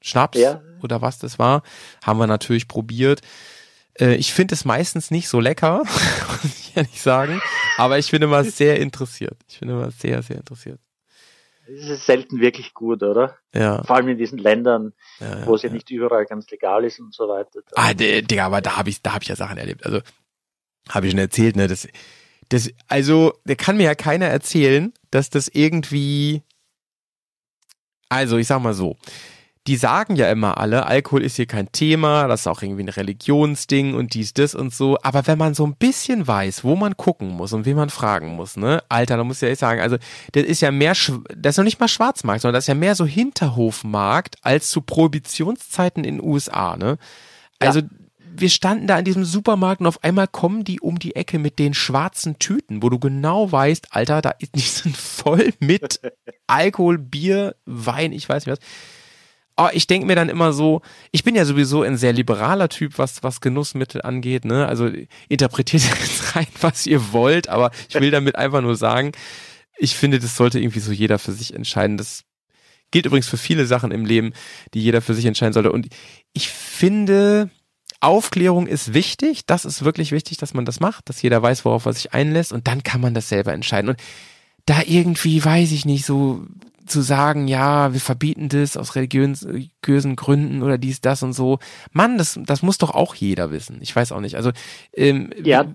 [0.02, 0.62] Schnaps Ja.
[0.82, 1.62] oder was das war,
[2.04, 3.22] haben wir natürlich probiert.
[4.00, 5.84] Äh, ich finde es meistens nicht so lecker,
[6.44, 7.40] muss ich ehrlich sagen,
[7.78, 9.38] aber ich bin immer sehr interessiert.
[9.48, 10.80] Ich bin immer sehr, sehr interessiert.
[11.68, 13.38] Es ist selten wirklich gut, oder?
[13.54, 13.84] Ja.
[13.84, 15.74] Vor allem in diesen Ländern, ja, ja wo es ja, ja.
[15.74, 17.62] nicht überall ganz legal ist und so weiter.
[17.76, 19.86] Ah, Digga, aber da habe ich, da habe ich ja Sachen erlebt.
[19.86, 20.02] Also
[20.90, 21.68] habe ich schon erzählt, ne?
[21.68, 21.88] Das,
[22.50, 26.44] das, also, da kann mir ja keiner erzählen, dass das irgendwie.
[28.10, 28.98] Also, ich sag mal so.
[29.68, 32.90] Die sagen ja immer alle, Alkohol ist hier kein Thema, das ist auch irgendwie ein
[32.90, 34.98] Religionsding und dies, das und so.
[35.04, 38.30] Aber wenn man so ein bisschen weiß, wo man gucken muss und wen man fragen
[38.30, 38.82] muss, ne?
[38.90, 39.98] Alter, da muss ich ja echt sagen, also,
[40.32, 42.96] das ist ja mehr, das ist noch nicht mal Schwarzmarkt, sondern das ist ja mehr
[42.96, 46.98] so Hinterhofmarkt als zu Prohibitionszeiten in den USA, ne?
[47.60, 47.82] Also,
[48.34, 51.60] wir standen da in diesem Supermarkt und auf einmal kommen die um die Ecke mit
[51.60, 56.00] den schwarzen Tüten, wo du genau weißt, Alter, da ist, die sind voll mit
[56.48, 58.68] Alkohol, Bier, Wein, ich weiß nicht was.
[59.58, 60.82] Oh, ich denke mir dann immer so,
[61.12, 64.66] ich bin ja sowieso ein sehr liberaler Typ, was, was Genussmittel angeht, ne?
[64.68, 64.90] Also
[65.30, 65.84] interpretiert
[66.36, 69.12] rein, was ihr wollt, aber ich will damit einfach nur sagen,
[69.78, 71.98] ich finde, das sollte irgendwie so jeder für sich entscheiden.
[71.98, 72.24] Das
[72.92, 74.34] gilt übrigens für viele Sachen im Leben,
[74.74, 75.72] die jeder für sich entscheiden sollte.
[75.72, 75.88] Und
[76.34, 77.50] ich finde,
[78.00, 79.46] Aufklärung ist wichtig.
[79.46, 82.52] Das ist wirklich wichtig, dass man das macht, dass jeder weiß, worauf er sich einlässt
[82.52, 83.90] und dann kann man das selber entscheiden.
[83.90, 84.00] Und
[84.66, 86.46] da irgendwie, weiß ich nicht, so
[86.86, 91.60] zu sagen, ja, wir verbieten das aus religiösen Gründen oder dies, das und so.
[91.92, 93.80] Mann, das, das muss doch auch jeder wissen.
[93.82, 94.36] Ich weiß auch nicht.
[94.36, 94.52] Also,
[94.94, 95.66] ähm, Ja,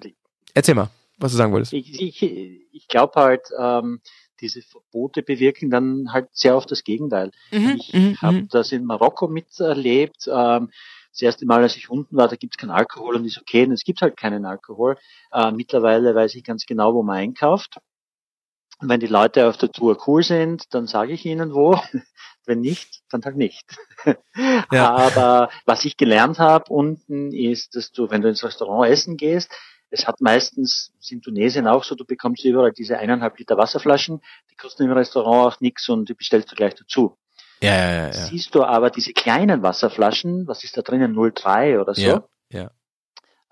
[0.55, 1.73] erzähl mal, was du sagen wolltest.
[1.73, 4.01] ich, ich, ich glaube halt, ähm,
[4.41, 7.31] diese Verbote bewirken dann halt sehr oft das Gegenteil.
[7.51, 8.49] Mhm, Ich mhm, habe mhm.
[8.49, 10.29] das in Marokko miterlebt.
[10.31, 10.71] Ähm,
[11.13, 13.73] das erste Mal, als ich unten war, da gibt's keinen Alkohol und ist okay, und
[13.73, 14.99] es gibt halt keinen Alkohol.
[15.33, 17.79] Äh, mittlerweile weiß ich ganz genau, wo man einkauft.
[18.79, 21.79] Und wenn die Leute auf der Tour cool sind, dann sage ich ihnen wo.
[22.49, 23.65] Wenn nicht, dann halt nicht.
[24.71, 24.95] Ja.
[24.95, 29.51] Aber was ich gelernt habe unten ist, dass du, wenn du ins Restaurant essen gehst,
[29.91, 34.21] es hat meistens, ist in Tunesien auch so, du bekommst überall diese eineinhalb Liter Wasserflaschen,
[34.51, 37.17] die kosten im Restaurant auch nichts und die bestellst du gleich dazu.
[37.63, 38.13] Ja, ja, ja, ja.
[38.13, 42.71] Siehst du aber diese kleinen Wasserflaschen, was ist da drinnen, 0,3 oder so, Ja,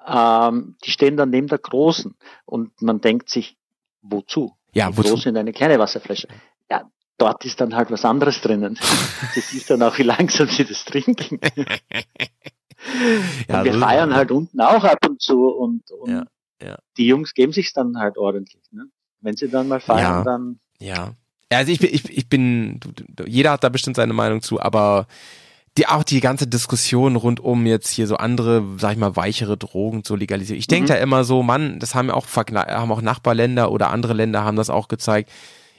[0.06, 0.48] ja.
[0.48, 2.14] ähm, die stehen dann neben der großen
[2.44, 3.56] und man denkt sich,
[4.02, 4.54] wozu?
[4.74, 6.28] Ja, Die große in eine kleine Wasserflasche.
[6.70, 8.74] Ja, dort ist dann halt was anderes drinnen.
[9.34, 11.40] du siehst dann auch, wie langsam sie das trinken.
[13.48, 16.24] Ja, und wir feiern halt unten auch ab und zu und, und Ja,
[16.62, 16.76] ja.
[16.98, 18.60] die Jungs geben sich dann halt ordentlich.
[18.72, 18.90] Ne?
[19.20, 21.14] Wenn sie dann mal feiern, dann Ja.
[21.50, 22.80] Also ich bin, ich, ich bin,
[23.26, 25.06] jeder hat da bestimmt seine Meinung zu, aber
[25.76, 29.56] die, auch die ganze Diskussion rund um jetzt hier so andere, sag ich mal, weichere
[29.56, 30.58] Drogen zu legalisieren.
[30.58, 30.88] Ich denke Mhm.
[30.88, 34.56] da immer so, Mann, das haben ja auch, haben auch Nachbarländer oder andere Länder haben
[34.56, 35.30] das auch gezeigt.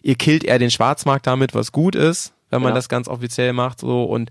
[0.02, 2.76] Ihr killt eher den Schwarzmarkt damit, was gut ist, wenn man Ja.
[2.76, 4.30] das ganz offiziell macht, so und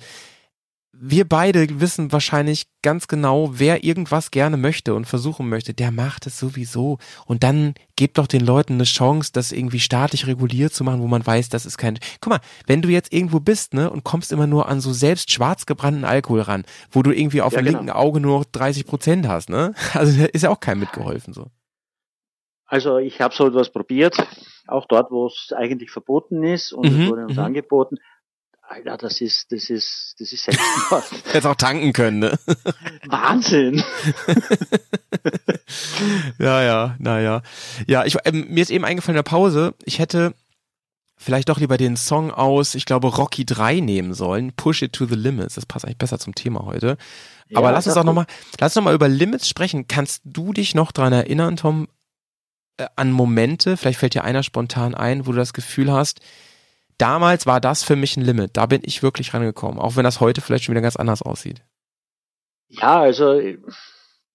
[0.97, 6.27] wir beide wissen wahrscheinlich ganz genau, wer irgendwas gerne möchte und versuchen möchte, der macht
[6.27, 6.99] es sowieso.
[7.27, 11.07] Und dann gebt doch den Leuten eine Chance, das irgendwie staatlich reguliert zu machen, wo
[11.07, 11.99] man weiß, das ist kein.
[12.21, 15.33] Guck mal, wenn du jetzt irgendwo bist, ne, und kommst immer nur an so selbst
[15.33, 17.79] schwarz gebrannten Alkohol ran, wo du irgendwie auf Ja, dem genau.
[17.79, 19.75] linken Auge nur noch 30 Prozent hast, ne?
[19.95, 21.47] Also da ist ja auch keinem mitgeholfen so.
[22.67, 24.17] Also ich habe so etwas probiert,
[24.67, 27.43] auch dort, wo es eigentlich verboten ist und Mhm, es wurde uns mhm.
[27.43, 27.97] angeboten.
[28.67, 31.05] Alter, das ist, das ist, das ist Selbstmord.
[31.33, 32.39] Hätte auch tanken können, ne?
[33.07, 33.83] Wahnsinn.
[36.39, 37.43] ja, ja, naja.
[37.87, 40.35] Ja, ich, ähm, mir ist eben eingefallen in der Pause, ich hätte
[41.17, 44.53] vielleicht doch lieber den Song aus, ich glaube, Rocky 3 nehmen sollen.
[44.53, 45.55] Push it to the limits.
[45.55, 46.97] Das passt eigentlich besser zum Thema heute.
[47.49, 48.27] Ja, Aber lass uns auch nochmal,
[48.59, 49.87] lass uns noch mal über Limits sprechen.
[49.89, 51.89] Kannst du dich noch dran erinnern, Tom,
[52.79, 56.21] äh, an Momente, vielleicht fällt dir einer spontan ein, wo du das Gefühl hast,
[56.99, 58.57] damals war das für mich ein Limit.
[58.57, 59.79] Da bin ich wirklich rangekommen.
[59.79, 61.63] Auch wenn das heute vielleicht schon wieder ganz anders aussieht.
[62.69, 63.41] Ja, also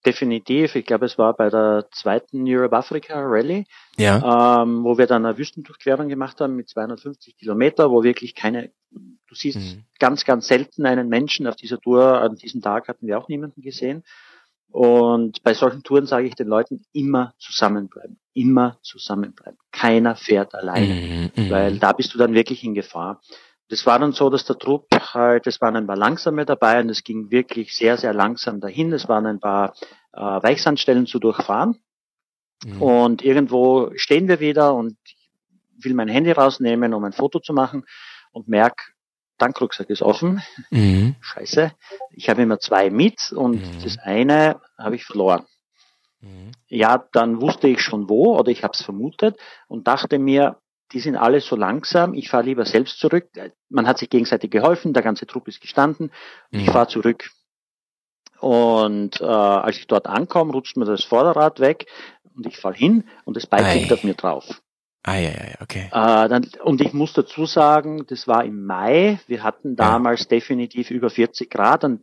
[0.06, 0.74] definitiv.
[0.76, 3.64] Ich glaube, es war bei der zweiten Europe Africa Rallye,
[3.98, 4.62] Ja.
[4.62, 9.34] ähm, wo wir dann eine Wüstendurchquerung gemacht haben mit 250 Kilometer, wo wirklich keine, du
[9.34, 9.84] siehst Mhm.
[9.98, 12.20] ganz, ganz selten einen Menschen auf dieser Tour.
[12.22, 14.02] An diesem Tag hatten wir auch niemanden gesehen.
[14.70, 19.58] Und bei solchen Touren sage ich den Leuten immer zusammenbleiben, immer zusammenbleiben.
[19.72, 21.50] Keiner fährt alleine, Mhm, mhm.
[21.50, 23.20] weil da bist du dann wirklich in Gefahr.
[23.68, 26.88] Das war dann so, dass der Trupp halt, es waren ein paar langsame dabei und
[26.88, 28.92] es ging wirklich sehr, sehr langsam dahin.
[28.92, 29.74] Es waren ein paar
[30.12, 31.76] äh, Weichsandstellen zu durchfahren.
[32.64, 32.82] Mhm.
[32.82, 37.52] Und irgendwo stehen wir wieder und ich will mein Handy rausnehmen, um ein Foto zu
[37.52, 37.84] machen
[38.32, 38.92] und merk,
[39.40, 40.40] Tankrucksack ist offen.
[40.70, 41.16] Mhm.
[41.20, 41.72] Scheiße.
[42.12, 43.82] Ich habe immer zwei mit und Mhm.
[43.82, 45.44] das eine habe ich verloren.
[46.20, 46.52] Mhm.
[46.68, 49.36] Ja, dann wusste ich schon wo oder ich habe es vermutet
[49.66, 50.58] und dachte mir,
[50.92, 53.28] die sind alle so langsam, ich fahre lieber selbst zurück.
[53.68, 56.10] Man hat sich gegenseitig geholfen, der ganze Trupp ist gestanden,
[56.50, 56.72] ich Mhm.
[56.72, 57.30] fahre zurück.
[58.40, 61.86] Und äh, als ich dort ankomme, rutscht mir das Vorderrad weg
[62.34, 64.62] und ich fall hin und das Bike liegt auf mir drauf.
[65.02, 65.86] Ah, ja, ja, ja, okay.
[65.90, 69.18] Äh, dann, und ich muss dazu sagen, das war im Mai.
[69.26, 71.84] Wir hatten damals definitiv über 40 Grad.
[71.84, 72.00] An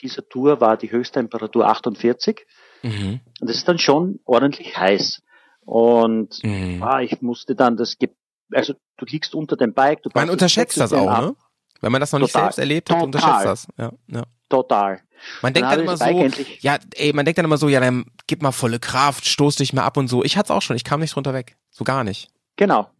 [0.00, 2.46] dieser Tour war die Höchsttemperatur 48.
[2.82, 3.20] Mhm.
[3.40, 5.22] Und das ist dann schon ordentlich heiß.
[5.64, 6.82] Und Mhm.
[6.84, 8.10] ah, ich musste dann das, Ge
[8.52, 10.02] also du liegst unter dem Bike.
[10.04, 11.24] Du Man unterschätzt das auch, ab.
[11.24, 11.36] ne?
[11.80, 12.44] Wenn man das noch nicht Total.
[12.46, 13.06] selbst erlebt hat, Total.
[13.06, 13.68] unterschätzt das.
[13.76, 14.22] Ja, ja.
[14.48, 15.00] Total.
[15.42, 16.28] Man denkt dann ich immer so,
[16.60, 19.72] ja, ey, man denkt dann immer so, ja, dann gib mal volle Kraft, stoß dich
[19.72, 20.22] mal ab und so.
[20.22, 21.56] Ich hatte es auch schon, ich kam nicht drunter weg.
[21.70, 22.28] So gar nicht.
[22.56, 22.90] Genau.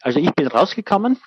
[0.00, 1.18] Also ich bin rausgekommen,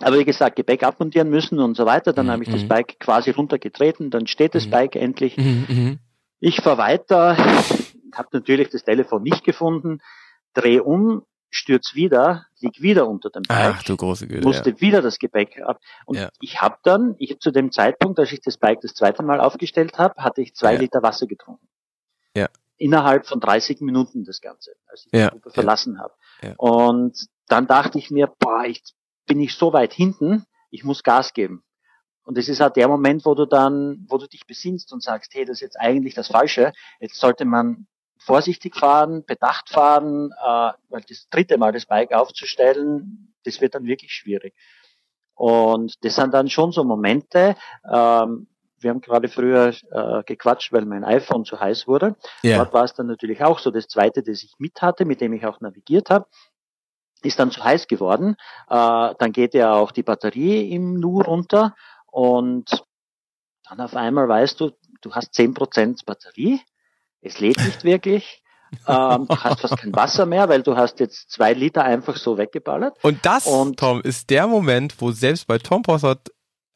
[0.00, 2.12] aber wie gesagt, Gepäck abmontieren müssen und so weiter.
[2.12, 2.68] Dann Mhm, habe ich das mhm.
[2.68, 4.70] Bike quasi runtergetreten, dann steht das Mhm.
[4.70, 5.36] Bike endlich.
[5.36, 5.98] Mhm, mhm.
[6.40, 7.36] Ich fahr weiter,
[8.14, 10.00] habe natürlich das Telefon nicht gefunden,
[10.54, 14.42] dreh um, stürz wieder, lieg wieder unter dem Bike, Ach du große Güte.
[14.42, 15.80] musste wieder das Gepäck ab.
[16.06, 16.30] Und Ja.
[16.40, 19.98] ich habe dann, ich zu dem Zeitpunkt, als ich das Bike das zweite Mal aufgestellt
[19.98, 20.80] habe, hatte ich zwei Ja.
[20.80, 21.68] Liter Wasser getrunken.
[22.34, 22.48] Ja.
[22.78, 25.54] Innerhalb von 30 Minuten das Ganze, als ich Ja, die Gruppe ja.
[25.54, 26.14] verlassen habe.
[26.56, 28.82] Und dann dachte ich mir, boah, ich
[29.26, 31.62] bin ich so weit hinten, ich muss Gas geben.
[32.24, 35.34] Und das ist halt der Moment, wo du dann, wo du dich besinnst und sagst,
[35.34, 36.72] hey, das ist jetzt eigentlich das Falsche.
[37.00, 37.86] Jetzt sollte man
[38.18, 43.84] vorsichtig fahren, bedacht fahren, äh, weil das dritte Mal das Bike aufzustellen, das wird dann
[43.84, 44.54] wirklich schwierig.
[45.34, 47.56] Und das sind dann schon so Momente,
[47.90, 48.46] ähm,
[48.82, 52.16] wir haben gerade früher äh, gequatscht, weil mein iPhone zu heiß wurde.
[52.42, 52.58] Ja.
[52.58, 53.70] Dort war es dann natürlich auch so.
[53.70, 56.26] Das zweite, das ich mit hatte, mit dem ich auch navigiert habe,
[57.22, 58.36] ist dann zu heiß geworden.
[58.68, 61.74] Äh, dann geht ja auch die Batterie im Nu runter
[62.06, 62.84] und
[63.68, 66.60] dann auf einmal weißt du, du hast 10% Batterie.
[67.20, 68.42] Es lädt nicht wirklich.
[68.88, 72.38] ähm, du hast fast kein Wasser mehr, weil du hast jetzt zwei Liter einfach so
[72.38, 72.96] weggeballert.
[73.04, 76.30] Und das, Und- Tom, ist der Moment, wo selbst bei Tom Possart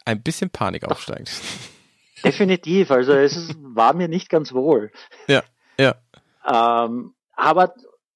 [0.04, 1.30] ein bisschen Panik aufsteigt.
[2.24, 2.90] Definitiv.
[2.90, 4.90] Also es ist, war mir nicht ganz wohl.
[5.28, 5.42] Ja,
[5.78, 5.94] ja.
[6.46, 7.74] Ähm, aber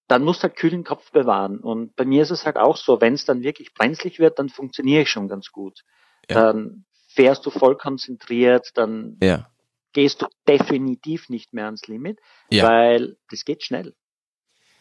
[0.08, 1.58] dann musst du halt kühlen Kopf bewahren.
[1.58, 4.48] Und bei mir ist es halt auch so, wenn es dann wirklich brenzlig wird, dann
[4.48, 5.80] funktioniere ich schon ganz gut.
[6.28, 6.52] Ja.
[6.52, 9.48] Dann fährst du voll konzentriert, dann Ja.
[9.92, 12.18] gehst du definitiv nicht mehr ans Limit,
[12.50, 12.68] Ja.
[12.68, 13.94] weil das geht schnell.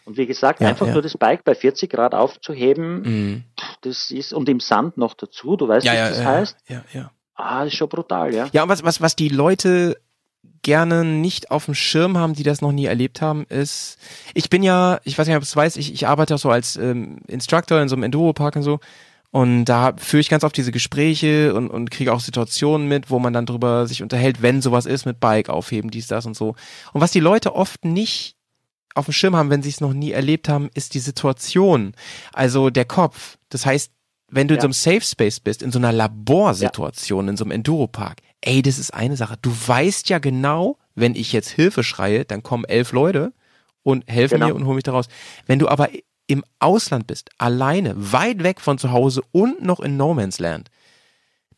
[0.06, 0.94] Und wie gesagt, Ja, einfach ja.
[0.94, 3.44] nur das Bike bei 40 Grad aufzuheben, Mhm.
[3.82, 6.58] das ist, und im Sand noch dazu, du weißt, Ja, was ja, das ja, heißt?
[6.68, 7.12] ja, ja.
[7.40, 8.50] Ah, ist schon brutal, ja.
[8.52, 9.98] Ja, und was, was, was die Leute
[10.62, 13.98] gerne nicht auf dem Schirm haben, die das noch nie erlebt haben, ist,
[14.34, 16.50] ich bin ja, ich weiß nicht, ob du es weißt, ich, ich arbeite auch so
[16.50, 18.80] als ähm, Instructor in so einem Enduro-Park und so.
[19.32, 23.20] Und da führe ich ganz oft diese Gespräche und, und kriege auch Situationen mit, wo
[23.20, 26.56] man dann drüber sich unterhält, wenn sowas ist mit Bike aufheben, dies, das und so.
[26.92, 28.36] Und was die Leute oft nicht
[28.96, 31.94] auf dem Schirm haben, wenn sie es noch nie erlebt haben, ist die Situation.
[32.34, 33.38] Also der Kopf.
[33.50, 33.92] Das heißt,
[34.32, 34.62] wenn du in Ja.
[34.62, 38.78] so einem Safe Space bist, in so einer Laborsituation, in so einem Enduropark, ey, das
[38.80, 39.36] ist eine Sache.
[39.42, 43.34] Du weißt ja genau, wenn ich jetzt Hilfe schreie, dann kommen elf Leute
[43.84, 44.48] und helfen Genau.
[44.48, 45.08] mir und holen mich da raus.
[45.46, 45.90] Wenn du aber
[46.28, 50.70] im Ausland bist, alleine, weit weg von zu Hause und noch in No Man's Land,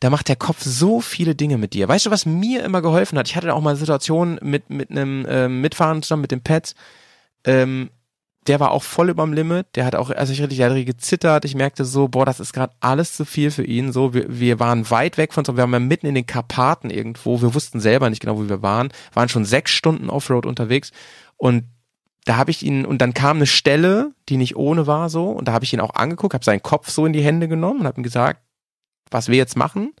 [0.00, 1.86] da macht der Kopf so viele Dinge mit dir.
[1.88, 3.28] Weißt du, was mir immer geholfen hat?
[3.28, 6.74] Ich hatte auch mal Situationen mit, mit einem ähm, Mitfahren zusammen mit dem Pets,
[7.44, 7.90] ähm,
[8.46, 9.66] der war auch voll überm Limit.
[9.76, 11.44] Der hat auch, also ich richtig, der hat gezittert.
[11.44, 13.92] Ich merkte so, boah, das ist gerade alles zu viel für ihn.
[13.92, 16.90] So, wir, wir waren weit weg von so, wir waren ja mitten in den Karpaten
[16.90, 17.40] irgendwo.
[17.40, 18.92] Wir wussten selber nicht genau, wo wir waren.
[19.14, 20.90] Waren schon sechs Stunden Offroad unterwegs
[21.36, 21.64] und
[22.24, 25.48] da habe ich ihn und dann kam eine Stelle, die nicht ohne war so und
[25.48, 27.86] da habe ich ihn auch angeguckt, habe seinen Kopf so in die Hände genommen und
[27.86, 28.40] habe ihm gesagt,
[29.10, 29.92] was wir jetzt machen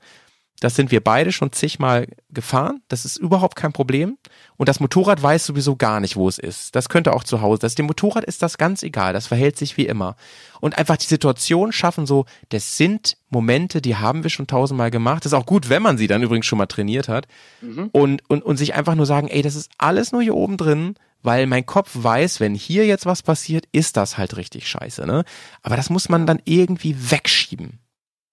[0.62, 2.82] das sind wir beide schon zigmal gefahren.
[2.86, 4.16] Das ist überhaupt kein Problem.
[4.56, 6.76] Und das Motorrad weiß sowieso gar nicht, wo es ist.
[6.76, 7.58] Das könnte auch zu Hause.
[7.58, 9.12] Das, dem Motorrad ist das ganz egal.
[9.12, 10.14] Das verhält sich wie immer.
[10.60, 15.24] Und einfach die Situation schaffen so, das sind Momente, die haben wir schon tausendmal gemacht.
[15.24, 17.26] Das ist auch gut, wenn man sie dann übrigens schon mal trainiert hat.
[17.60, 17.88] Mhm.
[17.90, 20.94] Und, und, und sich einfach nur sagen, ey, das ist alles nur hier oben drin
[21.24, 25.22] weil mein Kopf weiß, wenn hier jetzt was passiert, ist das halt richtig scheiße, ne?
[25.62, 27.78] Aber das muss man dann irgendwie wegschieben.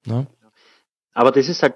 [0.08, 0.26] Ne?
[1.20, 1.76] Aber das ist halt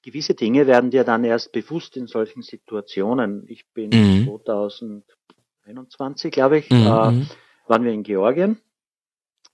[0.00, 3.44] gewisse Dinge werden dir dann erst bewusst in solchen Situationen.
[3.48, 4.38] Ich bin mhm.
[4.44, 6.86] 2021, glaube ich, mhm.
[6.86, 7.26] äh, mhm.
[7.66, 8.60] waren wir in Georgien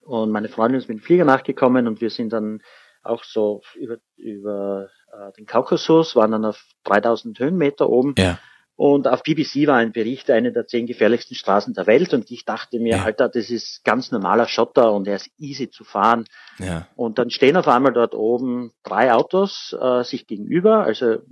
[0.02, 2.60] und meine Freundin ist mit dem Flieger nachgekommen und wir sind dann
[3.02, 8.14] auch so über, über äh, den Kaukasus, waren dann auf 3000 Höhenmeter oben.
[8.18, 8.38] Ja.
[8.76, 12.12] Und auf BBC war ein Bericht, eine der zehn gefährlichsten Straßen der Welt.
[12.12, 13.04] Und ich dachte mir, ja.
[13.04, 16.26] Alter, das ist ganz normaler Schotter und er ist easy zu fahren.
[16.58, 16.86] Ja.
[16.94, 21.22] Und dann stehen auf einmal dort oben drei Autos äh, sich gegenüber, also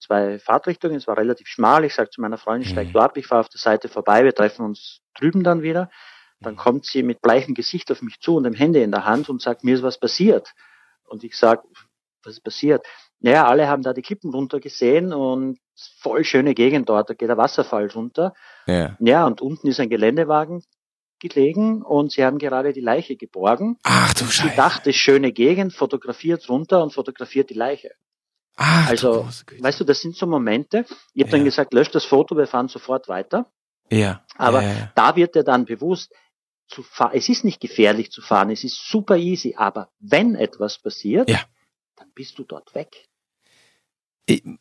[0.00, 0.96] zwei Fahrtrichtungen.
[0.96, 1.84] Es war relativ schmal.
[1.84, 2.72] Ich sage zu meiner Freundin, mhm.
[2.72, 5.90] steig du ab, ich fahre auf der Seite vorbei, wir treffen uns drüben dann wieder.
[6.40, 6.58] Dann mhm.
[6.58, 9.42] kommt sie mit bleichem Gesicht auf mich zu und dem Handy in der Hand und
[9.42, 10.54] sagt, mir ist was passiert.
[11.04, 11.62] Und ich sage,
[12.24, 12.86] was ist passiert?
[13.20, 15.58] Naja, alle haben da die Klippen runter gesehen und
[16.00, 18.34] voll schöne Gegend dort, da geht der Wasserfall runter.
[18.66, 18.96] Ja.
[19.00, 20.62] ja, und unten ist ein Geländewagen
[21.18, 23.78] gelegen und sie haben gerade die Leiche geborgen.
[23.82, 24.50] Ach du Scheiße.
[24.50, 27.90] Sie dachte, schöne Gegend, fotografiert runter und fotografiert die Leiche.
[28.56, 30.84] Ach, also, du weißt du, das sind so Momente.
[31.14, 31.38] Ich habe ja.
[31.38, 33.50] dann gesagt, löscht das Foto, wir fahren sofort weiter.
[33.90, 34.24] Ja.
[34.36, 36.12] Aber ja, da wird dir dann bewusst,
[36.68, 40.78] zu fahren, es ist nicht gefährlich zu fahren, es ist super easy, aber wenn etwas
[40.78, 41.40] passiert, ja.
[41.98, 43.08] Dann bist du dort weg.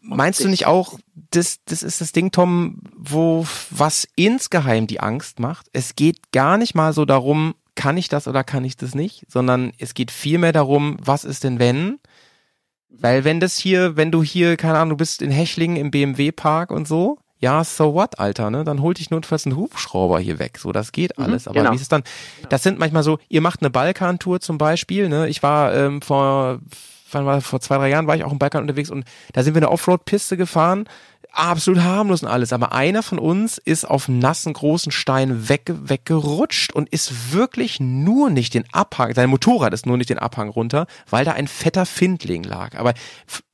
[0.01, 0.97] Meinst du nicht auch,
[1.31, 5.67] das, das ist das Ding, Tom, wo was insgeheim die Angst macht?
[5.73, 9.25] Es geht gar nicht mal so darum, kann ich das oder kann ich das nicht,
[9.29, 11.99] sondern es geht vielmehr darum, was ist denn wenn?
[12.89, 16.71] Weil wenn das hier, wenn du hier, keine Ahnung, du bist in Hechlingen im BMW-Park
[16.71, 18.63] und so, ja, so what, Alter, ne?
[18.63, 20.57] Dann holt dich notfalls einen Hubschrauber hier weg.
[20.57, 21.45] So, das geht mhm, alles.
[21.45, 21.71] Mhm, Aber genau.
[21.71, 22.03] wie ist es dann?
[22.49, 25.27] Das sind manchmal so, ihr macht eine Balkantour zum Beispiel, ne?
[25.27, 26.59] Ich war ähm, vor
[27.11, 29.53] wann war vor zwei, drei Jahren war ich auch im Balkan unterwegs und da sind
[29.53, 30.87] wir eine Offroad-Piste gefahren,
[31.31, 32.53] absolut harmlos und alles.
[32.53, 38.29] Aber einer von uns ist auf nassen großen Stein weg, weggerutscht und ist wirklich nur
[38.29, 41.85] nicht den Abhang, sein Motorrad ist nur nicht den Abhang runter, weil da ein fetter
[41.85, 42.77] Findling lag.
[42.77, 42.93] Aber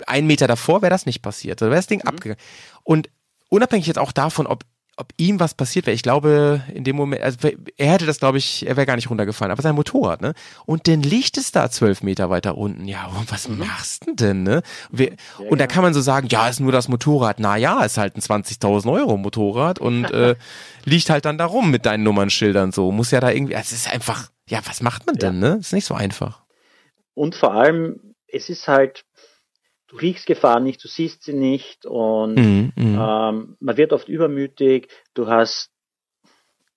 [0.07, 1.61] einen Meter davor wäre das nicht passiert.
[1.61, 2.09] Da wäre das Ding mhm.
[2.09, 2.43] abgegangen.
[2.83, 3.09] Und
[3.49, 4.63] unabhängig jetzt auch davon, ob
[4.95, 5.95] ob ihm was passiert wäre.
[5.95, 9.09] Ich glaube, in dem Moment, also er hätte das, glaube ich, er wäre gar nicht
[9.09, 10.33] runtergefallen, aber sein Motorrad, ne?
[10.65, 12.87] Und dann liegt es da zwölf Meter weiter unten.
[12.87, 13.59] Ja, und was mhm.
[13.59, 14.61] machst du denn, ne?
[14.91, 17.39] Wir, ja, und da kann man so sagen, ja, ist nur das Motorrad.
[17.39, 20.35] Na ja, ist halt ein 20.000 Euro Motorrad und äh,
[20.85, 22.91] liegt halt dann da rum mit deinen Nummernschildern so.
[22.91, 25.49] Muss ja da irgendwie, es ist einfach, ja, was macht man denn, ja.
[25.55, 25.57] ne?
[25.59, 26.41] Ist nicht so einfach.
[27.15, 29.05] Und vor allem, es ist halt,
[29.93, 32.99] du riechst Gefahr nicht, du siehst sie nicht und mm, mm.
[32.99, 35.71] Ähm, man wird oft übermütig, du hast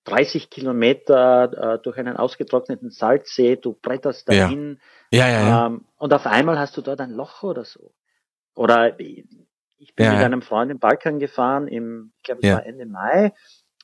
[0.04, 4.80] 30 Kilometer äh, durch einen ausgetrockneten Salzsee, du bretterst dahin
[5.10, 5.26] ja.
[5.26, 5.66] Ja, ja.
[5.66, 7.92] Ähm, und auf einmal hast du dort ein Loch oder so.
[8.54, 12.86] Oder ich bin mit einem Freund im Balkan gefahren, im, ich glaube es war Ende
[12.86, 13.32] Mai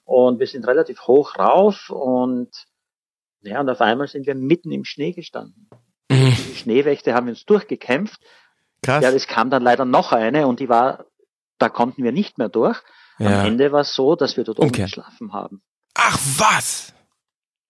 [0.04, 2.50] und wir sind relativ hoch rauf und
[3.42, 5.68] ja, und auf einmal sind wir mitten im Schnee gestanden.
[6.08, 6.34] Mhm.
[6.50, 8.20] Die Schneewächte haben uns durchgekämpft
[8.84, 9.02] Krass.
[9.02, 11.06] Ja, es kam dann leider noch eine und die war,
[11.58, 12.78] da konnten wir nicht mehr durch.
[13.18, 13.40] Ja.
[13.40, 14.82] Am Ende war es so, dass wir dort oben okay.
[14.82, 15.62] geschlafen haben.
[15.94, 16.92] Ach was!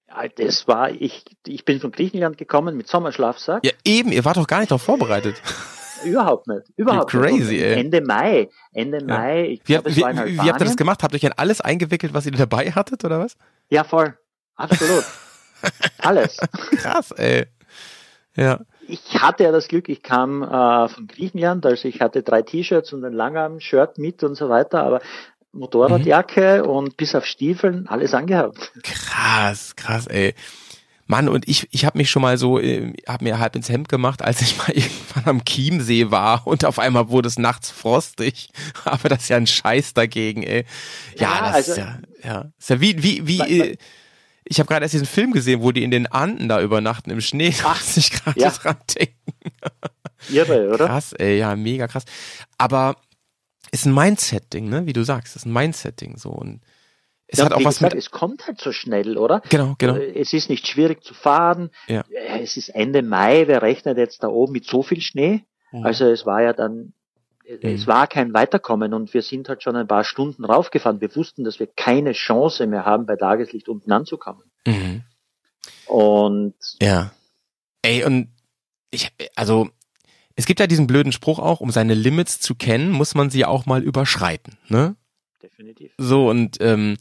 [0.09, 3.65] Ja, das war, ich, ich bin von Griechenland gekommen mit Sommerschlafsack.
[3.65, 5.41] Ja, eben, ihr wart doch gar nicht darauf vorbereitet.
[6.05, 6.63] Überhaupt nicht.
[6.77, 7.63] Überhaupt wie crazy, nicht.
[7.63, 7.81] Ey.
[7.81, 8.49] Ende Mai.
[8.73, 9.07] Ende ja.
[9.07, 9.45] Mai.
[9.51, 11.03] Ich wie, glaub, wie, wie habt ihr das gemacht?
[11.03, 13.37] Habt ihr euch in alles eingewickelt, was ihr dabei hattet, oder was?
[13.69, 14.19] Ja, voll.
[14.57, 15.05] Absolut.
[15.99, 16.39] alles.
[16.79, 17.47] Krass, ey.
[18.35, 18.61] Ja
[18.93, 22.93] ich hatte ja das Glück, ich kam äh, von Griechenland, also ich hatte drei T-Shirts
[22.93, 25.01] und ein Langarm-Shirt mit und so weiter, aber
[25.52, 26.70] Motorradjacke mhm.
[26.70, 28.73] und bis auf Stiefeln alles angehabt.
[28.82, 30.35] Krass, krass, ey.
[31.06, 33.89] Mann, und ich, ich habe mich schon mal so, äh, habe mir halb ins Hemd
[33.89, 38.51] gemacht, als ich mal irgendwann am Chiemsee war und auf einmal wurde es nachts frostig.
[38.85, 40.64] Aber das ist ja ein Scheiß dagegen, ey.
[41.16, 43.77] Ja, ja das also, ist ja, ja, ist ja wie, wie, wie, äh,
[44.44, 47.20] ich habe gerade erst diesen Film gesehen, wo die in den Anden da übernachten im
[47.20, 47.55] Schnee.
[47.64, 48.51] Ach, ich gerade ja.
[48.51, 49.32] dran denken.
[50.31, 50.86] Irre, oder?
[50.86, 52.05] Krass, ey, ja, mega krass.
[52.59, 52.97] Aber
[53.73, 54.86] ist ein Mindset-Ding, ne?
[54.86, 56.31] Wie du sagst, ist ein Mindset-Ding so.
[56.31, 56.60] Und
[57.27, 58.02] Es ja, hat auch was gesagt, mit.
[58.05, 59.43] es kommt halt so schnell, oder?
[59.48, 59.97] Genau, genau.
[59.97, 61.70] Äh, Es ist nicht schwierig zu fahren.
[61.89, 62.02] Ja.
[62.10, 63.48] Äh, Es ist Ende Mai.
[63.48, 65.44] Wer rechnet jetzt da oben mit so viel Schnee?
[65.73, 65.86] Mhm.
[65.86, 66.93] Also es war ja dann,
[67.61, 71.01] es war kein Weiterkommen und wir sind halt schon ein paar Stunden raufgefahren.
[71.01, 74.45] Wir wussten, dass wir keine Chance mehr haben, bei Tageslicht unten anzukommen.
[74.66, 75.03] Mhm.
[75.87, 77.12] Und Ja.
[77.83, 78.29] Ey, und
[78.91, 79.69] ich, also,
[80.37, 83.45] es gibt ja diesen blöden Spruch auch, um seine Limits zu kennen, muss man sie
[83.45, 84.97] auch mal überschreiten, ne?
[85.43, 85.93] definitiv.
[85.99, 86.97] So, und ähm,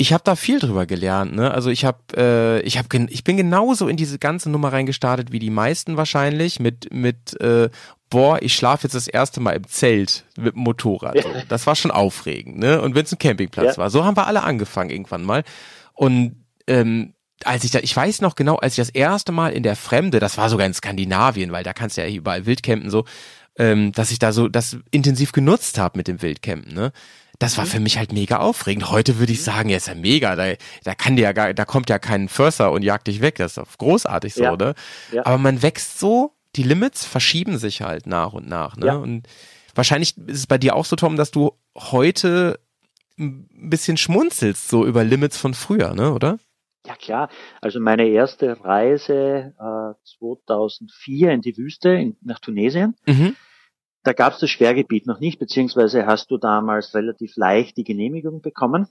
[0.00, 1.50] ich habe da viel drüber gelernt, ne?
[1.50, 5.38] Also ich habe, äh, ich habe, ich bin genauso in diese ganze Nummer reingestartet wie
[5.38, 7.68] die meisten wahrscheinlich mit mit äh,
[8.08, 11.22] boah, ich schlafe jetzt das erste Mal im Zelt mit dem Motorrad.
[11.22, 11.28] So.
[11.50, 12.80] Das war schon aufregend, ne?
[12.80, 13.82] Und wenn es ein Campingplatz Ja.
[13.82, 15.44] war, so haben wir alle angefangen irgendwann mal.
[15.92, 17.12] Und ähm,
[17.44, 20.18] als ich da, ich weiß noch genau, als ich das erste Mal in der Fremde,
[20.18, 23.04] das war sogar in Skandinavien, weil da kannst du ja überall Wildcampen so,
[23.58, 26.92] ähm, dass ich da so das intensiv genutzt habe mit dem Wildcampen, ne?
[27.40, 28.90] Das war für mich halt mega aufregend.
[28.90, 30.52] Heute würde ich sagen, ja, ist ja mega, da,
[30.84, 33.36] da kann dir ja gar, da kommt ja kein Förster und jagt dich weg.
[33.36, 34.56] Das ist doch großartig so, Ja.
[34.56, 34.74] ne?
[35.10, 35.24] Ja.
[35.26, 38.86] Aber man wächst so, die Limits verschieben sich halt nach und nach, ne?
[38.86, 38.96] Ja.
[38.96, 39.26] Und
[39.74, 42.60] wahrscheinlich ist es bei dir auch so, Tom, dass du heute
[43.18, 46.38] ein bisschen schmunzelst, so über Limits von früher, ne, oder?
[46.86, 47.28] Ja klar,
[47.60, 53.36] also meine erste Reise äh, 2004 in die Wüste in, nach Tunesien, Mhm.
[54.02, 58.40] Da gab es das Schwergebiet noch nicht, beziehungsweise hast du damals relativ leicht die Genehmigung
[58.40, 58.88] bekommen.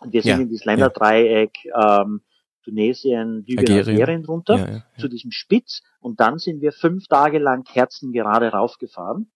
[0.00, 2.22] Und wir sind Ja, in dieses Länderdreieck ähm,
[2.64, 3.88] Tunesien, Libyen, Algerien.
[3.88, 8.48] Algerien, runter Ja, ja, zu diesem Spitz und dann sind wir fünf Tage lang kerzengerade
[8.48, 9.30] raufgefahren,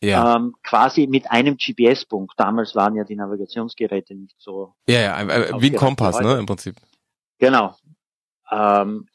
[0.00, 0.36] ja.
[0.36, 2.34] ähm, quasi mit einem GPS-Punkt.
[2.36, 6.76] Damals waren ja die Navigationsgeräte nicht so ja, ja, wie ein Kompass, ne, im Prinzip.
[7.38, 7.74] Genau.
[8.50, 9.08] Ähm,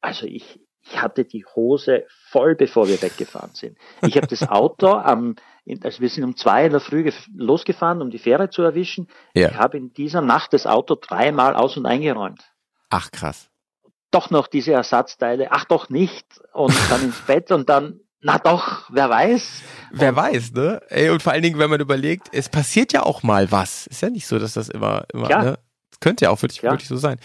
[0.00, 3.78] also ich, ich hatte die Hose voll, bevor wir weggefahren sind.
[4.02, 5.36] Ich habe das Auto am,
[5.82, 9.08] also wir sind um zwei in der Früh gef- losgefahren, um die Fähre zu erwischen.
[9.34, 9.48] Ja.
[9.50, 12.42] Ich habe in dieser Nacht das Auto dreimal aus- und eingeräumt.
[12.90, 13.48] Ach, krass.
[14.10, 16.26] Doch noch diese Ersatzteile, ach doch nicht.
[16.52, 19.62] Und dann ins Bett und dann, na doch, wer weiß.
[19.92, 20.80] Wer weiß, ne?
[20.88, 23.86] Ey, und vor allen Dingen, wenn man überlegt, es passiert ja auch mal was.
[23.86, 25.44] Ist ja nicht so, dass das immer, immer, Klar.
[25.44, 25.58] ne?
[26.00, 26.72] Könnte ja auch wirklich, Klar.
[26.72, 27.20] wirklich so sein.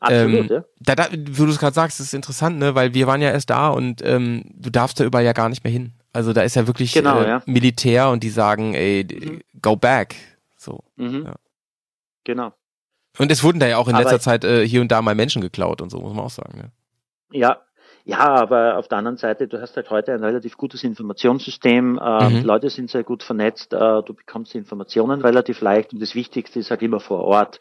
[0.00, 0.64] Absolut, Ähm, ja.
[0.80, 2.74] Da, da, wo du es gerade sagst, ist interessant, ne?
[2.74, 5.64] Weil wir waren ja erst da und ähm, du darfst da überall ja gar nicht
[5.64, 5.92] mehr hin.
[6.12, 7.42] Also da ist ja wirklich Genau, äh, ja.
[7.46, 9.40] Militär und die sagen, ey, Mhm.
[9.60, 10.14] go back.
[10.56, 10.84] So.
[10.96, 11.24] Mhm.
[11.26, 11.34] ja.
[12.24, 12.52] Genau.
[13.18, 15.14] Und es wurden da ja auch in Aber- letzter Zeit äh, hier und da mal
[15.16, 16.58] Menschen geklaut und so, muss man auch sagen.
[16.58, 16.70] Ne?
[17.32, 17.58] Ja,
[18.04, 21.98] ja, aber auf der anderen Seite, du hast halt heute ein relativ gutes Informationssystem.
[21.98, 22.44] Äh, Mhm.
[22.44, 23.72] Leute sind sehr gut vernetzt.
[23.72, 27.58] Äh, du bekommst Informationen relativ leicht und das Wichtigste ist halt immer vor Ort.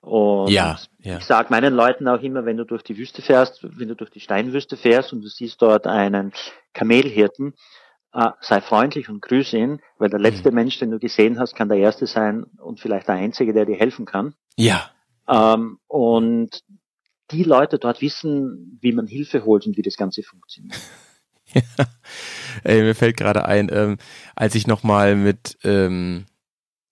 [0.00, 1.18] Und Ja, ja.
[1.18, 4.10] ich sage meinen Leuten auch immer, wenn du durch die Wüste fährst, wenn du durch
[4.10, 6.32] die Steinwüste fährst und du siehst dort einen
[6.72, 7.54] Kamelhirten,
[8.12, 11.68] äh, sei freundlich und grüße ihn, weil der letzte Mensch, den du gesehen hast, kann
[11.68, 14.34] der erste sein und vielleicht der einzige, der dir helfen kann.
[14.56, 14.90] Ja.
[15.28, 16.62] Ähm, und
[17.30, 20.80] die Leute dort wissen, wie man Hilfe holt und wie das Ganze funktioniert.
[22.64, 23.98] Ey, mir fällt gerade ein, ähm,
[24.34, 26.26] als ich nochmal mit, ähm,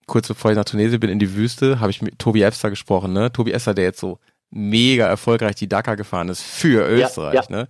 [0.09, 3.13] kurz bevor ich nach Tunesien bin, in die Wüste, habe ich mit Tobi Efster gesprochen,
[3.13, 3.31] ne?
[3.31, 4.19] Tobi Efster, der jetzt so
[4.51, 7.55] mega erfolgreich die Dakar gefahren ist für Österreich, ja.
[7.55, 7.67] ne?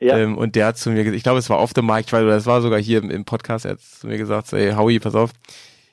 [0.00, 2.22] Ja, Ähm, und der hat zu mir gesagt, ich glaube, es war mic, ich weiß,
[2.22, 4.72] oder es war sogar hier im, im Podcast, er hat zu mir gesagt, so, ey,
[4.72, 5.30] Howie, pass auf,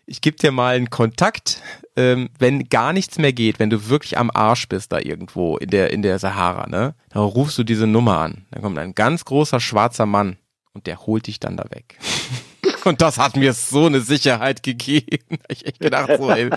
[0.06, 1.61] ich gebe dir mal einen Kontakt,
[1.95, 5.69] ähm, wenn gar nichts mehr geht, wenn du wirklich am Arsch bist da irgendwo in
[5.69, 8.45] der, in der Sahara, ne, dann rufst du diese Nummer an.
[8.52, 10.38] Dann kommt ein ganz großer schwarzer Mann
[10.73, 11.97] und der holt dich dann da weg.
[12.85, 15.39] Und das hat mir so eine Sicherheit gegeben.
[15.47, 16.49] Ich echt gedacht, so, ey,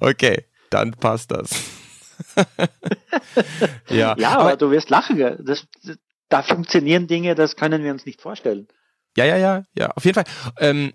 [0.00, 1.50] okay, dann passt das.
[3.88, 5.18] ja, ja aber, du wirst lachen.
[5.18, 5.98] Das, das,
[6.28, 8.68] da funktionieren Dinge, das können wir uns nicht vorstellen.
[9.16, 10.24] Ja, ja, ja, ja, auf jeden Fall.
[10.58, 10.92] Ähm,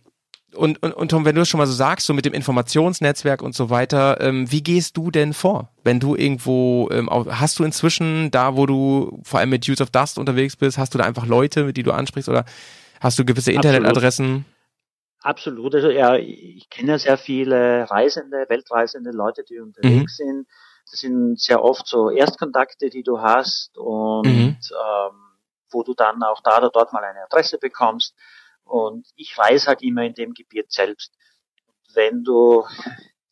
[0.56, 3.42] und, und, und Tom, wenn du es schon mal so sagst, so mit dem Informationsnetzwerk
[3.42, 5.72] und so weiter, ähm, wie gehst du denn vor?
[5.84, 9.92] Wenn du irgendwo, ähm, hast du inzwischen da, wo du vor allem mit Use of
[9.92, 12.46] Dust unterwegs bist, hast du da einfach Leute, mit die du ansprichst oder
[13.00, 13.52] hast du gewisse.
[13.52, 14.26] Internetadressen?
[14.26, 14.59] Absolut.
[15.22, 20.48] Also ja, ich kenne sehr viele Reisende, Weltreisende, Leute, die unterwegs sind.
[20.90, 24.58] Das sind sehr oft so Erstkontakte, die du hast und Mhm.
[24.72, 25.30] ähm,
[25.72, 28.16] wo du dann auch da oder dort mal eine Adresse bekommst.
[28.64, 31.14] Und ich reise halt immer in dem Gebiet selbst.
[31.94, 32.66] Wenn du,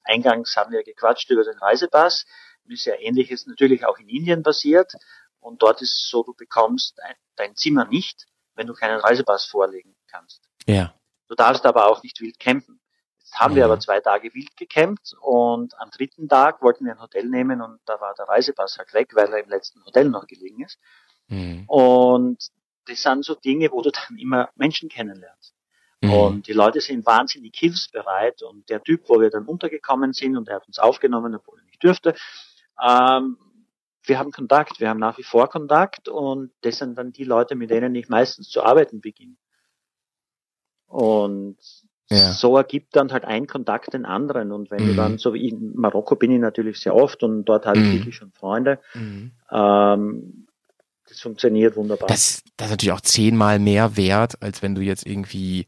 [0.03, 2.25] eingangs haben wir gequatscht über den Reisepass,
[2.67, 4.93] ist ja ähnliches natürlich auch in Indien passiert.
[5.39, 9.45] Und dort ist es so, du bekommst ein, dein Zimmer nicht, wenn du keinen Reisepass
[9.45, 10.41] vorlegen kannst.
[10.65, 10.93] Ja.
[11.27, 12.79] Du darfst aber auch nicht wild campen.
[13.19, 13.71] Jetzt haben wir Mhm.
[13.71, 17.79] aber zwei Tage wild gecampt und am dritten Tag wollten wir ein Hotel nehmen und
[17.85, 20.79] da war der Reisepass halt weg, weil er im letzten Hotel noch gelegen ist.
[21.27, 21.65] Mhm.
[21.67, 22.37] Und
[22.85, 25.53] das sind so Dinge, wo du dann immer Menschen kennenlernst.
[26.01, 26.13] Mhm.
[26.13, 30.47] Und die Leute sind wahnsinnig hilfsbereit und der Typ, wo wir dann untergekommen sind und
[30.47, 32.15] er hat uns aufgenommen, obwohl er nicht dürfte,
[32.81, 33.37] ähm,
[34.03, 37.55] wir haben Kontakt, wir haben nach wie vor Kontakt und das sind dann die Leute,
[37.55, 39.35] mit denen ich meistens zu arbeiten beginne.
[40.87, 41.57] Und
[42.09, 42.31] ja.
[42.31, 44.51] so ergibt dann halt ein Kontakt den anderen.
[44.51, 44.87] Und wenn mhm.
[44.87, 47.85] du dann, so wie in Marokko bin ich natürlich sehr oft und dort habe ich
[47.85, 47.93] mhm.
[47.93, 48.79] wirklich schon Freunde.
[48.93, 49.31] Mhm.
[49.51, 50.47] Ähm,
[51.07, 52.07] das funktioniert wunderbar.
[52.07, 55.67] Das, das ist natürlich auch zehnmal mehr wert, als wenn du jetzt irgendwie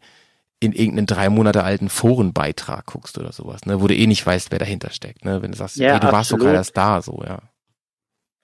[0.59, 4.51] in irgendeinen drei Monate alten Forenbeitrag guckst oder sowas, ne, wo du eh nicht weißt,
[4.51, 6.13] wer dahinter steckt, ne, wenn du sagst, ja, ey, du absolut.
[6.13, 7.39] warst sogar erst da, so, ja.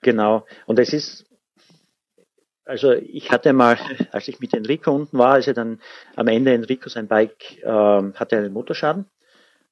[0.00, 0.46] Genau.
[0.66, 1.26] Und es ist,
[2.66, 3.78] also ich hatte mal,
[4.12, 5.80] als ich mit Enrico unten war, als er dann
[6.16, 9.06] am Ende Enrico sein Bike ähm, hatte einen Motorschaden,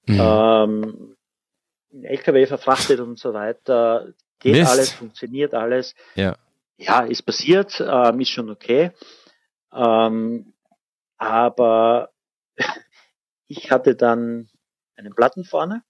[0.07, 0.21] mhm.
[0.21, 1.17] ähm,
[2.03, 4.71] LKW verfrachtet und so weiter, geht Mist.
[4.71, 5.95] alles, funktioniert alles.
[6.15, 6.37] Ja.
[6.77, 8.91] Ja, ist passiert, ähm, ist schon okay.
[9.73, 10.55] Ähm,
[11.19, 12.11] aber
[13.47, 14.49] ich hatte dann
[14.97, 15.83] einen Platten vorne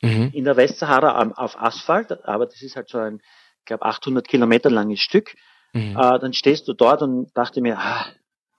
[0.00, 0.30] mhm.
[0.32, 3.20] in der Westsahara auf Asphalt, aber das ist halt so ein,
[3.58, 5.34] ich glaube, 800 Kilometer langes Stück.
[5.72, 5.96] Mhm.
[5.96, 8.06] Äh, dann stehst du dort und dachte mir, ah,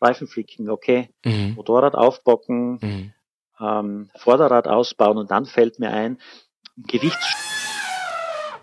[0.02, 1.54] Reifen flicken, okay, mhm.
[1.56, 3.14] Motorrad aufbocken, mhm.
[3.60, 6.18] ähm, Vorderrad ausbauen und dann fällt mir ein,
[6.76, 7.20] Gewicht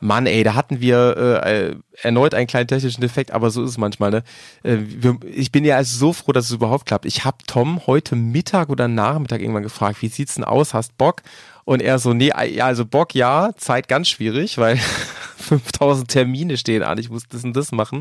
[0.00, 3.70] Mann, ey, da hatten wir äh, äh, erneut einen kleinen technischen Defekt, aber so ist
[3.70, 4.10] es manchmal.
[4.10, 4.22] Ne?
[4.62, 7.04] Äh, wir, ich bin ja also so froh, dass es überhaupt klappt.
[7.04, 11.22] Ich habe Tom heute Mittag oder Nachmittag irgendwann gefragt, wie sieht's denn aus, hast Bock?
[11.70, 14.76] Und er so, nee, ja, also Bock ja, Zeit ganz schwierig, weil
[15.36, 18.00] 5000 Termine stehen an, ich muss das und das machen.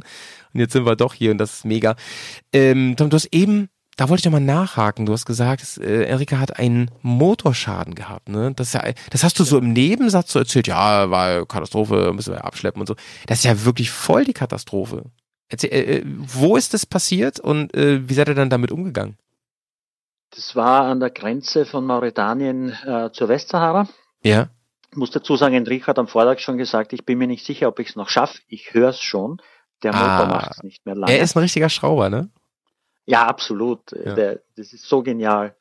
[0.52, 1.96] Und jetzt sind wir doch hier und das ist mega.
[2.52, 5.06] Ähm, Tom, du hast eben da wollte ich doch mal nachhaken.
[5.06, 8.28] Du hast gesagt, äh, Erika hat einen Motorschaden gehabt.
[8.28, 8.54] Ne?
[8.56, 8.82] Das, ja,
[9.12, 10.66] das hast du so im Nebensatz so erzählt.
[10.66, 12.96] Ja, war Katastrophe, müssen wir abschleppen und so.
[13.28, 15.04] Das ist ja wirklich voll die Katastrophe.
[15.48, 19.18] Erzähl, äh, äh, wo ist das passiert und äh, wie seid ihr dann damit umgegangen?
[20.32, 23.88] Das war an der Grenze von Mauretanien äh, zur Westsahara.
[24.24, 24.50] Ja.
[24.92, 27.68] Ich muss dazu sagen, Enrico hat am Vortag schon gesagt, ich bin mir nicht sicher,
[27.68, 28.40] ob ich es noch schaffe.
[28.48, 29.42] Ich höre es schon.
[29.84, 31.14] Der Motor ah, macht es nicht mehr lange.
[31.14, 32.30] Er ist ein richtiger Schrauber, ne?
[33.06, 33.92] Ja, absolut.
[33.92, 34.14] Ja.
[34.14, 35.56] Der, das ist so genial.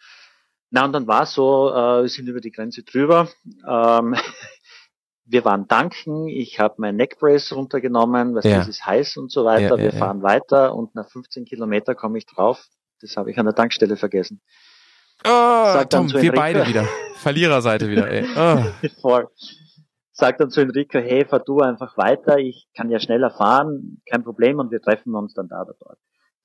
[0.70, 3.28] Na, und dann war es so, äh, wir sind über die Grenze drüber.
[3.66, 4.16] Ähm,
[5.24, 8.58] wir waren danken, ich habe mein Neckbrace runtergenommen, was ja.
[8.58, 9.76] das ist heiß und so weiter.
[9.76, 12.66] Ja, wir fahren weiter und nach 15 Kilometer komme ich drauf.
[13.00, 14.40] Das habe ich an der Tankstelle vergessen.
[15.24, 15.28] Oh,
[15.72, 16.86] Sag Tom, wir beide wieder.
[17.16, 18.24] Verliererseite wieder, ey.
[19.00, 19.28] Voll.
[20.12, 24.24] Sagt dann zu Enrico, hey, fahr du einfach weiter, ich kann ja schneller fahren, kein
[24.24, 25.98] Problem und wir treffen uns dann da oder dort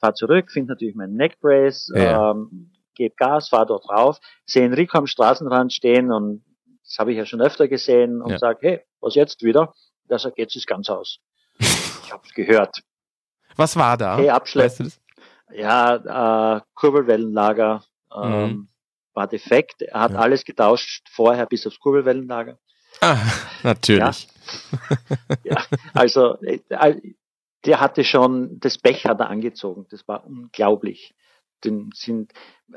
[0.03, 2.31] fahr zurück, finde natürlich meinen Neckbrace, ja.
[2.31, 6.43] ähm, gebe Gas, fahr dort drauf, sehe Enrico am Straßenrand stehen und
[6.83, 8.37] das habe ich ja schon öfter gesehen und ja.
[8.37, 9.73] sage, hey, was jetzt wieder?
[10.09, 11.19] Der sagt, jetzt ist ganz aus.
[11.59, 12.83] ich habe es gehört.
[13.55, 14.17] Was war da?
[14.17, 14.87] Hey, Abschleppen.
[14.87, 15.02] Weißt du
[15.55, 17.83] ja, äh, Kurbelwellenlager
[18.15, 18.67] ähm, mhm.
[19.13, 19.81] war defekt.
[19.81, 20.19] Er hat ja.
[20.19, 22.57] alles getauscht vorher bis aufs Kurbelwellenlager.
[23.01, 23.17] Ah,
[23.63, 23.99] natürlich.
[23.99, 26.59] Ja, ja also äh,
[27.65, 29.85] der hatte schon, das Pech hat er angezogen.
[29.89, 31.13] Das war unglaublich.
[31.63, 32.33] Den sind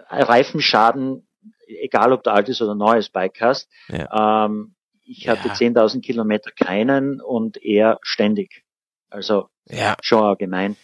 [0.09, 1.27] Reifenschaden,
[1.67, 3.69] egal ob du altes oder neues Bike hast.
[3.89, 4.45] Ja.
[4.47, 5.55] Ähm, ich hatte ja.
[5.55, 8.65] 10.000 Kilometer keinen und er ständig.
[9.09, 9.97] Also ja.
[10.03, 10.77] schon allgemein.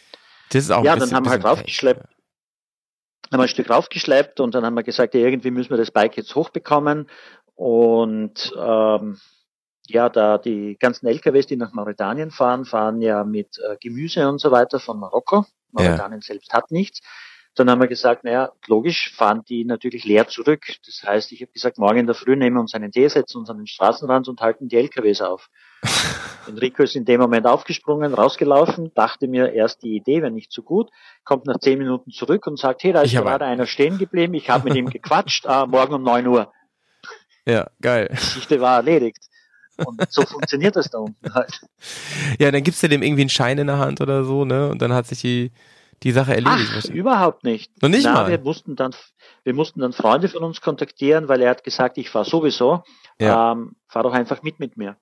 [0.52, 2.02] Das ist auch ja, dann haben wir halt raufgeschleppt.
[2.02, 2.08] Ja.
[3.32, 5.90] Haben wir ein Stück raufgeschleppt und dann haben wir gesagt, ja, irgendwie müssen wir das
[5.90, 7.08] Bike jetzt hochbekommen.
[7.54, 9.18] Und ähm,
[9.86, 14.38] ja, da die ganzen LKWs, die nach Mauretanien fahren, fahren ja mit äh, Gemüse und
[14.38, 15.46] so weiter von Marokko.
[15.70, 16.26] Mauretanien ja.
[16.26, 17.00] selbst hat nichts.
[17.54, 20.64] Dann haben wir gesagt, naja, logisch fahren die natürlich leer zurück.
[20.86, 23.38] Das heißt, ich habe gesagt, morgen in der Früh nehmen wir uns einen Tee, setzen
[23.38, 25.50] uns an den Straßenrand und halten die LKWs auf.
[26.48, 30.62] Enrico ist in dem Moment aufgesprungen, rausgelaufen, dachte mir erst die Idee wäre nicht so
[30.62, 30.90] gut,
[31.24, 34.50] kommt nach zehn Minuten zurück und sagt, hey, da ist gerade einer stehen geblieben, ich
[34.50, 36.52] habe mit ihm gequatscht, ah, morgen um neun Uhr.
[37.46, 38.08] Ja, geil.
[38.10, 39.18] Die Geschichte war erledigt.
[39.84, 41.60] Und so funktioniert das da unten halt.
[42.38, 44.68] Ja, dann gibst du dem irgendwie einen Schein in der Hand oder so, ne?
[44.70, 45.52] Und dann hat sich die,
[46.02, 46.72] die Sache erledigt.
[46.76, 47.80] Ach, überhaupt nicht.
[47.82, 48.30] Noch nicht Na, mal.
[48.30, 48.94] Wir mussten dann,
[49.44, 52.82] wir mussten dann Freunde von uns kontaktieren, weil er hat gesagt, ich fahre sowieso.
[53.20, 53.52] Ja.
[53.52, 54.96] Ähm, fahr doch einfach mit mit mir.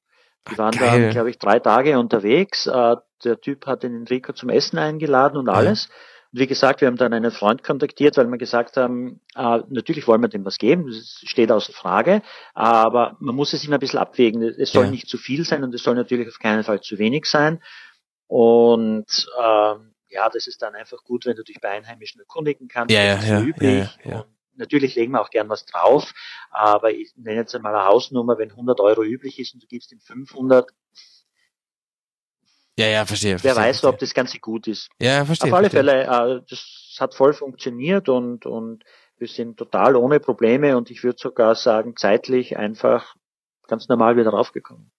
[0.51, 2.67] Die waren Ach, dann, glaube ich, drei Tage unterwegs.
[2.67, 5.89] Äh, der Typ hat den Enrico zum Essen eingeladen und alles.
[5.89, 5.95] Ja.
[6.33, 10.07] Und wie gesagt, wir haben dann einen Freund kontaktiert, weil wir gesagt haben, äh, natürlich
[10.07, 12.23] wollen wir dem was geben, das steht außer Frage,
[12.55, 14.43] aber man muss es immer ein bisschen abwägen.
[14.43, 14.91] Es soll ja.
[14.91, 17.61] nicht zu viel sein und es soll natürlich auf keinen Fall zu wenig sein.
[18.29, 22.95] Und ähm, ja, das ist dann einfach gut, wenn du dich bei Einheimischen erkundigen kannst.
[22.95, 23.89] Ja, ja, ja, üblich.
[24.05, 24.25] Ja, ja,
[24.57, 26.13] natürlich legen wir auch gern was drauf,
[26.51, 29.93] aber ich nenne jetzt einmal eine Hausnummer, wenn 100 Euro üblich ist und du gibst
[29.93, 30.71] ihm 500,
[32.79, 33.33] ja, ja, verstehe.
[33.33, 33.91] Wer verstehe, weiß, verstehe.
[33.91, 34.89] ob das Ganze gut ist.
[34.99, 35.53] Ja, verstehe.
[35.53, 36.05] Auf alle verstehe.
[36.07, 38.85] Fälle, äh, das hat voll funktioniert und, und
[39.19, 43.17] wir sind total ohne Probleme und ich würde sogar sagen, zeitlich einfach
[43.69, 44.91] ganz normal wieder raufgekommen.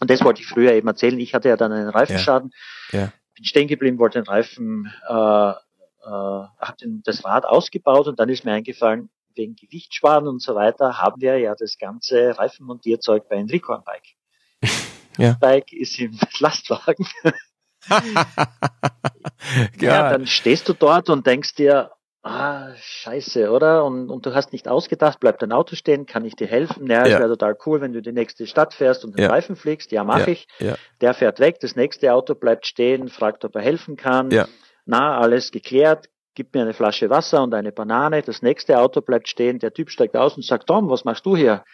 [0.00, 1.18] Und das wollte ich früher eben erzählen.
[1.20, 2.52] Ich hatte ja dann einen Reifenschaden,
[2.92, 3.00] Ja.
[3.00, 3.12] Ja.
[3.36, 5.54] Bin stehen geblieben, wollte den Reifen, äh, äh,
[6.04, 11.20] habe das Rad ausgebaut und dann ist mir eingefallen, wegen Gewichtssparen und so weiter haben
[11.20, 14.16] wir ja das ganze Reifenmontierzeug bei Enrico am Bike.
[15.18, 15.30] Ja.
[15.30, 17.06] Das Bike ist im Lastwagen.
[19.78, 21.92] Ja, ja, dann stehst du dort und denkst dir,
[22.26, 23.84] ah, scheiße, oder?
[23.84, 26.86] Und, und du hast nicht ausgedacht, bleibt dein Auto stehen, kann ich dir helfen?
[26.90, 27.18] Ja, es Ja.
[27.20, 29.30] wäre total cool, wenn du die nächste Stadt fährst und den Ja.
[29.30, 29.92] Reifen fliegst.
[29.92, 30.46] Ja, mache Ja, ich.
[30.58, 30.74] ja.
[31.00, 34.30] Der fährt weg, das nächste Auto bleibt stehen, fragt, ob er helfen kann.
[34.30, 34.46] Ja.
[34.84, 38.22] Na, alles geklärt, gib mir eine Flasche Wasser und eine Banane.
[38.22, 41.36] Das nächste Auto bleibt stehen, der Typ steigt aus und sagt, Tom, was machst du
[41.36, 41.64] hier?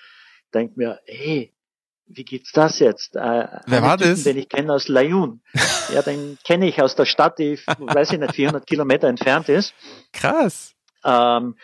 [0.54, 1.52] Denk mir, hey,
[2.14, 3.16] wie geht's das jetzt?
[3.16, 4.24] Äh, Wer war Typen, das?
[4.24, 5.42] Den ich kenne aus Layun.
[5.92, 9.74] ja, den kenne ich aus der Stadt, die, weiß ich nicht, 400 Kilometer entfernt ist.
[10.12, 10.74] krass.
[11.04, 11.56] Ähm,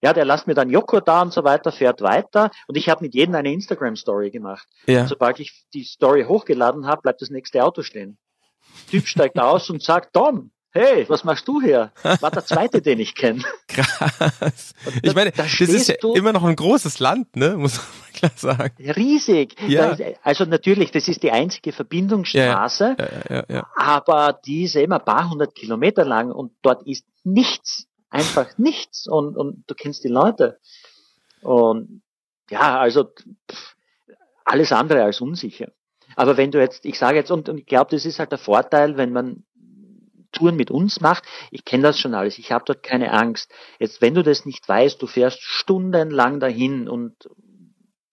[0.00, 3.02] ja, der lässt mir dann Joghurt da und so weiter, fährt weiter und ich habe
[3.04, 4.66] mit jedem eine Instagram-Story gemacht.
[4.86, 5.02] Ja.
[5.02, 8.16] Und sobald ich die Story hochgeladen habe, bleibt das nächste Auto stehen.
[8.90, 11.92] Typ steigt aus und sagt, Tom, hey, was machst du hier?
[12.20, 13.42] War der zweite, den ich kenne.
[13.68, 14.74] Krass.
[15.02, 17.56] Ich meine, da das ist ja du- immer noch ein großes Land, ne?
[17.56, 18.90] Muss man mal klar sagen.
[18.92, 19.54] Riesig.
[19.66, 19.94] Ja.
[19.94, 23.66] Da- Also natürlich, das ist die einzige Verbindungsstraße, Ja, ja, ja.
[23.76, 29.06] aber die ist eben ein paar hundert Kilometer lang und dort ist nichts, einfach nichts
[29.08, 30.58] und, und du kennst die Leute.
[31.42, 32.02] Und
[32.50, 33.74] ja, also pff,
[34.44, 35.68] alles andere als unsicher.
[36.16, 38.38] Aber wenn du jetzt, ich sage jetzt, und, und ich glaube, das ist halt der
[38.38, 39.44] Vorteil, wenn man
[40.32, 43.50] Touren mit uns macht, ich kenne das schon alles, ich habe dort keine Angst.
[43.78, 47.14] Jetzt, wenn du das nicht weißt, du fährst stundenlang dahin und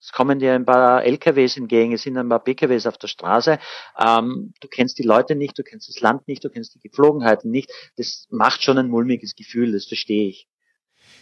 [0.06, 3.58] es kommen dir ein paar LKWs entgegen, es sind ein paar PKWs auf der Straße,
[4.00, 7.50] ähm, du kennst die Leute nicht, du kennst das Land nicht, du kennst die Gepflogenheiten
[7.50, 10.48] nicht, das macht schon ein mulmiges Gefühl, das verstehe ich.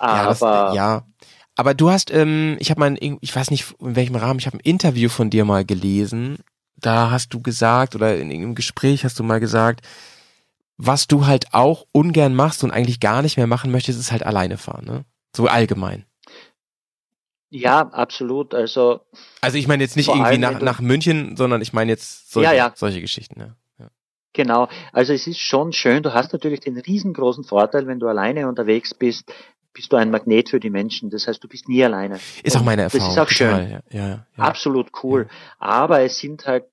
[0.02, 1.08] Ja, das, Aber ja.
[1.56, 4.48] Aber du hast, ähm, ich habe mal, ein, ich weiß nicht in welchem Rahmen, ich
[4.48, 6.40] habe ein Interview von dir mal gelesen.
[6.76, 9.86] Da hast du gesagt oder in irgendeinem Gespräch hast du mal gesagt,
[10.86, 14.26] was du halt auch ungern machst und eigentlich gar nicht mehr machen möchtest, ist halt
[14.26, 15.06] alleine fahren, ne?
[15.36, 16.06] So allgemein.
[17.50, 18.54] ja, absolut.
[18.54, 19.02] Also
[19.42, 22.56] Also ich meine jetzt nicht irgendwie nach, nach München, sondern ich meine jetzt solche, Ja,
[22.56, 22.72] ja.
[22.76, 23.56] solche Geschichten, ja.
[23.80, 23.90] ja.
[24.34, 28.48] Genau, also es ist schon schön, du hast natürlich den riesengroßen Vorteil, wenn du alleine
[28.48, 29.32] unterwegs bist,
[29.74, 31.10] bist du ein Magnet für die Menschen.
[31.10, 32.20] Das heißt, du bist nie alleine.
[32.44, 33.08] Ist auch meine Erfahrung.
[33.08, 33.72] Das ist auch total, schön.
[33.72, 34.44] Ja, ja, ja.
[34.44, 35.28] Absolut cool.
[35.58, 36.66] Aber es sind halt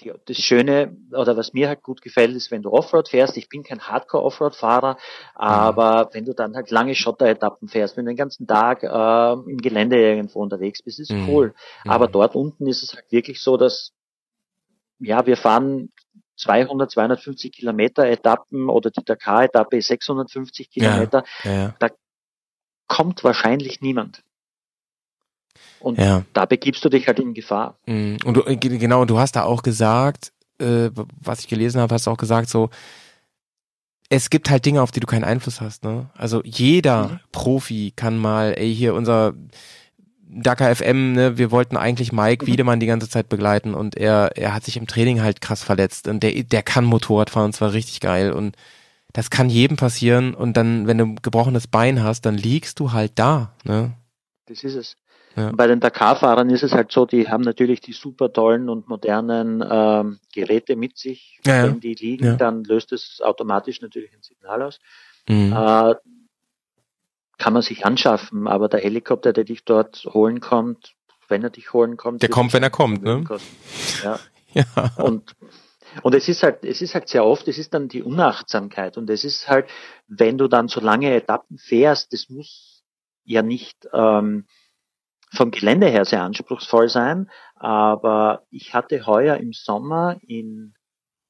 [0.00, 3.36] die, das Schöne, oder was mir halt gut gefällt, ist, wenn du Offroad fährst.
[3.36, 4.98] Ich bin kein Hardcore-Offroad-Fahrer,
[5.34, 9.58] aber wenn du dann halt lange Schotteretappen fährst, wenn du den ganzen Tag äh, im
[9.58, 11.28] Gelände irgendwo unterwegs bist, ist Mhm.
[11.28, 11.54] cool.
[11.84, 11.90] Mhm.
[11.90, 13.92] Aber dort unten ist es halt wirklich so, dass,
[14.98, 15.90] ja, wir fahren
[16.36, 20.90] 200, 250 Kilometer Etappen oder die Dakar-Etappe ist 650 Ja.
[20.90, 21.88] Kilometer, ja, ja.
[22.86, 24.22] kommt wahrscheinlich niemand.
[25.80, 26.24] Und ja.
[26.32, 27.76] da begibst du dich halt in Gefahr.
[27.86, 31.80] Mm, Und du, äh, ge- genau, du hast da auch gesagt, äh, was ich gelesen
[31.80, 32.70] habe, hast du auch gesagt, so,
[34.08, 36.10] es gibt halt Dinge, auf die du keinen Einfluss hast, ne?
[36.14, 37.20] Also jeder Mhm.
[37.32, 39.34] Profi kann mal, ey, hier unser
[40.28, 42.48] Dakar FM, ne, wir wollten eigentlich Mike Mhm.
[42.48, 46.08] Wiedemann die ganze Zeit begleiten und er, er hat sich im Training halt krass verletzt
[46.08, 48.56] und der, der kann Motorrad fahren und zwar richtig geil und
[49.12, 52.92] das kann jedem passieren und dann, wenn du ein gebrochenes Bein hast, dann liegst du
[52.92, 53.92] halt da, ne?
[54.46, 54.96] Das ist es.
[55.36, 55.52] Ja.
[55.54, 59.62] Bei den Dakar-Fahrern ist es halt so, die haben natürlich die super tollen und modernen
[59.68, 61.40] ähm, Geräte mit sich.
[61.44, 61.64] Ja.
[61.64, 62.36] Wenn die liegen, Ja.
[62.36, 64.78] dann löst es automatisch natürlich ein Signal aus.
[65.28, 65.52] Mhm.
[65.52, 65.94] Äh,
[67.38, 70.94] kann man sich anschaffen, aber der Helikopter, der dich dort holen kommt,
[71.28, 73.24] wenn er dich holen kommt, Der kommt, wenn er kommt, ne?
[74.02, 74.18] Ja.
[74.54, 74.64] Ja.
[74.96, 75.34] Und,
[76.00, 78.96] und es ist halt, es ist halt sehr oft, es ist dann die Unachtsamkeit.
[78.96, 79.68] Und es ist halt,
[80.06, 82.82] wenn du dann so lange Etappen fährst, das muss
[83.24, 84.46] ja nicht ähm,
[85.32, 87.30] vom Gelände her sehr anspruchsvoll sein.
[87.56, 90.74] Aber ich hatte heuer im Sommer in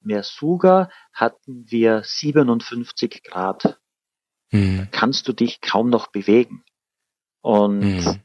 [0.00, 3.78] Mersuga hatten wir 57 Grad.
[4.52, 4.88] Mhm.
[4.92, 6.62] Kannst du dich kaum noch bewegen.
[7.40, 8.20] Und Mhm.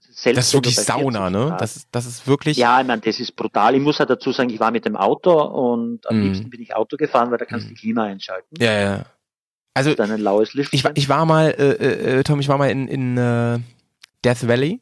[0.00, 1.46] selbst Das ist wirklich bei 40 Sauna, ne?
[1.48, 2.56] Grad- Das ist, das ist wirklich.
[2.56, 3.74] ja, ich meine, das ist brutal.
[3.74, 6.22] Ich muss halt dazu sagen, ich war mit dem Auto und am Mhm.
[6.22, 8.54] liebsten bin ich Auto gefahren, weil da kannst du die Klima einschalten.
[8.60, 9.06] Ja, ja.
[9.74, 10.76] Also Dann ein laues Lüftchen.
[10.78, 13.58] ich, war- ich war mal, äh, äh, Tom, ich war mal in, in äh,
[14.24, 14.80] Death Valley,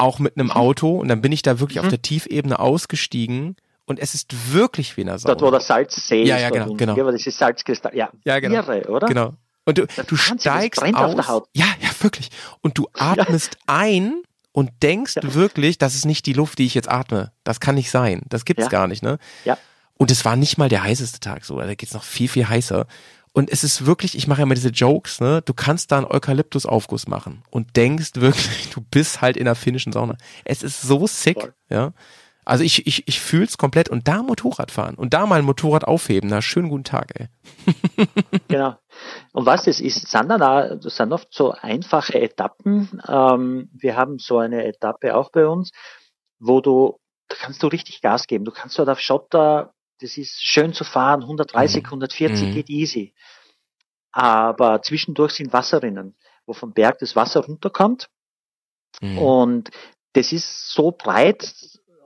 [0.00, 0.52] auch mit einem Mhm.
[0.52, 1.90] Auto und dann bin ich da wirklich auf Mhm.
[1.90, 3.56] der Tiefebene ausgestiegen
[3.86, 5.34] und es ist wirklich wie in einer Sauna.
[5.34, 6.42] Dort, wo der Salzsee Ja, ist.
[6.42, 6.92] ja, genau, genau.
[7.00, 7.94] Aber das ist Salzkristall.
[7.94, 8.56] Ja, Ja, genau.
[8.56, 9.06] irre, oder?
[9.06, 9.34] Genau.
[9.66, 10.94] Und du, du steigst aus.
[10.94, 11.48] auf der Haut.
[11.54, 12.30] Ja, ja, wirklich.
[12.60, 14.22] Und du atmest ein
[14.52, 15.34] und denkst Ja.
[15.34, 17.32] wirklich, das ist nicht die Luft, die ich jetzt atme.
[17.44, 18.22] Das kann nicht sein.
[18.28, 18.68] Das gibt's Ja.
[18.68, 19.18] gar nicht, ne?
[19.44, 19.58] Ja.
[19.96, 21.58] Und es war nicht mal der heißeste Tag so.
[21.60, 22.86] Da geht's noch viel, viel heißer.
[23.32, 25.40] Und es ist wirklich, ich mache ja immer diese Jokes, ne?
[25.42, 29.92] Du kannst da einen Eukalyptusaufguss machen und denkst wirklich, du bist halt in der finnischen
[29.92, 30.16] Sauna.
[30.44, 31.54] Es ist so sick, Voll.
[31.68, 31.92] ja.
[32.44, 35.84] Also ich, ich, ich fühl's komplett und da Motorrad fahren und da mal ein Motorrad
[35.84, 37.28] aufheben, na schönen guten Tag, ey.
[38.48, 38.74] Genau.
[39.32, 43.00] Und was das ist, sind dann auch, das sind oft so einfache Etappen.
[43.06, 45.70] Ähm, wir haben so eine Etappe auch bei uns,
[46.40, 46.98] wo du,
[47.28, 48.44] da kannst du richtig Gas geben.
[48.44, 52.52] Du kannst dort auf Schotter, das ist schön zu fahren, 130, 140 Mhm.
[52.52, 53.14] geht easy.
[54.12, 56.16] Aber zwischendurch sind Wasserrinnen,
[56.46, 58.08] wo vom Berg das Wasser runterkommt
[59.00, 59.18] Mhm.
[59.18, 59.70] und
[60.14, 61.54] das ist so breit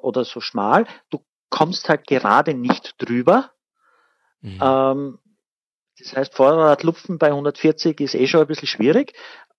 [0.02, 3.52] oder so schmal, du kommst halt gerade nicht drüber.
[4.42, 4.58] Mhm.
[4.60, 5.18] Ähm,
[5.98, 9.14] das heißt, Vorderradlupfen bei 140 ist eh schon ein bisschen schwierig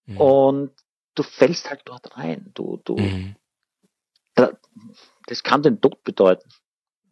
[0.05, 0.17] Mhm.
[0.17, 0.71] und
[1.15, 2.51] du fällst halt dort rein.
[2.53, 3.35] Du, du, Mhm.
[4.35, 4.51] da,
[5.27, 6.49] das kann den Tod bedeuten.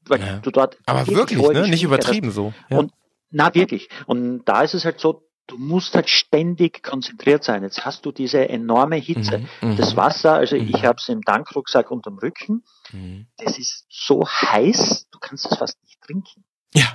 [0.07, 0.37] Weil Ja.
[0.39, 1.67] du dort Aber wirklich, ne?
[1.67, 2.53] Nicht übertrieben so.
[2.69, 2.79] Ja.
[2.79, 2.91] Und-
[3.31, 3.89] Na, wirklich.
[4.05, 7.63] Und da ist es halt so, du musst halt ständig konzentriert sein.
[7.63, 9.39] Jetzt hast du diese enorme Hitze.
[9.61, 9.77] Mhm, mhm.
[9.77, 10.69] Das Wasser, also Mhm.
[10.69, 13.27] ich habe es im Tankrucksack unterm Rücken, Mhm.
[13.37, 16.43] das ist so heiß, du kannst es fast nicht trinken.
[16.75, 16.85] Ja,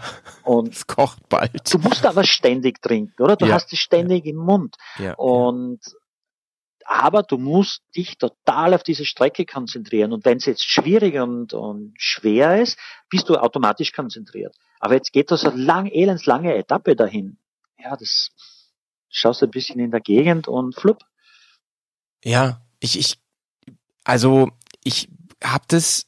[0.44, 1.72] Und es kocht bald.
[1.72, 3.36] du musst aber ständig trinken, oder?
[3.36, 4.76] Du Ja, hast es ständig im Mund.
[4.98, 5.14] Ja.
[5.14, 5.80] Und
[6.90, 10.14] aber du musst dich total auf diese Strecke konzentrieren.
[10.14, 12.78] Und wenn es jetzt schwierig und, und schwer ist,
[13.10, 14.56] bist du automatisch konzentriert.
[14.80, 17.36] Aber jetzt geht das eine lang, elendslange Etappe dahin.
[17.78, 18.30] Ja, das
[19.10, 21.02] schaust ein bisschen in der Gegend und flupp.
[22.24, 23.18] Ja, ich, ich,
[24.04, 24.48] also
[24.82, 25.10] ich
[25.44, 26.07] habe das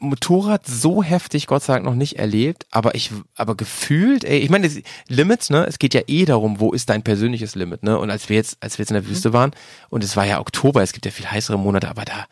[0.00, 4.48] Motorrad so heftig Gott sei Dank noch nicht erlebt, aber ich, aber gefühlt, ey, ich
[4.48, 4.70] meine,
[5.08, 8.28] Limits, ne, es geht ja eh darum, wo ist dein persönliches Limit, ne, und als
[8.30, 9.50] wir jetzt, als wir jetzt in der Wüste waren,
[9.90, 12.24] und es war ja Oktober, es gibt ja viel heißere Monate, aber da,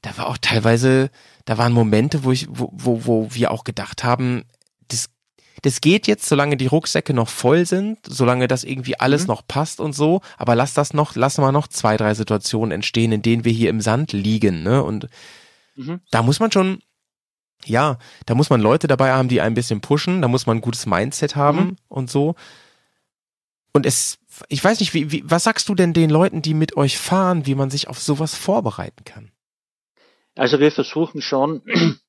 [0.00, 1.10] da war auch teilweise,
[1.44, 4.44] da waren Momente, wo ich, wo, wo, wo wir auch gedacht haben,
[4.88, 5.10] das,
[5.60, 9.28] das geht jetzt, solange die Rucksäcke noch voll sind, solange das irgendwie alles Mhm.
[9.28, 13.12] noch passt und so, aber lass das noch, lass mal noch zwei, drei Situationen entstehen,
[13.12, 15.08] in denen wir hier im Sand liegen, ne, und
[15.76, 16.00] Mhm.
[16.10, 16.78] da muss man schon,
[17.64, 20.60] ja, da muss man Leute dabei haben, die ein bisschen pushen, da muss man ein
[20.60, 21.76] gutes Mindset haben Mhm.
[21.88, 22.34] und so.
[23.72, 24.18] Und es,
[24.48, 27.46] ich weiß nicht, wie, wie, was sagst du denn den Leuten, die mit euch fahren,
[27.46, 29.32] wie man sich auf sowas vorbereiten kann?
[30.36, 31.62] Also wir versuchen schon,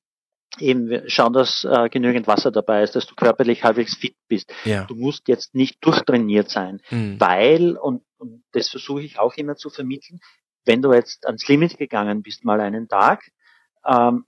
[0.58, 4.52] eben, wir schauen, dass äh, genügend Wasser dabei ist, dass du körperlich halbwegs fit bist.
[4.64, 4.84] Ja.
[4.84, 6.80] Du musst jetzt nicht durchtrainiert sein.
[6.90, 7.20] Mhm.
[7.20, 10.20] weil, und, und das versuche ich auch immer zu vermitteln,
[10.64, 13.30] wenn du jetzt ans Limit gegangen bist, mal einen Tag,
[13.84, 14.24] ähm,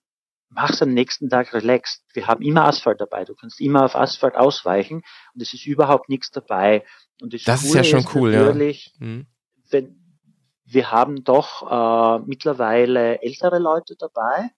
[0.51, 2.03] mach's am nächsten Tag relaxed.
[2.15, 3.25] Wir haben immer Asphalt dabei.
[3.25, 5.03] Du kannst immer auf Asphalt ausweichen
[5.35, 6.85] und es ist überhaupt nichts dabei.
[7.21, 8.45] Und das, Das ist ja schon cool, ja.
[8.45, 9.27] natürlich, Mhm.
[9.71, 10.21] wenn,
[10.65, 14.51] wir haben doch äh, mittlerweile ältere Leute dabei,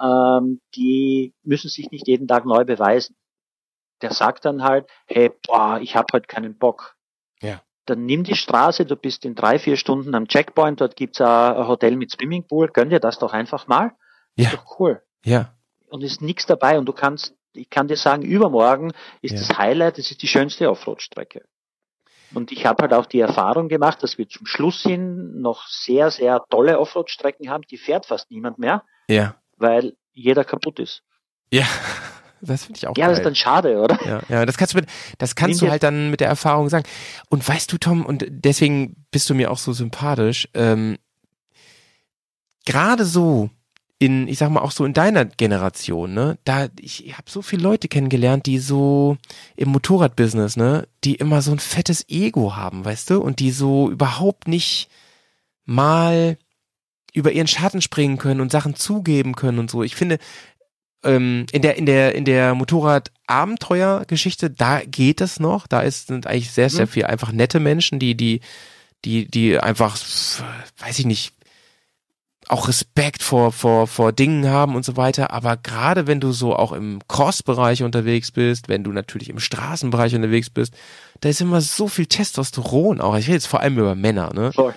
[0.00, 3.16] ähm, die müssen sich nicht jeden Tag neu beweisen.
[4.02, 6.96] Der sagt dann halt, hey, boah, ich habe heute keinen Bock.
[7.40, 7.62] Ja.
[7.86, 11.66] Dann nimm die Straße, du bist in drei, vier Stunden am Checkpoint, dort gibt's ein
[11.66, 13.92] Hotel mit Swimmingpool, gönn dir das doch einfach mal.
[14.42, 14.48] Ja.
[14.50, 15.02] Ist doch cool.
[15.24, 15.54] Ja.
[15.88, 18.92] Und ist nichts dabei und du kannst, ich kann dir sagen, übermorgen
[19.22, 19.38] ist Ja.
[19.40, 21.44] das Highlight, das ist die schönste Offroad-Strecke.
[22.32, 26.12] Und ich habe halt auch die Erfahrung gemacht, dass wir zum Schluss hin noch sehr,
[26.12, 29.34] sehr tolle Offroad-Strecken haben, die fährt fast niemand mehr, Ja.
[29.56, 31.02] weil jeder kaputt ist.
[31.52, 31.64] Ja.
[32.42, 33.24] Das finde ich auch Ja, das ist geil.
[33.24, 33.98] dann schade, oder?
[34.06, 34.88] Ja, ja, das kannst du mit,
[35.18, 36.86] das kannst Nimm du halt dann mit der Erfahrung sagen.
[37.28, 40.96] Und weißt du, Tom, und deswegen bist du mir auch so sympathisch, ähm,
[42.64, 43.50] gerade so
[44.00, 47.62] in, ich sag mal auch so in deiner Generation, ne, da, ich, habe so viele
[47.62, 49.18] Leute kennengelernt, die so
[49.56, 53.90] im Motorradbusiness, ne, die immer so ein fettes Ego haben, weißt du, und die so
[53.90, 54.88] überhaupt nicht
[55.66, 56.38] mal
[57.12, 59.82] über ihren Schatten springen können und Sachen zugeben können und so.
[59.82, 60.18] Ich finde,
[61.04, 65.66] ähm, in der in der in der Motorrad-Abenteuer-Geschichte, da geht es noch.
[65.66, 66.90] Da ist sind eigentlich sehr sehr Mhm.
[66.90, 68.40] viel einfach nette Menschen, die die
[69.04, 69.98] die die einfach,
[70.78, 71.34] weiß ich nicht,
[72.50, 75.32] auch Respekt vor vor vor Dingen haben und so weiter.
[75.32, 80.14] Aber gerade wenn du so auch im Cross-Bereich unterwegs bist, wenn du natürlich im Straßenbereich
[80.14, 80.74] unterwegs bist,
[81.20, 83.16] da ist immer so viel Testosteron auch.
[83.16, 84.52] Ich rede jetzt vor allem über Männer, ne?
[84.52, 84.74] Voll.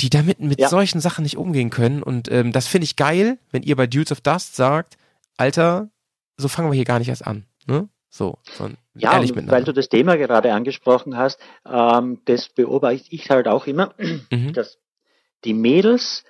[0.00, 0.68] die damit mit Ja.
[0.68, 2.02] solchen Sachen nicht umgehen können.
[2.02, 4.96] Und ähm, das finde ich geil, wenn ihr bei Dudes of Dust sagt,
[5.36, 5.88] Alter,
[6.36, 7.44] so fangen wir hier gar nicht erst an.
[7.66, 7.88] Ne?
[8.10, 9.52] So, sondern Ja, ehrlich und miteinander.
[9.56, 13.94] weil du das Thema gerade angesprochen hast, ähm, das beobachte ich halt auch immer,
[14.32, 14.52] Mhm.
[14.52, 14.78] dass
[15.44, 16.24] die Mädels,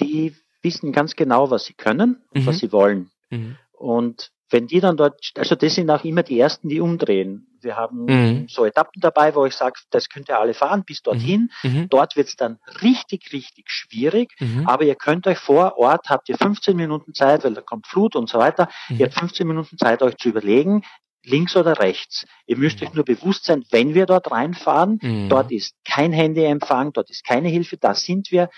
[0.00, 2.46] die wissen ganz genau, was sie können und Mhm.
[2.46, 3.10] was sie wollen.
[3.30, 3.56] Mhm.
[3.72, 7.46] Und wenn die dann dort, also das sind auch immer die ersten, die umdrehen.
[7.60, 8.46] Wir haben Mhm.
[8.48, 11.50] so Etappen dabei, wo ich sage, das könnt ihr alle fahren bis dorthin.
[11.62, 11.88] Mhm.
[11.90, 14.30] Dort wird's dann richtig, richtig schwierig.
[14.40, 14.66] Mhm.
[14.66, 18.16] Aber ihr könnt euch vor Ort, habt ihr 15 Minuten Zeit, weil da kommt Flut
[18.16, 18.68] und so weiter.
[18.88, 18.96] Mhm.
[18.98, 20.82] Ihr habt 15 Minuten Zeit, euch zu überlegen,
[21.24, 22.24] links oder rechts.
[22.46, 25.28] Ihr müsst euch nur bewusst sein, wenn wir dort reinfahren, Mhm.
[25.28, 28.48] dort ist kein Handyempfang, dort ist keine Hilfe, da sind wir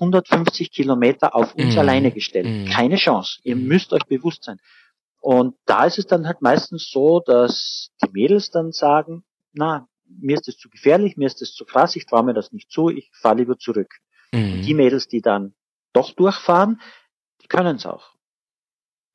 [0.00, 1.78] 150 Kilometer auf uns Mhm.
[1.80, 2.46] alleine gestellt.
[2.46, 2.64] Mhm.
[2.66, 3.40] Keine Chance.
[3.42, 3.64] Ihr Mhm.
[3.66, 4.58] müsst euch bewusst sein.
[5.20, 10.34] Und da ist es dann halt meistens so, dass die Mädels dann sagen, na, mir
[10.36, 12.90] ist das zu gefährlich, mir ist das zu krass, ich traue mir das nicht zu,
[12.90, 13.92] ich fahre lieber zurück.
[14.32, 14.62] Mhm.
[14.62, 15.54] Die Mädels, die dann
[15.92, 16.80] doch durchfahren,
[17.42, 18.10] die können es auch.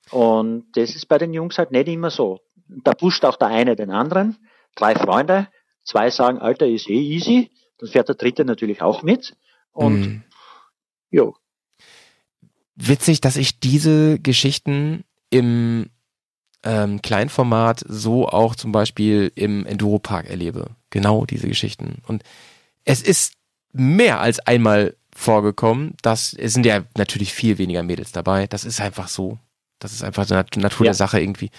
[0.10, 2.40] Und das ist bei den Jungs halt nicht immer so.
[2.68, 4.38] Da pusht auch der eine den anderen,
[4.76, 5.48] drei Freunde,
[5.84, 9.36] zwei sagen, Alter, ist eh easy, dann fährt der dritte natürlich auch mit.
[9.72, 10.24] Und Mhm.
[11.12, 11.36] Jo,
[12.76, 15.90] witzig, dass ich diese Geschichten im
[16.64, 20.72] ähm, Kleinformat so auch zum Beispiel im Enduropark erlebe.
[20.90, 22.02] Genau diese Geschichten.
[22.08, 22.24] Und
[22.86, 23.34] es ist
[23.74, 28.48] mehr als einmal vorgekommen, dass es sind ja natürlich viel weniger Mädels dabei.
[28.48, 29.40] Das ist einfach so.
[29.80, 30.90] Das ist einfach die Nat- Natur Ja.
[30.92, 31.50] der Sache irgendwie.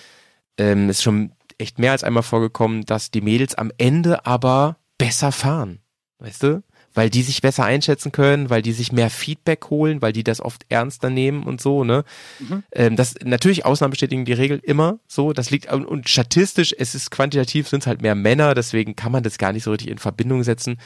[0.59, 5.33] Ähm, ist schon echt mehr als einmal vorgekommen, dass die Mädels am Ende aber besser
[5.33, 5.81] fahren.
[6.19, 6.62] Weißt du?
[6.94, 10.40] Weil die sich besser einschätzen können, weil die sich mehr Feedback holen, weil die das
[10.40, 12.05] oft ernster nehmen und so, ne?
[12.39, 12.62] Mhm.
[12.73, 15.32] Ähm, das natürlich Ausnahmen bestätigen die Regel immer so.
[15.32, 19.12] Das liegt und, und statistisch, es ist quantitativ, sind es halt mehr Männer, deswegen kann
[19.12, 20.78] man das gar nicht so richtig in Verbindung setzen.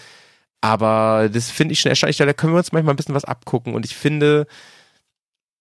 [0.60, 3.74] Aber das finde ich schon erstaunlich, da können wir uns manchmal ein bisschen was abgucken.
[3.74, 4.46] Und ich finde,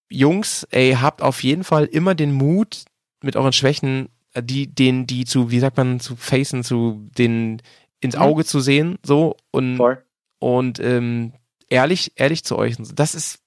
[0.09, 2.85] Jungs, ey, habt auf jeden Fall immer den Mut,
[3.23, 4.09] mit euren Schwächen,
[4.39, 7.61] die, den, die zu, wie sagt man, zu facen, zu den
[8.01, 8.21] ins Mhm.
[8.21, 10.03] Auge zu sehen, so und voll.
[10.45, 11.33] Und ähm,
[11.69, 12.75] ehrlich, ehrlich zu euch.
[12.93, 13.39] Das ist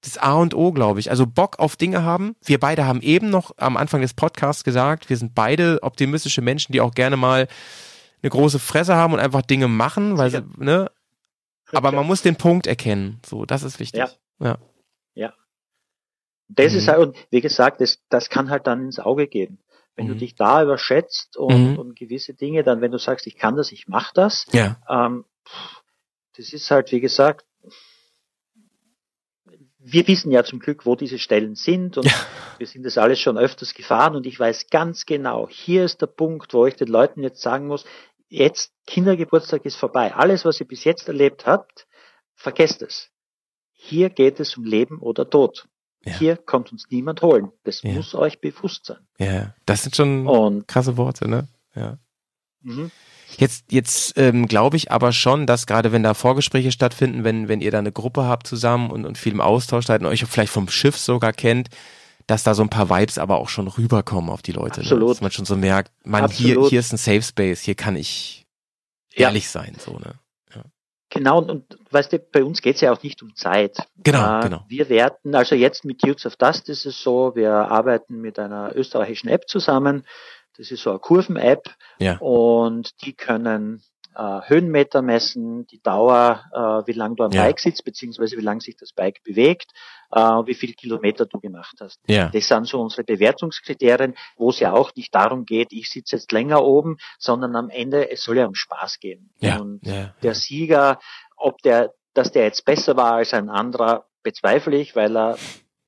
[0.00, 1.10] das A und O, glaube ich.
[1.10, 2.36] Also Bock auf Dinge haben.
[2.42, 6.72] Wir beide haben eben noch am Anfang des Podcasts gesagt, wir sind beide optimistische Menschen,
[6.72, 7.48] die auch gerne mal
[8.22, 10.90] eine große Fresse haben und einfach Dinge machen, weil sie, ne?
[11.72, 13.20] Aber man muss den Punkt erkennen.
[13.26, 14.04] So, das ist wichtig.
[14.40, 14.56] Ja.
[15.14, 15.34] Ja.
[16.48, 16.78] Das Mhm.
[16.78, 19.58] ist halt, und wie gesagt, das, das kann halt dann ins Auge gehen.
[19.96, 20.18] Wenn du Mhm.
[20.18, 21.78] dich da überschätzt und, Mhm.
[21.78, 24.76] und gewisse Dinge, dann wenn du sagst, ich kann das, ich mach das, Ja.
[24.88, 25.82] ähm, pff,
[26.36, 27.44] das ist halt, wie gesagt,
[29.78, 32.12] wir wissen ja zum Glück, wo diese Stellen sind und Ja.
[32.58, 36.06] wir sind das alles schon öfters gefahren und ich weiß ganz genau, hier ist der
[36.08, 37.84] Punkt, wo ich den Leuten jetzt sagen muss,
[38.28, 40.14] jetzt Kindergeburtstag ist vorbei.
[40.14, 41.86] Alles, was ihr bis jetzt erlebt habt,
[42.34, 43.10] vergesst es.
[43.72, 45.68] Hier geht es um Leben oder Tod.
[46.04, 46.18] Ja.
[46.18, 47.52] Hier kommt uns niemand holen.
[47.64, 47.92] Das Ja.
[47.92, 49.06] muss euch bewusst sein.
[49.18, 49.54] Ja.
[49.66, 51.46] Das sind schon Und krasse Worte, ne?
[51.74, 51.98] Ja.
[52.62, 52.90] Mhm.
[53.38, 57.60] Jetzt, jetzt ähm, glaube ich aber schon, dass gerade wenn da Vorgespräche stattfinden, wenn, wenn
[57.60, 60.52] ihr da eine Gruppe habt zusammen und, und viel im Austausch seid und euch vielleicht
[60.52, 61.68] vom Schiff sogar kennt,
[62.28, 64.80] dass da so ein paar Vibes aber auch schon rüberkommen auf die Leute.
[64.80, 64.86] Ne?
[64.86, 65.10] Absolut.
[65.10, 66.70] Dass man schon so merkt, man, hier, Absolut.
[66.70, 68.46] hier ist ein Safe Space, hier kann ich
[69.14, 69.28] Ja.
[69.28, 70.14] ehrlich sein, so, ne?
[71.10, 73.78] Genau, und, und weißt du, bei uns geht's ja auch nicht um Zeit.
[74.02, 74.64] Genau, Äh, genau.
[74.68, 78.74] Wir werten, also jetzt mit Youths of Dust ist es so, wir arbeiten mit einer
[78.74, 80.04] österreichischen App zusammen.
[80.56, 82.16] Das ist so eine Kurven-App Ja.
[82.18, 83.82] und die können
[84.18, 87.42] äh, Höhenmeter messen, die Dauer, äh, wie lang du am Ja.
[87.44, 89.72] Bike sitzt, beziehungsweise wie lang sich das Bike bewegt,
[90.10, 92.00] äh, wie viel Kilometer du gemacht hast.
[92.06, 92.30] Ja.
[92.30, 96.32] Das sind so unsere Bewertungskriterien, wo es ja auch nicht darum geht, ich sitze jetzt
[96.32, 99.28] länger oben, sondern am Ende, es soll ja um Spaß gehen.
[99.40, 99.58] Ja.
[99.60, 100.98] Und der Sieger,
[101.36, 105.36] ob der, dass der jetzt besser war als ein anderer, bezweifle ich, weil er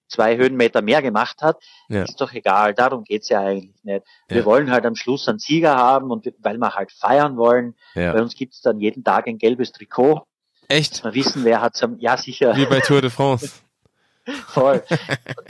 [0.08, 2.02] zwei Höhenmeter mehr gemacht hat, Ja.
[2.02, 4.04] ist doch egal, darum geht's ja eigentlich nicht.
[4.28, 4.44] Wir Ja.
[4.44, 8.02] wollen halt am Schluss einen Sieger haben und wir, weil wir halt feiern wollen, bei
[8.02, 8.12] ja.
[8.20, 10.22] uns gibt's dann jeden Tag ein gelbes Trikot,
[10.68, 11.04] Echt?
[11.04, 13.52] wir wissen, wer hat's am, ja sicher, Wie bei Tour de France.
[14.48, 14.82] voll.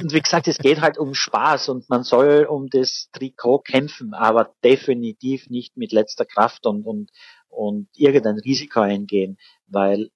[0.00, 4.14] Und wie gesagt, es geht halt um Spaß und man soll um das Trikot kämpfen,
[4.14, 7.10] aber definitiv nicht mit letzter Kraft und, und,
[7.48, 9.36] und irgendein Risiko eingehen,
[9.66, 10.10] weil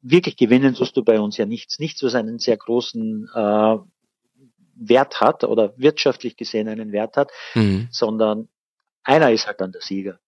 [0.00, 1.78] wirklich gewinnen tust du bei uns ja nichts.
[1.78, 3.76] Nichts, was einen sehr großen äh,
[4.80, 7.88] Wert hat oder wirtschaftlich gesehen einen Wert hat, Mhm.
[7.90, 8.48] sondern
[9.02, 10.18] einer ist halt dann der Sieger.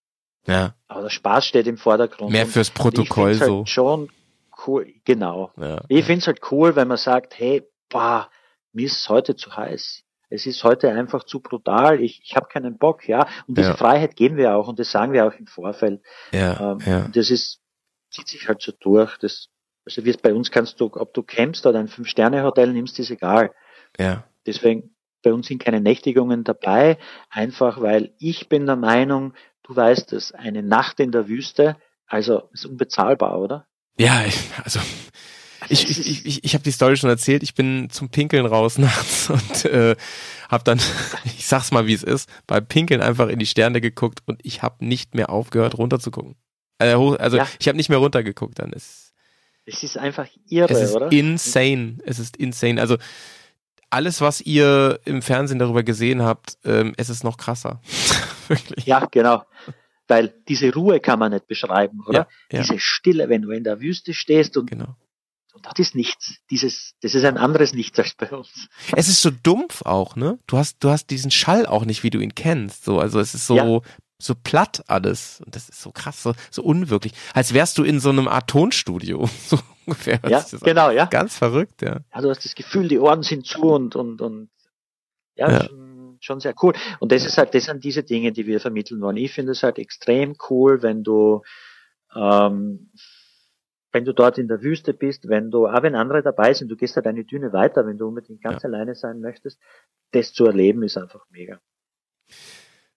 [0.47, 0.75] Ja.
[0.89, 2.33] Aber der Spaß steht im Vordergrund.
[2.33, 3.59] Mehr fürs Protokoll find's so.
[3.59, 4.11] Halt schon
[4.67, 5.53] cool, genau.
[5.57, 5.83] Ja.
[5.89, 8.29] Ich find's halt cool, wenn man sagt, hey, boah,
[8.73, 10.03] mir ist es heute zu heiß.
[10.33, 12.01] Es ist heute einfach zu brutal.
[12.01, 13.27] Ich, ich habe keinen Bock, ja.
[13.47, 13.77] Und diese Ja.
[13.77, 16.03] Freiheit geben wir auch und das sagen wir auch im Vorfeld.
[16.33, 16.73] Ja.
[16.73, 17.09] Ähm, Ja.
[17.13, 17.61] Das ist,
[18.11, 19.17] zieht sich halt so durch.
[19.19, 19.49] Das,
[19.85, 23.11] also wie es bei uns kannst du, ob du campst oder ein Fünf-Sterne-Hotel nimmst, ist
[23.11, 23.53] egal.
[23.99, 24.25] Ja.
[24.47, 26.99] Deswegen, bei uns sind keine Nächtigungen dabei,
[27.29, 31.77] einfach weil ich bin der Meinung, du weißt es, eine Nacht in der Wüste,
[32.07, 33.67] also ist unbezahlbar, oder?
[33.99, 34.81] Ja, ich, also
[35.69, 37.43] ich, ich, ich, ich, habe die Story schon erzählt.
[37.43, 39.95] Ich bin zum Pinkeln raus nachts und äh,
[40.49, 40.79] habe dann,
[41.25, 44.63] ich sag's mal wie es ist, beim Pinkeln einfach in die Sterne geguckt und ich
[44.63, 46.37] habe nicht mehr aufgehört runterzugucken.
[46.83, 47.47] Hoch- also Ja.
[47.59, 48.73] ich habe nicht mehr runtergeguckt dann.
[48.73, 49.10] Es,
[49.73, 51.11] Es ist einfach irre, es ist oder?
[51.13, 51.99] insane.
[52.05, 52.81] Es ist insane.
[52.81, 52.97] Also
[53.91, 57.81] alles, was ihr im Fernsehen darüber gesehen habt, ähm, es ist noch krasser.
[58.49, 58.87] Wirklich.
[58.87, 59.45] Ja, genau.
[60.09, 62.29] Weil diese Ruhe kann man nicht beschreiben, oder?
[62.51, 62.63] Ja, ja.
[62.63, 64.97] Diese Stille, wenn du in der Wüste stehst und, Genau.
[65.55, 66.37] und das ist nichts.
[66.51, 68.69] Dieses, das ist ein anderes Nichts als bei uns.
[68.97, 70.39] Es ist so dumpf auch, ne?
[70.49, 72.85] Du hast, du hast diesen Schall auch nicht, wie du ihn kennst.
[72.85, 73.81] So, also es ist so, Ja.
[74.23, 75.41] So platt alles.
[75.45, 77.13] Und das ist so krass, so, so unwirklich.
[77.35, 79.29] Als wärst du in so einem Art Tonstudio.
[79.47, 80.21] So ungefähr.
[80.29, 80.61] Ja, an.
[80.63, 81.07] genau, ja.
[81.07, 82.01] Ganz verrückt, ja.
[82.15, 84.51] Ja, du hast das Gefühl, die Ohren sind zu und, und, und
[85.35, 85.65] ja, Ja.
[85.65, 86.75] Schon, schon sehr cool.
[87.01, 89.17] Und das ist halt, das sind diese Dinge, die wir vermitteln wollen.
[89.17, 91.43] Ich finde es halt extrem cool, wenn du,
[92.15, 92.93] ähm,
[93.93, 96.77] wenn du dort in der Wüste bist, wenn du, auch wenn andere dabei sind, du
[96.77, 99.59] gehst halt eine Düne weiter, wenn du unbedingt ganz alleine sein möchtest,
[100.13, 101.61] das zu erleben ist einfach mega.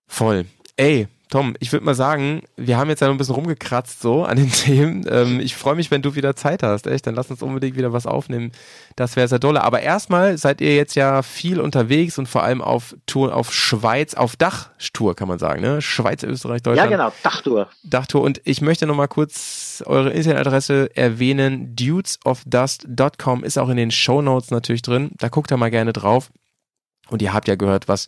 [0.08, 0.46] Voll.
[0.76, 4.24] Ey, Tom, ich würde mal sagen, wir haben jetzt ja noch ein bisschen rumgekratzt so
[4.24, 5.04] an den Themen.
[5.10, 7.08] Ähm, ich freue mich, wenn du wieder Zeit hast, echt.
[7.08, 8.52] Dann lass uns unbedingt wieder was aufnehmen.
[8.96, 9.64] Das wäre sehr dolle.
[9.64, 14.14] Aber erstmal seid ihr jetzt ja viel unterwegs und vor allem auf Tour, auf Schweiz,
[14.14, 15.82] auf Dachtour kann man sagen, ne?
[15.82, 16.92] Schweiz, Österreich, Ja, Deutschland.
[16.92, 17.68] genau, Dachtour.
[17.84, 18.22] Dachtour.
[18.22, 21.76] Und ich möchte noch mal kurz eure Internetadresse erwähnen.
[21.76, 25.12] Dudesofdust.com ist auch in den Shownotes natürlich drin.
[25.18, 26.30] Da guckt ihr mal gerne drauf.
[27.10, 28.08] Und ihr habt ja gehört, was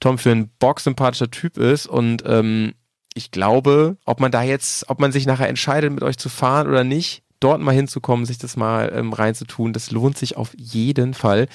[0.00, 1.86] Tom für ein bocksympathischer Typ ist.
[1.86, 2.74] Und ähm,
[3.14, 6.68] ich glaube, ob man da jetzt, ob man sich nachher entscheidet, mit euch zu fahren
[6.68, 11.14] oder nicht, dort mal hinzukommen, sich das mal ähm, reinzutun, das lohnt sich auf jeden
[11.14, 11.48] Fall.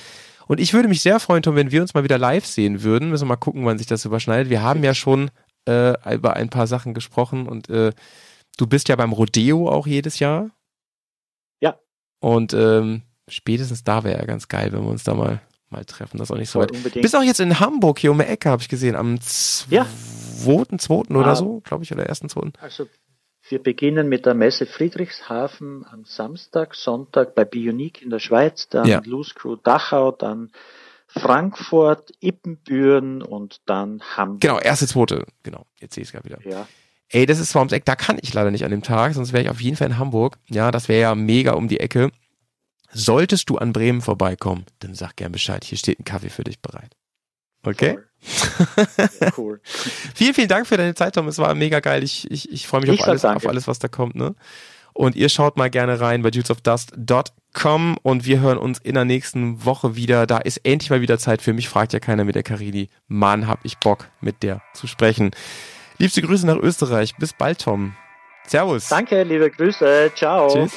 [0.47, 3.09] Und ich würde mich sehr freuen, Tom, wenn wir uns mal wieder live sehen würden.
[3.09, 4.49] Müssen wir mal gucken, wann sich das überschneidet.
[4.49, 5.31] Wir haben ja schon
[5.67, 7.91] äh, über ein paar Sachen gesprochen und äh,
[8.57, 10.49] du bist ja beim Rodeo auch jedes Jahr.
[11.61, 11.79] Ja.
[12.19, 15.41] Und ähm, spätestens da wäre ja ganz geil, wenn wir uns da mal
[15.73, 16.17] mal treffen.
[16.17, 16.71] Das ist auch nicht so weit.
[16.71, 17.01] unbedingt.
[17.01, 19.19] Bist auch jetzt in Hamburg hier um die Ecke, habe ich gesehen, am
[19.69, 19.85] Ja.
[20.41, 21.35] zweiten, zweiten oder Ah.
[21.35, 22.53] so, glaube ich, oder ersten, zweiten.
[22.61, 22.87] Also
[23.49, 28.87] wir beginnen mit der Messe Friedrichshafen am Samstag, Sonntag bei Bionic in der Schweiz, dann
[28.87, 29.01] Ja.
[29.05, 30.51] Loose Crew Dachau, dann
[31.07, 34.41] Frankfurt, Ippenbüren und dann Hamburg.
[34.41, 35.25] Genau, erste, zweite.
[35.43, 36.39] Genau, jetzt sehe ich es gerade wieder.
[36.49, 36.67] Ja,
[37.09, 39.33] Ey, das ist zwar ums Eck, da kann ich leider nicht an dem Tag, sonst
[39.33, 40.39] wäre ich auf jeden Fall in Hamburg.
[40.49, 42.09] Ja, das wäre ja mega um die Ecke.
[42.93, 45.63] Solltest du an Bremen vorbeikommen, dann sag gern Bescheid.
[45.63, 46.95] Hier steht ein Kaffee für dich bereit.
[47.65, 47.97] Okay?
[48.21, 49.61] Sehr cool.
[50.15, 51.27] Vielen, vielen Dank für deine Zeit, Tom.
[51.27, 52.03] Es war mega geil.
[52.03, 53.37] Ich, ich, ich freue mich Ich auf alles, danke.
[53.37, 54.35] auf alles, was da kommt, ne?
[54.93, 59.65] Und ihr schaut mal gerne rein bei dudesofdust.com und wir hören uns in der nächsten
[59.65, 60.27] Woche wieder.
[60.27, 61.67] Da ist endlich mal wieder Zeit für mich.
[61.67, 62.89] Fragt ja keiner mit der Carini.
[63.07, 65.31] Mann, hab ich Bock, mit der zu sprechen.
[65.97, 67.15] Liebste Grüße nach Österreich.
[67.17, 67.95] Bis bald, Tom.
[68.45, 68.89] Servus.
[68.89, 70.11] Danke, liebe Grüße.
[70.15, 70.47] Ciao.
[70.53, 70.73] Tschüss.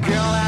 [0.00, 0.47] Girl